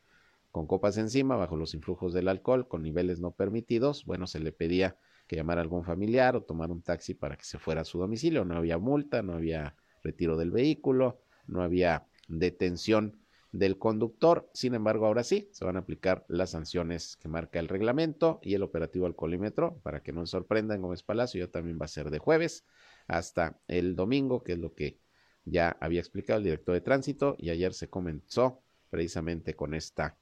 con 0.52 0.68
copas 0.68 1.00
encima, 1.00 1.36
bajo 1.36 1.58
los 1.58 1.74
influjos 1.74 2.14
del 2.14 2.28
alcohol, 2.28 2.68
con 2.68 2.84
niveles 2.84 3.20
no 3.20 3.32
permitidos, 3.32 4.06
bueno, 4.06 4.28
se 4.28 4.40
le 4.40 4.52
pedía 4.52 4.98
que 5.26 5.36
llamara 5.36 5.62
a 5.62 5.64
algún 5.64 5.84
familiar 5.84 6.36
o 6.36 6.44
tomar 6.44 6.70
un 6.70 6.84
taxi 6.84 7.16
para 7.16 7.38
que 7.38 7.44
se 7.44 7.58
fuera 7.58 7.82
a 7.82 7.86
su 7.86 7.98
domicilio. 7.98 8.46
No 8.46 8.56
había 8.56 8.78
multa, 8.78 9.24
no 9.24 9.34
había 9.34 9.76
retiro 10.04 10.38
del 10.38 10.52
vehículo, 10.52 11.24
no 11.48 11.64
había 11.64 12.06
detención 12.28 13.18
del 13.52 13.78
conductor. 13.78 14.50
Sin 14.54 14.74
embargo, 14.76 15.06
ahora 15.06 15.24
sí, 15.24 15.50
se 15.52 15.66
van 15.66 15.76
a 15.78 15.80
aplicar 15.80 16.26
las 16.28 16.52
sanciones 16.52 17.18
que 17.18 17.28
marca 17.28 17.60
el 17.60 17.68
reglamento 17.68 18.40
y 18.42 18.54
el 18.54 18.64
operativo 18.64 19.06
alcoholímetro, 19.06 19.80
para 19.84 20.02
que 20.02 20.12
no 20.12 20.26
se 20.26 20.32
sorprendan, 20.32 20.82
Gómez 20.82 21.04
Palacio, 21.04 21.46
ya 21.46 21.52
también 21.52 21.78
va 21.80 21.86
a 21.86 21.90
ser 21.90 22.10
de 22.10 22.20
jueves 22.20 22.66
hasta 23.08 23.60
el 23.68 23.96
domingo, 23.96 24.44
que 24.44 24.54
es 24.54 24.60
lo 24.60 24.74
que 24.74 25.00
ya 25.46 25.78
había 25.80 26.00
explicado 26.00 26.40
el 26.40 26.44
director 26.44 26.74
de 26.74 26.82
tránsito, 26.82 27.36
y 27.38 27.50
ayer 27.50 27.74
se 27.74 27.90
comenzó 27.90 28.62
precisamente 28.90 29.56
con 29.56 29.74
esta, 29.74 30.18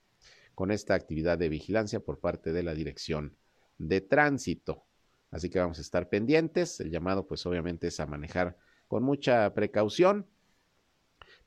con 0.54 0.72
esta 0.72 0.94
actividad 0.94 1.38
de 1.38 1.50
vigilancia 1.50 2.00
por 2.00 2.20
parte 2.20 2.54
de 2.54 2.64
la 2.64 2.74
dirección 2.74 3.36
de 3.78 4.02
tránsito. 4.02 4.86
Así 5.32 5.50
que 5.50 5.60
vamos 5.60 5.80
a 5.80 5.82
estar 5.82 6.08
pendientes. 6.10 6.80
El 6.80 6.92
llamado, 6.92 7.28
pues 7.28 7.46
obviamente, 7.46 7.88
es 7.88 8.00
a 8.00 8.06
manejar 8.06 8.58
con 8.88 9.04
mucha 9.04 9.54
precaución 9.54 10.28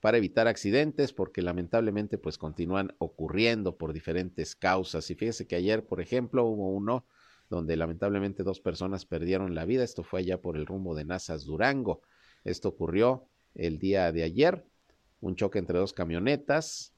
para 0.01 0.19
evitar 0.19 0.47
accidentes, 0.47 1.13
porque 1.13 1.43
lamentablemente 1.43 2.19
pues 2.19 2.39
continúan 2.39 2.95
ocurriendo 2.99 3.77
por 3.77 3.93
diferentes 3.93 4.55
causas. 4.55 5.11
Y 5.11 5.15
fíjese 5.15 5.47
que 5.47 5.57
ayer, 5.57 5.87
por 5.87 6.01
ejemplo, 6.01 6.45
hubo 6.45 6.71
uno 6.71 7.05
donde 7.51 7.77
lamentablemente 7.77 8.43
dos 8.43 8.61
personas 8.61 9.07
perdieron 9.07 9.55
la 9.55 9.65
vida. 9.65 9.83
Esto 9.83 10.03
fue 10.03 10.21
allá 10.21 10.41
por 10.41 10.57
el 10.57 10.67
rumbo 10.67 10.95
de 10.95 11.05
Nazas 11.05 11.45
Durango. 11.45 12.03
Esto 12.45 12.69
ocurrió 12.69 13.27
el 13.55 13.79
día 13.79 14.13
de 14.13 14.23
ayer, 14.23 14.65
un 15.21 15.35
choque 15.35 15.59
entre 15.59 15.79
dos 15.79 15.93
camionetas 15.93 16.95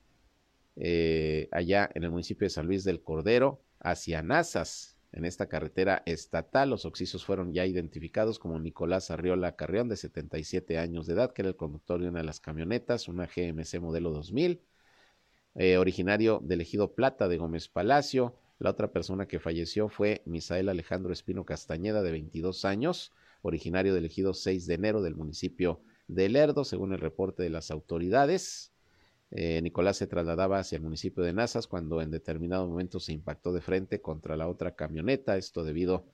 eh, 0.76 1.48
allá 1.52 1.90
en 1.94 2.04
el 2.04 2.10
municipio 2.10 2.46
de 2.46 2.50
San 2.50 2.66
Luis 2.66 2.84
del 2.84 3.02
Cordero 3.02 3.62
hacia 3.80 4.22
Nazas 4.22 4.96
en 5.12 5.24
esta 5.24 5.48
carretera 5.48 6.02
estatal. 6.06 6.70
Los 6.70 6.84
oxisos 6.84 7.24
fueron 7.24 7.52
ya 7.52 7.66
identificados 7.66 8.38
como 8.38 8.58
Nicolás 8.58 9.10
Arriola 9.10 9.56
Carrión, 9.56 9.88
de 9.88 9.96
77 9.96 10.78
años 10.78 11.06
de 11.06 11.14
edad, 11.14 11.32
que 11.32 11.42
era 11.42 11.48
el 11.48 11.56
conductor 11.56 12.00
de 12.00 12.08
una 12.08 12.20
de 12.20 12.24
las 12.24 12.40
camionetas, 12.40 13.08
una 13.08 13.26
GMC 13.26 13.80
modelo 13.80 14.10
2000, 14.10 14.60
eh, 15.56 15.78
originario 15.78 16.40
del 16.42 16.60
ejido 16.60 16.94
Plata 16.94 17.28
de 17.28 17.38
Gómez 17.38 17.68
Palacio. 17.68 18.36
La 18.58 18.70
otra 18.70 18.92
persona 18.92 19.26
que 19.26 19.40
falleció 19.40 19.88
fue 19.88 20.22
Misael 20.26 20.68
Alejandro 20.68 21.12
Espino 21.12 21.44
Castañeda, 21.44 22.02
de 22.02 22.12
22 22.12 22.64
años, 22.64 23.12
originario 23.42 23.94
del 23.94 24.04
ejido 24.04 24.34
6 24.34 24.66
de 24.66 24.74
enero 24.74 25.02
del 25.02 25.16
municipio 25.16 25.80
de 26.08 26.28
Lerdo, 26.28 26.64
según 26.64 26.92
el 26.92 27.00
reporte 27.00 27.42
de 27.42 27.50
las 27.50 27.70
autoridades. 27.70 28.69
Eh, 29.30 29.60
Nicolás 29.62 29.96
se 29.96 30.06
trasladaba 30.06 30.58
hacia 30.58 30.76
el 30.76 30.82
municipio 30.82 31.22
de 31.22 31.32
Nazas 31.32 31.66
cuando 31.66 32.02
en 32.02 32.10
determinado 32.10 32.66
momento 32.66 32.98
se 33.00 33.12
impactó 33.12 33.52
de 33.52 33.60
frente 33.60 34.00
contra 34.00 34.36
la 34.36 34.48
otra 34.48 34.74
camioneta, 34.74 35.36
esto 35.36 35.62
debido 35.64 36.06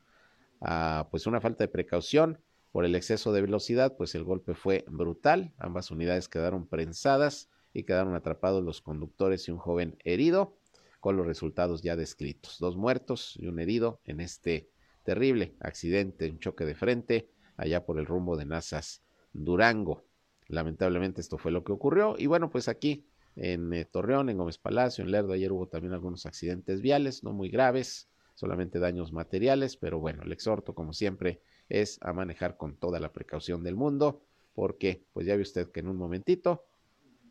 a 0.61 1.09
pues 1.11 1.27
una 1.27 1.41
falta 1.41 1.65
de 1.65 1.69
precaución 1.69 2.41
por 2.73 2.85
el 2.85 2.95
exceso 2.95 3.33
de 3.33 3.41
velocidad, 3.43 3.97
pues 3.97 4.15
el 4.15 4.25
golpe 4.25 4.55
fue 4.55 4.85
brutal, 4.89 5.55
ambas 5.59 5.91
unidades 5.91 6.29
quedaron 6.29 6.67
prensadas 6.67 7.49
y 7.73 7.85
quedaron 7.85 8.15
atrapados 8.15 8.63
los 8.65 8.81
conductores 8.83 9.49
y 9.49 9.51
un 9.53 9.59
joven 9.59 9.97
herido. 10.05 10.57
con 11.01 11.17
los 11.17 11.27
resultados 11.27 11.83
ya 11.83 11.95
descritos. 11.95 12.59
Dos 12.59 12.77
muertos 12.77 13.37
y 13.39 13.47
un 13.47 13.61
herido 13.61 14.01
en 14.05 14.21
este 14.21 14.71
terrible 15.05 15.55
accidente, 15.61 16.29
un 16.31 16.41
choque 16.41 16.65
de 16.65 16.75
frente 16.75 17.31
allá 17.57 17.85
por 17.87 17.99
el 17.99 18.07
rumbo 18.07 18.37
de 18.37 18.45
Nazas, 18.47 19.03
Durango. 19.33 20.06
Lamentablemente 20.49 21.21
esto 21.21 21.39
fue 21.39 21.53
lo 21.53 21.65
que 21.65 21.73
ocurrió 21.73 22.15
y 22.19 22.27
bueno, 22.27 22.51
pues 22.51 22.69
aquí 22.69 23.05
en 23.35 23.73
eh, 23.73 23.85
Torreón, 23.85 24.31
en 24.31 24.39
Gómez 24.39 24.59
Palacio, 24.59 25.05
en 25.05 25.11
Lerdo, 25.11 25.33
ayer 25.33 25.53
hubo 25.53 25.69
también 25.69 25.93
algunos 25.93 26.25
accidentes 26.25 26.81
viales, 26.81 27.23
no 27.23 27.33
muy 27.33 27.51
graves, 27.51 28.09
solamente 28.35 28.79
daños 28.79 29.13
materiales, 29.13 29.77
pero 29.77 29.99
bueno, 29.99 30.23
el 30.23 30.33
exhorto 30.33 30.75
como 30.75 30.93
siempre 30.93 31.41
es 31.69 31.99
a 32.03 32.13
manejar 32.13 32.57
con 32.57 32.77
toda 32.77 33.01
la 33.01 33.13
precaución 33.13 33.63
del 33.63 33.77
mundo, 33.77 34.23
porque 34.55 35.05
pues 35.13 35.27
ya 35.27 35.37
ve 35.37 35.43
usted 35.43 35.71
que 35.71 35.81
en 35.81 35.89
un 35.89 35.97
momentito 35.97 36.65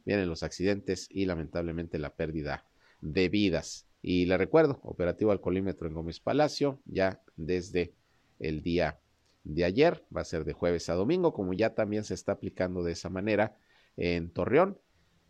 vienen 0.06 0.30
los 0.30 0.44
accidentes 0.44 1.08
y 1.10 1.26
lamentablemente 1.26 1.98
la 1.98 2.16
pérdida 2.16 2.66
de 3.02 3.30
vidas. 3.30 3.88
Y 4.02 4.26
le 4.26 4.38
recuerdo, 4.38 4.80
operativo 4.84 5.32
alcoholímetro 5.32 5.88
en 5.88 5.96
Gómez 5.96 6.20
Palacio, 6.20 6.80
ya 6.86 7.22
desde 7.36 7.94
el 8.40 8.62
día 8.62 9.00
de 9.46 9.64
ayer, 9.64 10.04
va 10.16 10.22
a 10.22 10.26
ser 10.26 10.44
de 10.44 10.54
jueves 10.54 10.90
a 10.90 10.96
domingo, 10.96 11.34
como 11.34 11.54
ya 11.54 11.74
también 11.74 12.04
se 12.04 12.14
está 12.14 12.34
aplicando 12.34 12.84
de 12.84 12.92
esa 12.92 13.10
manera 13.10 13.56
en 13.96 14.30
Torreón. 14.30 14.78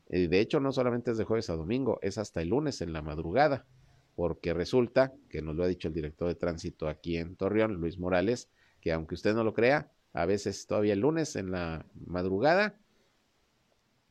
Eh, 0.10 0.28
de 0.28 0.40
hecho, 0.40 0.60
no 0.60 0.72
solamente 0.72 1.12
es 1.12 1.18
de 1.18 1.26
jueves 1.26 1.50
a 1.50 1.56
domingo, 1.56 2.00
es 2.02 2.18
hasta 2.18 2.42
el 2.42 2.50
lunes 2.50 2.82
en 2.82 2.94
la 2.94 3.02
madrugada, 3.02 3.66
porque 4.16 4.54
resulta, 4.54 5.14
que 5.30 5.42
nos 5.42 5.56
lo 5.56 5.64
ha 5.64 5.68
dicho 5.68 5.88
el 5.88 5.94
director 5.94 6.28
de 6.28 6.36
tránsito 6.36 6.88
aquí 6.88 7.18
en 7.18 7.36
Torreón, 7.36 7.76
Luis 7.76 8.00
Morales, 8.00 8.50
que 8.82 8.92
aunque 8.92 9.16
usted 9.16 9.36
no 9.36 9.44
lo 9.44 9.54
crea, 9.54 9.92
a 10.14 10.26
veces 10.26 10.66
todavía 10.66 10.94
el 10.94 11.00
lunes 11.00 11.36
en 11.36 11.52
la 11.52 11.86
madrugada 12.06 12.80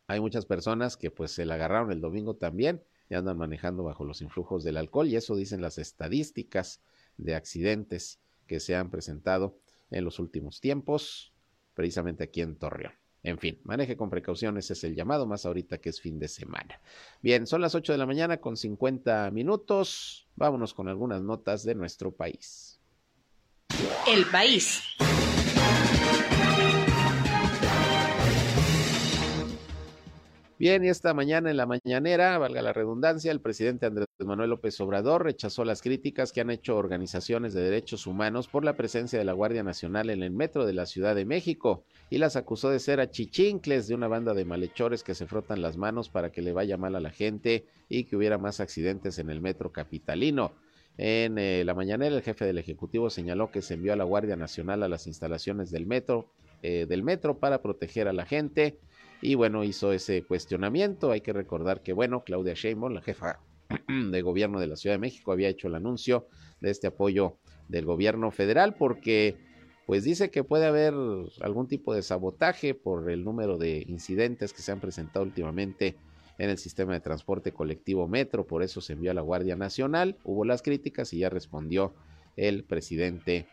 hay 0.06 0.20
muchas 0.20 0.44
personas 0.44 0.96
que 0.96 1.10
pues 1.10 1.30
se 1.30 1.46
la 1.46 1.54
agarraron 1.54 1.90
el 1.90 2.00
domingo 2.00 2.36
también 2.36 2.82
y 3.08 3.14
andan 3.14 3.38
manejando 3.38 3.84
bajo 3.84 4.04
los 4.04 4.20
influjos 4.20 4.64
del 4.64 4.76
alcohol 4.76 5.08
y 5.08 5.16
eso 5.16 5.34
dicen 5.36 5.62
las 5.62 5.78
estadísticas 5.78 6.80
de 7.16 7.34
accidentes 7.34 8.20
que 8.46 8.60
se 8.60 8.76
han 8.76 8.90
presentado 8.90 9.56
en 9.94 10.04
los 10.04 10.18
últimos 10.18 10.60
tiempos, 10.60 11.32
precisamente 11.74 12.24
aquí 12.24 12.40
en 12.40 12.56
Torreón. 12.56 12.92
En 13.22 13.38
fin, 13.38 13.58
maneje 13.64 13.96
con 13.96 14.10
precaución, 14.10 14.58
ese 14.58 14.74
es 14.74 14.84
el 14.84 14.94
llamado, 14.94 15.26
más 15.26 15.46
ahorita 15.46 15.78
que 15.78 15.88
es 15.88 16.00
fin 16.00 16.18
de 16.18 16.28
semana. 16.28 16.80
Bien, 17.22 17.46
son 17.46 17.62
las 17.62 17.74
8 17.74 17.92
de 17.92 17.98
la 17.98 18.04
mañana 18.04 18.36
con 18.36 18.58
50 18.58 19.30
minutos. 19.30 20.28
Vámonos 20.36 20.74
con 20.74 20.88
algunas 20.88 21.22
notas 21.22 21.64
de 21.64 21.74
nuestro 21.74 22.12
país. 22.12 22.78
El 24.06 24.26
país. 24.26 24.82
Bien, 30.64 30.82
y 30.82 30.88
esta 30.88 31.12
mañana 31.12 31.50
en 31.50 31.58
la 31.58 31.66
mañanera, 31.66 32.38
valga 32.38 32.62
la 32.62 32.72
redundancia, 32.72 33.30
el 33.30 33.42
presidente 33.42 33.84
Andrés 33.84 34.06
Manuel 34.18 34.48
López 34.48 34.80
Obrador 34.80 35.22
rechazó 35.22 35.62
las 35.62 35.82
críticas 35.82 36.32
que 36.32 36.40
han 36.40 36.48
hecho 36.48 36.78
organizaciones 36.78 37.52
de 37.52 37.60
derechos 37.60 38.06
humanos 38.06 38.48
por 38.48 38.64
la 38.64 38.74
presencia 38.74 39.18
de 39.18 39.26
la 39.26 39.34
Guardia 39.34 39.62
Nacional 39.62 40.08
en 40.08 40.22
el 40.22 40.30
metro 40.30 40.64
de 40.64 40.72
la 40.72 40.86
Ciudad 40.86 41.14
de 41.14 41.26
México 41.26 41.84
y 42.08 42.16
las 42.16 42.36
acusó 42.36 42.70
de 42.70 42.78
ser 42.78 43.00
achichincles 43.00 43.88
de 43.88 43.94
una 43.94 44.08
banda 44.08 44.32
de 44.32 44.46
malhechores 44.46 45.02
que 45.02 45.14
se 45.14 45.26
frotan 45.26 45.60
las 45.60 45.76
manos 45.76 46.08
para 46.08 46.32
que 46.32 46.40
le 46.40 46.54
vaya 46.54 46.78
mal 46.78 46.96
a 46.96 47.00
la 47.00 47.10
gente 47.10 47.66
y 47.90 48.04
que 48.04 48.16
hubiera 48.16 48.38
más 48.38 48.58
accidentes 48.60 49.18
en 49.18 49.28
el 49.28 49.42
metro 49.42 49.70
capitalino. 49.70 50.52
En 50.96 51.36
eh, 51.36 51.62
la 51.66 51.74
mañanera, 51.74 52.16
el 52.16 52.22
jefe 52.22 52.46
del 52.46 52.56
Ejecutivo 52.56 53.10
señaló 53.10 53.50
que 53.50 53.60
se 53.60 53.74
envió 53.74 53.92
a 53.92 53.96
la 53.96 54.04
Guardia 54.04 54.36
Nacional 54.36 54.82
a 54.82 54.88
las 54.88 55.06
instalaciones 55.08 55.70
del 55.70 55.84
metro, 55.84 56.30
eh, 56.62 56.86
del 56.88 57.02
metro 57.02 57.36
para 57.38 57.60
proteger 57.60 58.08
a 58.08 58.14
la 58.14 58.24
gente 58.24 58.78
y 59.24 59.36
bueno, 59.36 59.64
hizo 59.64 59.90
ese 59.92 60.22
cuestionamiento. 60.22 61.10
Hay 61.10 61.22
que 61.22 61.32
recordar 61.32 61.82
que, 61.82 61.94
bueno, 61.94 62.24
Claudia 62.24 62.52
Sheinbaum, 62.52 62.92
la 62.92 63.00
jefa 63.00 63.40
de 63.88 64.20
gobierno 64.20 64.60
de 64.60 64.66
la 64.66 64.76
Ciudad 64.76 64.94
de 64.94 65.00
México, 65.00 65.32
había 65.32 65.48
hecho 65.48 65.68
el 65.68 65.74
anuncio 65.74 66.28
de 66.60 66.70
este 66.70 66.88
apoyo 66.88 67.38
del 67.68 67.86
gobierno 67.86 68.30
federal 68.30 68.74
porque 68.74 69.36
pues 69.86 70.04
dice 70.04 70.30
que 70.30 70.44
puede 70.44 70.66
haber 70.66 70.92
algún 71.40 71.68
tipo 71.68 71.94
de 71.94 72.02
sabotaje 72.02 72.74
por 72.74 73.10
el 73.10 73.24
número 73.24 73.56
de 73.56 73.84
incidentes 73.88 74.52
que 74.52 74.60
se 74.60 74.72
han 74.72 74.80
presentado 74.80 75.24
últimamente 75.24 75.96
en 76.36 76.50
el 76.50 76.58
sistema 76.58 76.92
de 76.92 77.00
transporte 77.00 77.52
colectivo 77.52 78.06
Metro, 78.06 78.46
por 78.46 78.62
eso 78.62 78.82
se 78.82 78.92
envió 78.92 79.10
a 79.10 79.14
la 79.14 79.22
Guardia 79.22 79.56
Nacional, 79.56 80.18
hubo 80.24 80.44
las 80.44 80.60
críticas 80.60 81.12
y 81.14 81.20
ya 81.20 81.30
respondió 81.30 81.94
el 82.36 82.64
presidente 82.64 83.46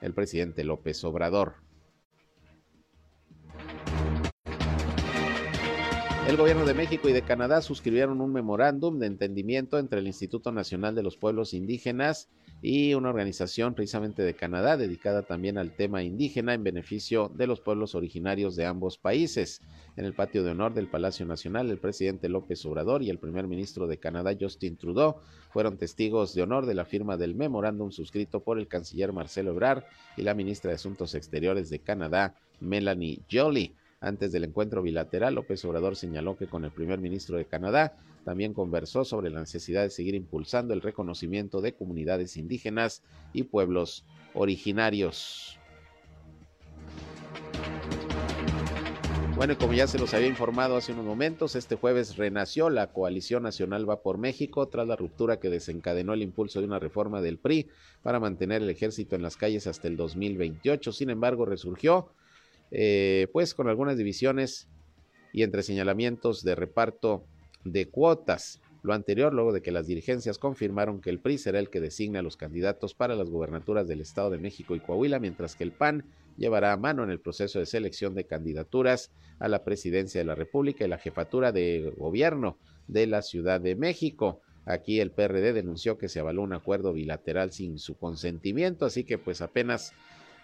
el 0.00 0.12
presidente 0.12 0.64
López 0.64 1.02
Obrador. 1.04 1.54
El 6.26 6.38
gobierno 6.38 6.64
de 6.64 6.72
México 6.72 7.06
y 7.10 7.12
de 7.12 7.20
Canadá 7.20 7.60
suscribieron 7.60 8.22
un 8.22 8.32
memorándum 8.32 8.98
de 8.98 9.06
entendimiento 9.06 9.78
entre 9.78 10.00
el 10.00 10.06
Instituto 10.06 10.52
Nacional 10.52 10.94
de 10.94 11.02
los 11.02 11.18
Pueblos 11.18 11.52
Indígenas 11.52 12.30
y 12.62 12.94
una 12.94 13.10
organización 13.10 13.74
precisamente 13.74 14.22
de 14.22 14.32
Canadá 14.32 14.78
dedicada 14.78 15.20
también 15.20 15.58
al 15.58 15.76
tema 15.76 16.02
indígena 16.02 16.54
en 16.54 16.64
beneficio 16.64 17.30
de 17.34 17.46
los 17.46 17.60
pueblos 17.60 17.94
originarios 17.94 18.56
de 18.56 18.64
ambos 18.64 18.96
países. 18.96 19.60
En 19.96 20.06
el 20.06 20.14
patio 20.14 20.42
de 20.42 20.52
honor 20.52 20.72
del 20.72 20.88
Palacio 20.88 21.26
Nacional, 21.26 21.70
el 21.70 21.78
presidente 21.78 22.30
López 22.30 22.64
Obrador 22.64 23.02
y 23.02 23.10
el 23.10 23.18
primer 23.18 23.46
ministro 23.46 23.86
de 23.86 23.98
Canadá, 23.98 24.34
Justin 24.40 24.78
Trudeau, 24.78 25.16
fueron 25.50 25.76
testigos 25.76 26.34
de 26.34 26.40
honor 26.40 26.64
de 26.64 26.74
la 26.74 26.86
firma 26.86 27.18
del 27.18 27.34
memorándum 27.34 27.90
suscrito 27.90 28.42
por 28.42 28.58
el 28.58 28.66
canciller 28.66 29.12
Marcelo 29.12 29.50
Ebrard 29.50 29.84
y 30.16 30.22
la 30.22 30.32
ministra 30.32 30.70
de 30.70 30.76
Asuntos 30.76 31.14
Exteriores 31.14 31.68
de 31.68 31.80
Canadá, 31.80 32.34
Melanie 32.60 33.20
Jolie. 33.30 33.74
Antes 34.04 34.32
del 34.32 34.44
encuentro 34.44 34.82
bilateral, 34.82 35.34
López 35.34 35.64
Obrador 35.64 35.96
señaló 35.96 36.36
que 36.36 36.46
con 36.46 36.66
el 36.66 36.70
primer 36.70 37.00
ministro 37.00 37.38
de 37.38 37.46
Canadá 37.46 37.96
también 38.22 38.52
conversó 38.52 39.02
sobre 39.02 39.30
la 39.30 39.40
necesidad 39.40 39.80
de 39.82 39.88
seguir 39.88 40.14
impulsando 40.14 40.74
el 40.74 40.82
reconocimiento 40.82 41.62
de 41.62 41.72
comunidades 41.72 42.36
indígenas 42.36 43.02
y 43.32 43.44
pueblos 43.44 44.04
originarios. 44.34 45.58
Bueno, 49.36 49.54
y 49.54 49.56
como 49.56 49.72
ya 49.72 49.86
se 49.86 49.98
los 49.98 50.12
había 50.12 50.28
informado 50.28 50.76
hace 50.76 50.92
unos 50.92 51.06
momentos, 51.06 51.56
este 51.56 51.74
jueves 51.74 52.18
renació 52.18 52.68
la 52.68 52.92
Coalición 52.92 53.42
Nacional 53.42 53.88
Va 53.88 54.02
por 54.02 54.18
México 54.18 54.68
tras 54.68 54.86
la 54.86 54.96
ruptura 54.96 55.40
que 55.40 55.48
desencadenó 55.48 56.12
el 56.12 56.20
impulso 56.20 56.60
de 56.60 56.66
una 56.66 56.78
reforma 56.78 57.22
del 57.22 57.38
PRI 57.38 57.68
para 58.02 58.20
mantener 58.20 58.60
el 58.60 58.68
ejército 58.68 59.16
en 59.16 59.22
las 59.22 59.38
calles 59.38 59.66
hasta 59.66 59.88
el 59.88 59.96
2028. 59.96 60.92
Sin 60.92 61.08
embargo, 61.08 61.46
resurgió 61.46 62.10
eh, 62.70 63.28
pues 63.32 63.54
con 63.54 63.68
algunas 63.68 63.96
divisiones 63.96 64.68
y 65.32 65.42
entre 65.42 65.62
señalamientos 65.62 66.42
de 66.42 66.54
reparto 66.54 67.24
de 67.64 67.88
cuotas. 67.88 68.60
Lo 68.82 68.92
anterior, 68.92 69.32
luego 69.32 69.52
de 69.52 69.62
que 69.62 69.72
las 69.72 69.86
dirigencias 69.86 70.38
confirmaron 70.38 71.00
que 71.00 71.08
el 71.08 71.18
PRI 71.18 71.38
será 71.38 71.58
el 71.58 71.70
que 71.70 71.80
designa 71.80 72.18
a 72.18 72.22
los 72.22 72.36
candidatos 72.36 72.94
para 72.94 73.16
las 73.16 73.30
gubernaturas 73.30 73.88
del 73.88 74.02
Estado 74.02 74.28
de 74.28 74.38
México 74.38 74.76
y 74.76 74.80
Coahuila, 74.80 75.18
mientras 75.18 75.56
que 75.56 75.64
el 75.64 75.72
PAN 75.72 76.04
llevará 76.36 76.72
a 76.72 76.76
mano 76.76 77.02
en 77.02 77.10
el 77.10 77.18
proceso 77.18 77.58
de 77.58 77.66
selección 77.66 78.14
de 78.14 78.26
candidaturas 78.26 79.10
a 79.38 79.48
la 79.48 79.64
presidencia 79.64 80.20
de 80.20 80.26
la 80.26 80.34
República 80.34 80.84
y 80.84 80.88
la 80.88 80.98
jefatura 80.98 81.50
de 81.50 81.94
gobierno 81.96 82.58
de 82.86 83.06
la 83.06 83.22
Ciudad 83.22 83.60
de 83.60 83.74
México. 83.74 84.42
Aquí 84.66 85.00
el 85.00 85.10
PRD 85.10 85.52
denunció 85.52 85.96
que 85.96 86.08
se 86.08 86.20
avaló 86.20 86.42
un 86.42 86.52
acuerdo 86.52 86.92
bilateral 86.92 87.52
sin 87.52 87.78
su 87.78 87.96
consentimiento, 87.96 88.84
así 88.84 89.04
que 89.04 89.18
pues 89.18 89.40
apenas 89.40 89.92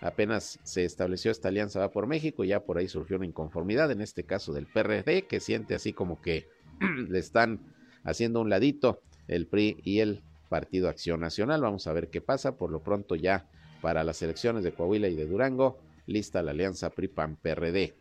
apenas 0.00 0.58
se 0.62 0.84
estableció 0.84 1.30
esta 1.30 1.48
alianza 1.48 1.80
va 1.80 1.90
por 1.90 2.06
México, 2.06 2.44
ya 2.44 2.60
por 2.60 2.78
ahí 2.78 2.88
surgió 2.88 3.16
una 3.16 3.26
inconformidad, 3.26 3.90
en 3.90 4.00
este 4.00 4.24
caso 4.24 4.52
del 4.52 4.66
PRD, 4.66 5.26
que 5.26 5.40
siente 5.40 5.74
así 5.74 5.92
como 5.92 6.20
que 6.20 6.48
le 7.08 7.18
están 7.18 7.60
haciendo 8.04 8.40
un 8.40 8.50
ladito 8.50 9.00
el 9.28 9.46
PRI 9.46 9.80
y 9.84 10.00
el 10.00 10.22
Partido 10.48 10.88
Acción 10.88 11.20
Nacional. 11.20 11.60
Vamos 11.60 11.86
a 11.86 11.92
ver 11.92 12.08
qué 12.08 12.20
pasa. 12.20 12.56
Por 12.56 12.70
lo 12.70 12.82
pronto 12.82 13.14
ya 13.14 13.46
para 13.80 14.02
las 14.04 14.20
elecciones 14.22 14.64
de 14.64 14.72
Coahuila 14.72 15.08
y 15.08 15.14
de 15.14 15.26
Durango, 15.26 15.78
lista 16.06 16.42
la 16.42 16.50
alianza 16.50 16.90
PRI-PAN-PRD. 16.90 17.94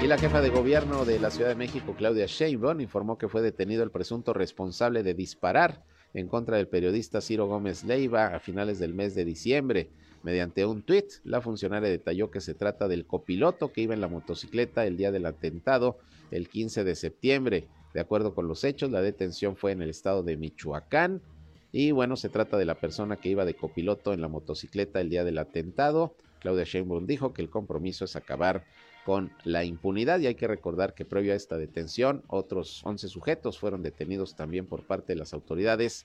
Y 0.00 0.06
la 0.06 0.18
jefa 0.18 0.40
de 0.40 0.50
gobierno 0.50 1.04
de 1.04 1.18
la 1.18 1.30
Ciudad 1.30 1.48
de 1.48 1.56
México, 1.56 1.94
Claudia 1.96 2.26
Sheinbaum, 2.26 2.80
informó 2.80 3.18
que 3.18 3.28
fue 3.28 3.42
detenido 3.42 3.82
el 3.82 3.90
presunto 3.90 4.32
responsable 4.32 5.02
de 5.02 5.14
disparar 5.14 5.82
en 6.14 6.28
contra 6.28 6.56
del 6.56 6.68
periodista 6.68 7.20
Ciro 7.20 7.46
Gómez 7.46 7.84
Leiva 7.84 8.26
a 8.34 8.40
finales 8.40 8.78
del 8.78 8.94
mes 8.94 9.14
de 9.14 9.24
diciembre. 9.24 9.88
Mediante 10.22 10.66
un 10.66 10.82
tuit, 10.82 11.06
la 11.24 11.40
funcionaria 11.40 11.88
detalló 11.88 12.30
que 12.30 12.40
se 12.40 12.54
trata 12.54 12.88
del 12.88 13.06
copiloto 13.06 13.72
que 13.72 13.82
iba 13.82 13.94
en 13.94 14.00
la 14.00 14.08
motocicleta 14.08 14.86
el 14.86 14.96
día 14.96 15.12
del 15.12 15.26
atentado, 15.26 15.98
el 16.30 16.48
15 16.48 16.84
de 16.84 16.94
septiembre. 16.94 17.68
De 17.94 18.00
acuerdo 18.00 18.34
con 18.34 18.48
los 18.48 18.64
hechos, 18.64 18.90
la 18.90 19.00
detención 19.00 19.56
fue 19.56 19.72
en 19.72 19.82
el 19.82 19.90
estado 19.90 20.22
de 20.22 20.36
Michoacán. 20.36 21.22
Y 21.70 21.92
bueno, 21.92 22.16
se 22.16 22.28
trata 22.28 22.56
de 22.56 22.64
la 22.64 22.80
persona 22.80 23.16
que 23.16 23.28
iba 23.28 23.44
de 23.44 23.54
copiloto 23.54 24.12
en 24.12 24.20
la 24.20 24.28
motocicleta 24.28 25.00
el 25.00 25.10
día 25.10 25.24
del 25.24 25.38
atentado. 25.38 26.14
Claudia 26.40 26.64
Sheinbaum 26.64 27.06
dijo 27.06 27.32
que 27.32 27.42
el 27.42 27.50
compromiso 27.50 28.04
es 28.04 28.16
acabar 28.16 28.64
con 29.08 29.32
la 29.42 29.64
impunidad 29.64 30.20
y 30.20 30.26
hay 30.26 30.34
que 30.34 30.46
recordar 30.46 30.92
que 30.92 31.06
previo 31.06 31.32
a 31.32 31.36
esta 31.36 31.56
detención 31.56 32.24
otros 32.26 32.82
11 32.84 33.08
sujetos 33.08 33.58
fueron 33.58 33.82
detenidos 33.82 34.36
también 34.36 34.66
por 34.66 34.82
parte 34.82 35.14
de 35.14 35.18
las 35.18 35.32
autoridades 35.32 36.04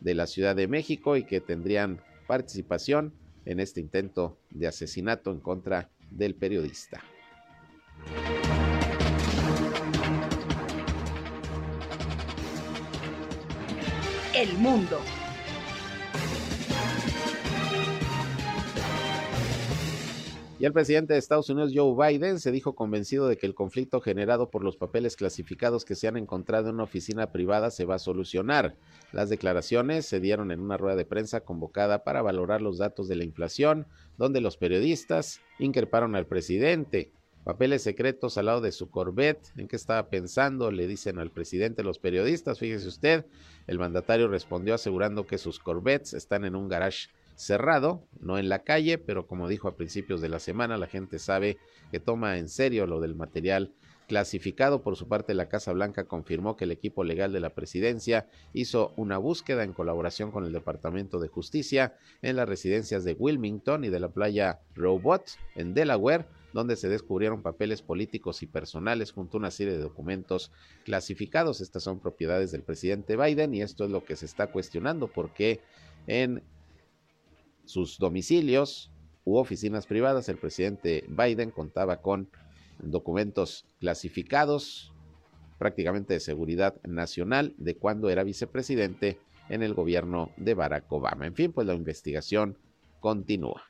de 0.00 0.16
la 0.16 0.26
Ciudad 0.26 0.56
de 0.56 0.66
México 0.66 1.16
y 1.16 1.22
que 1.22 1.40
tendrían 1.40 2.00
participación 2.26 3.14
en 3.44 3.60
este 3.60 3.80
intento 3.80 4.36
de 4.50 4.66
asesinato 4.66 5.30
en 5.30 5.38
contra 5.38 5.90
del 6.10 6.34
periodista. 6.34 7.00
El 14.34 14.58
mundo. 14.58 14.98
Y 20.56 20.66
el 20.66 20.72
presidente 20.72 21.12
de 21.12 21.18
Estados 21.18 21.50
Unidos, 21.50 21.72
Joe 21.74 22.12
Biden, 22.12 22.38
se 22.38 22.52
dijo 22.52 22.76
convencido 22.76 23.26
de 23.26 23.36
que 23.36 23.46
el 23.46 23.56
conflicto 23.56 24.00
generado 24.00 24.50
por 24.50 24.62
los 24.62 24.76
papeles 24.76 25.16
clasificados 25.16 25.84
que 25.84 25.96
se 25.96 26.06
han 26.06 26.16
encontrado 26.16 26.68
en 26.68 26.76
una 26.76 26.84
oficina 26.84 27.32
privada 27.32 27.72
se 27.72 27.84
va 27.84 27.96
a 27.96 27.98
solucionar. 27.98 28.76
Las 29.10 29.28
declaraciones 29.30 30.06
se 30.06 30.20
dieron 30.20 30.52
en 30.52 30.60
una 30.60 30.76
rueda 30.76 30.94
de 30.94 31.06
prensa 31.06 31.40
convocada 31.40 32.04
para 32.04 32.22
valorar 32.22 32.62
los 32.62 32.78
datos 32.78 33.08
de 33.08 33.16
la 33.16 33.24
inflación, 33.24 33.88
donde 34.16 34.40
los 34.40 34.56
periodistas 34.56 35.40
increparon 35.58 36.14
al 36.14 36.26
presidente. 36.26 37.10
Papeles 37.42 37.82
secretos 37.82 38.38
al 38.38 38.46
lado 38.46 38.60
de 38.60 38.70
su 38.70 38.88
Corvette. 38.88 39.52
¿En 39.56 39.66
qué 39.66 39.74
estaba 39.74 40.08
pensando? 40.08 40.70
Le 40.70 40.86
dicen 40.86 41.18
al 41.18 41.30
presidente 41.30 41.82
los 41.82 41.98
periodistas. 41.98 42.60
Fíjese 42.60 42.86
usted, 42.86 43.26
el 43.66 43.80
mandatario 43.80 44.28
respondió 44.28 44.74
asegurando 44.74 45.26
que 45.26 45.36
sus 45.36 45.58
Corvettes 45.58 46.14
están 46.14 46.44
en 46.44 46.54
un 46.54 46.68
garage 46.68 47.08
cerrado, 47.36 48.06
no 48.20 48.38
en 48.38 48.48
la 48.48 48.60
calle, 48.60 48.98
pero 48.98 49.26
como 49.26 49.48
dijo 49.48 49.68
a 49.68 49.76
principios 49.76 50.20
de 50.20 50.28
la 50.28 50.38
semana, 50.38 50.78
la 50.78 50.86
gente 50.86 51.18
sabe 51.18 51.58
que 51.90 52.00
toma 52.00 52.38
en 52.38 52.48
serio 52.48 52.86
lo 52.86 53.00
del 53.00 53.14
material 53.14 53.72
clasificado. 54.06 54.82
Por 54.82 54.96
su 54.96 55.08
parte, 55.08 55.34
la 55.34 55.48
Casa 55.48 55.72
Blanca 55.72 56.04
confirmó 56.04 56.56
que 56.56 56.64
el 56.64 56.72
equipo 56.72 57.04
legal 57.04 57.32
de 57.32 57.40
la 57.40 57.54
presidencia 57.54 58.28
hizo 58.52 58.92
una 58.96 59.18
búsqueda 59.18 59.64
en 59.64 59.72
colaboración 59.72 60.30
con 60.30 60.44
el 60.44 60.52
Departamento 60.52 61.18
de 61.18 61.28
Justicia 61.28 61.94
en 62.22 62.36
las 62.36 62.48
residencias 62.48 63.04
de 63.04 63.14
Wilmington 63.14 63.84
y 63.84 63.88
de 63.88 64.00
la 64.00 64.08
playa 64.08 64.60
Robot 64.74 65.24
en 65.54 65.74
Delaware, 65.74 66.26
donde 66.52 66.76
se 66.76 66.88
descubrieron 66.88 67.42
papeles 67.42 67.82
políticos 67.82 68.42
y 68.42 68.46
personales 68.46 69.12
junto 69.12 69.36
a 69.36 69.40
una 69.40 69.50
serie 69.50 69.72
de 69.72 69.82
documentos 69.82 70.52
clasificados. 70.84 71.60
Estas 71.60 71.82
son 71.82 72.00
propiedades 72.00 72.52
del 72.52 72.62
presidente 72.62 73.16
Biden 73.16 73.54
y 73.54 73.62
esto 73.62 73.84
es 73.84 73.90
lo 73.90 74.04
que 74.04 74.16
se 74.16 74.26
está 74.26 74.48
cuestionando 74.48 75.08
porque 75.08 75.60
en 76.06 76.44
sus 77.64 77.98
domicilios 77.98 78.90
u 79.24 79.36
oficinas 79.36 79.86
privadas, 79.86 80.28
el 80.28 80.36
presidente 80.36 81.04
Biden 81.08 81.50
contaba 81.50 82.02
con 82.02 82.28
documentos 82.78 83.66
clasificados 83.80 84.92
prácticamente 85.58 86.14
de 86.14 86.20
seguridad 86.20 86.80
nacional 86.82 87.54
de 87.56 87.76
cuando 87.76 88.10
era 88.10 88.24
vicepresidente 88.24 89.18
en 89.48 89.62
el 89.62 89.74
gobierno 89.74 90.30
de 90.36 90.54
Barack 90.54 90.90
Obama. 90.92 91.26
En 91.26 91.34
fin, 91.34 91.52
pues 91.52 91.66
la 91.66 91.74
investigación 91.74 92.58
continúa. 93.00 93.62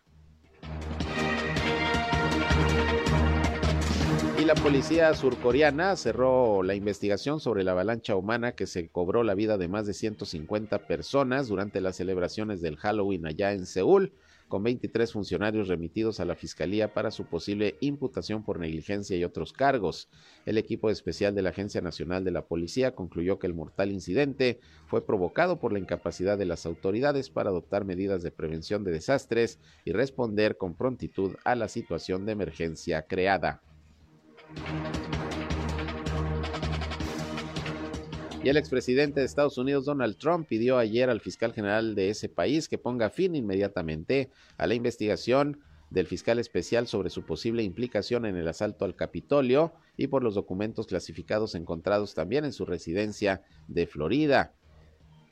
La 4.45 4.55
policía 4.55 5.14
surcoreana 5.14 5.97
cerró 5.97 6.62
la 6.62 6.74
investigación 6.74 7.40
sobre 7.40 7.64
la 7.64 7.70
avalancha 7.70 8.14
humana 8.14 8.53
que 8.53 8.66
se 8.66 8.90
cobró 8.90 9.22
la 9.22 9.34
vida 9.34 9.57
de 9.57 9.68
más 9.68 9.86
de 9.86 9.95
150 9.95 10.86
personas 10.86 11.49
durante 11.49 11.80
las 11.80 11.97
celebraciones 11.97 12.61
del 12.61 12.76
Halloween 12.76 13.26
allá 13.26 13.53
en 13.53 13.64
Seúl, 13.64 14.12
con 14.49 14.62
23 14.62 15.11
funcionarios 15.11 15.68
remitidos 15.68 16.20
a 16.20 16.26
la 16.26 16.34
fiscalía 16.34 16.92
para 16.92 17.11
su 17.11 17.24
posible 17.24 17.76
imputación 17.80 18.45
por 18.45 18.61
negligencia 18.61 19.16
y 19.16 19.24
otros 19.24 19.55
cargos. 19.55 20.11
El 20.45 20.59
equipo 20.59 20.90
especial 20.90 21.34
de 21.34 21.40
la 21.40 21.49
Agencia 21.49 21.80
Nacional 21.80 22.22
de 22.22 22.32
la 22.32 22.45
Policía 22.45 22.95
concluyó 22.95 23.38
que 23.38 23.47
el 23.47 23.55
mortal 23.55 23.92
incidente 23.92 24.61
fue 24.86 25.07
provocado 25.07 25.59
por 25.59 25.72
la 25.72 25.78
incapacidad 25.78 26.36
de 26.36 26.45
las 26.45 26.66
autoridades 26.66 27.30
para 27.30 27.49
adoptar 27.49 27.86
medidas 27.86 28.22
de 28.22 28.30
prevención 28.30 28.84
de 28.84 28.92
desastres 28.92 29.59
y 29.86 29.92
responder 29.92 30.59
con 30.59 30.74
prontitud 30.74 31.34
a 31.45 31.55
la 31.55 31.68
situación 31.68 32.26
de 32.26 32.32
emergencia 32.32 33.07
creada. 33.07 33.62
Y 38.44 38.50
el 38.50 38.59
expresidente 38.59 39.20
de 39.20 39.26
Estados 39.26 39.57
Unidos, 39.57 39.86
Donald 39.86 40.18
Trump, 40.18 40.46
pidió 40.46 40.76
ayer 40.76 41.09
al 41.09 41.22
fiscal 41.22 41.55
general 41.55 41.94
de 41.94 42.11
ese 42.11 42.28
país 42.28 42.68
que 42.68 42.76
ponga 42.76 43.09
fin 43.09 43.34
inmediatamente 43.34 44.28
a 44.59 44.66
la 44.66 44.74
investigación 44.74 45.62
del 45.88 46.07
fiscal 46.07 46.38
especial 46.38 46.86
sobre 46.86 47.09
su 47.09 47.24
posible 47.24 47.62
implicación 47.62 48.26
en 48.26 48.36
el 48.36 48.46
asalto 48.46 48.84
al 48.84 48.96
Capitolio 48.96 49.72
y 49.96 50.09
por 50.09 50.22
los 50.22 50.34
documentos 50.34 50.86
clasificados 50.86 51.55
encontrados 51.55 52.14
también 52.14 52.44
en 52.44 52.52
su 52.52 52.66
residencia 52.66 53.40
de 53.66 53.86
Florida. 53.86 54.52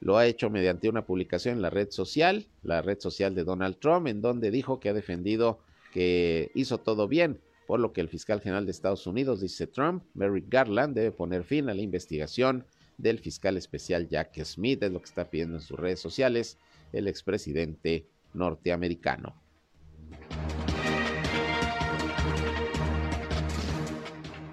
Lo 0.00 0.16
ha 0.16 0.24
hecho 0.26 0.48
mediante 0.48 0.88
una 0.88 1.04
publicación 1.04 1.56
en 1.56 1.62
la 1.62 1.68
red 1.68 1.90
social, 1.90 2.46
la 2.62 2.80
red 2.80 2.98
social 2.98 3.34
de 3.34 3.44
Donald 3.44 3.76
Trump, 3.78 4.06
en 4.06 4.22
donde 4.22 4.50
dijo 4.50 4.80
que 4.80 4.88
ha 4.88 4.94
defendido 4.94 5.58
que 5.92 6.50
hizo 6.54 6.78
todo 6.78 7.08
bien 7.08 7.42
por 7.66 7.80
lo 7.80 7.92
que 7.92 8.00
el 8.00 8.08
fiscal 8.08 8.40
general 8.40 8.66
de 8.66 8.72
Estados 8.72 9.06
Unidos, 9.06 9.40
dice 9.40 9.66
Trump, 9.66 10.04
Merrick 10.14 10.46
Garland, 10.48 10.94
debe 10.94 11.12
poner 11.12 11.44
fin 11.44 11.68
a 11.68 11.74
la 11.74 11.82
investigación 11.82 12.66
del 12.98 13.18
fiscal 13.18 13.56
especial 13.56 14.08
Jack 14.08 14.42
Smith, 14.44 14.82
es 14.82 14.92
lo 14.92 15.00
que 15.00 15.06
está 15.06 15.30
pidiendo 15.30 15.56
en 15.56 15.62
sus 15.62 15.78
redes 15.78 16.00
sociales 16.00 16.58
el 16.92 17.08
expresidente 17.08 18.06
norteamericano. 18.34 19.34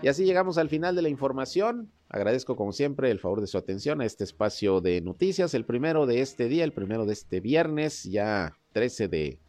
Y 0.01 0.07
así 0.07 0.23
llegamos 0.23 0.57
al 0.57 0.69
final 0.69 0.95
de 0.95 1.01
la 1.01 1.09
información. 1.09 1.91
Agradezco 2.07 2.55
como 2.55 2.71
siempre 2.71 3.11
el 3.11 3.19
favor 3.19 3.41
de 3.41 3.47
su 3.47 3.57
atención 3.57 3.99
a 3.99 4.05
este 4.05 4.23
espacio 4.23 4.79
de 4.79 5.01
noticias, 5.01 5.53
el 5.53 5.65
primero 5.65 6.05
de 6.05 6.21
este 6.21 6.47
día, 6.47 6.63
el 6.63 6.71
primero 6.71 7.05
de 7.05 7.13
este 7.13 7.41
viernes, 7.41 8.05
ya 8.05 8.57
13 8.71 9.09
de 9.09 9.39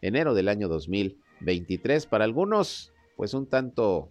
enero 0.00 0.34
del 0.34 0.48
año 0.48 0.66
2023. 0.66 2.06
Para 2.06 2.24
algunos 2.24 2.92
pues 3.16 3.34
un 3.34 3.46
tanto 3.46 4.10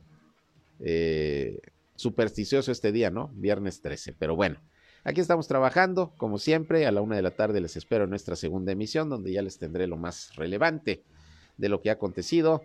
eh, 0.80 1.60
supersticioso 1.95 2.72
este 2.72 2.91
día, 2.91 3.10
¿no? 3.10 3.30
Viernes 3.34 3.82
13, 3.82 4.14
pero 4.18 4.36
bueno. 4.36 4.60
Aquí 5.06 5.20
estamos 5.20 5.49
trabajando, 5.49 6.14
como 6.18 6.38
siempre, 6.38 6.86
a 6.86 6.91
la 6.91 7.01
una 7.01 7.18
de 7.18 7.22
la 7.22 7.32
tarde 7.32 7.60
les 7.60 7.76
espero 7.76 8.06
en 8.06 8.10
nuestra 8.10 8.38
segunda 8.38 8.72
emisión, 8.72 9.10
donde 9.10 9.34
ya 9.34 9.41
les 9.41 9.58
tendré 9.58 9.86
lo 9.86 9.97
más 9.97 10.34
relevante 10.36 11.04
de 11.58 11.70
lo 11.70 11.82
que 11.82 11.89
ha 11.89 11.93
acontecido 11.93 12.64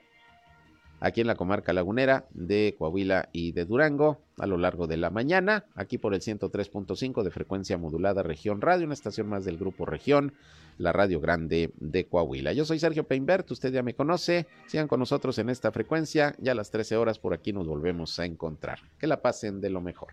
aquí 1.00 1.20
en 1.20 1.26
la 1.26 1.34
comarca 1.34 1.72
lagunera 1.72 2.26
de 2.30 2.74
Coahuila 2.78 3.28
y 3.32 3.52
de 3.52 3.64
Durango 3.64 4.18
a 4.38 4.46
lo 4.46 4.56
largo 4.56 4.86
de 4.86 4.96
la 4.96 5.10
mañana, 5.10 5.64
aquí 5.74 5.98
por 5.98 6.14
el 6.14 6.20
103.5 6.20 7.22
de 7.22 7.30
frecuencia 7.30 7.78
modulada 7.78 8.22
Región 8.22 8.60
Radio, 8.60 8.86
una 8.86 8.94
estación 8.94 9.28
más 9.28 9.44
del 9.44 9.58
grupo 9.58 9.84
Región, 9.84 10.34
la 10.78 10.92
Radio 10.92 11.20
Grande 11.20 11.72
de 11.80 12.06
Coahuila. 12.06 12.52
Yo 12.52 12.64
soy 12.64 12.78
Sergio 12.78 13.04
Peinbert, 13.04 13.50
usted 13.50 13.72
ya 13.72 13.82
me 13.82 13.94
conoce, 13.94 14.46
sigan 14.66 14.88
con 14.88 15.00
nosotros 15.00 15.38
en 15.38 15.50
esta 15.50 15.72
frecuencia, 15.72 16.34
ya 16.38 16.52
a 16.52 16.54
las 16.54 16.70
13 16.70 16.96
horas 16.96 17.18
por 17.18 17.34
aquí 17.34 17.52
nos 17.52 17.66
volvemos 17.66 18.18
a 18.18 18.24
encontrar. 18.24 18.78
Que 18.98 19.06
la 19.06 19.20
pasen 19.20 19.60
de 19.60 19.70
lo 19.70 19.80
mejor. 19.80 20.12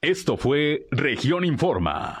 Esto 0.00 0.36
fue 0.36 0.88
Región 0.90 1.44
Informa. 1.44 2.20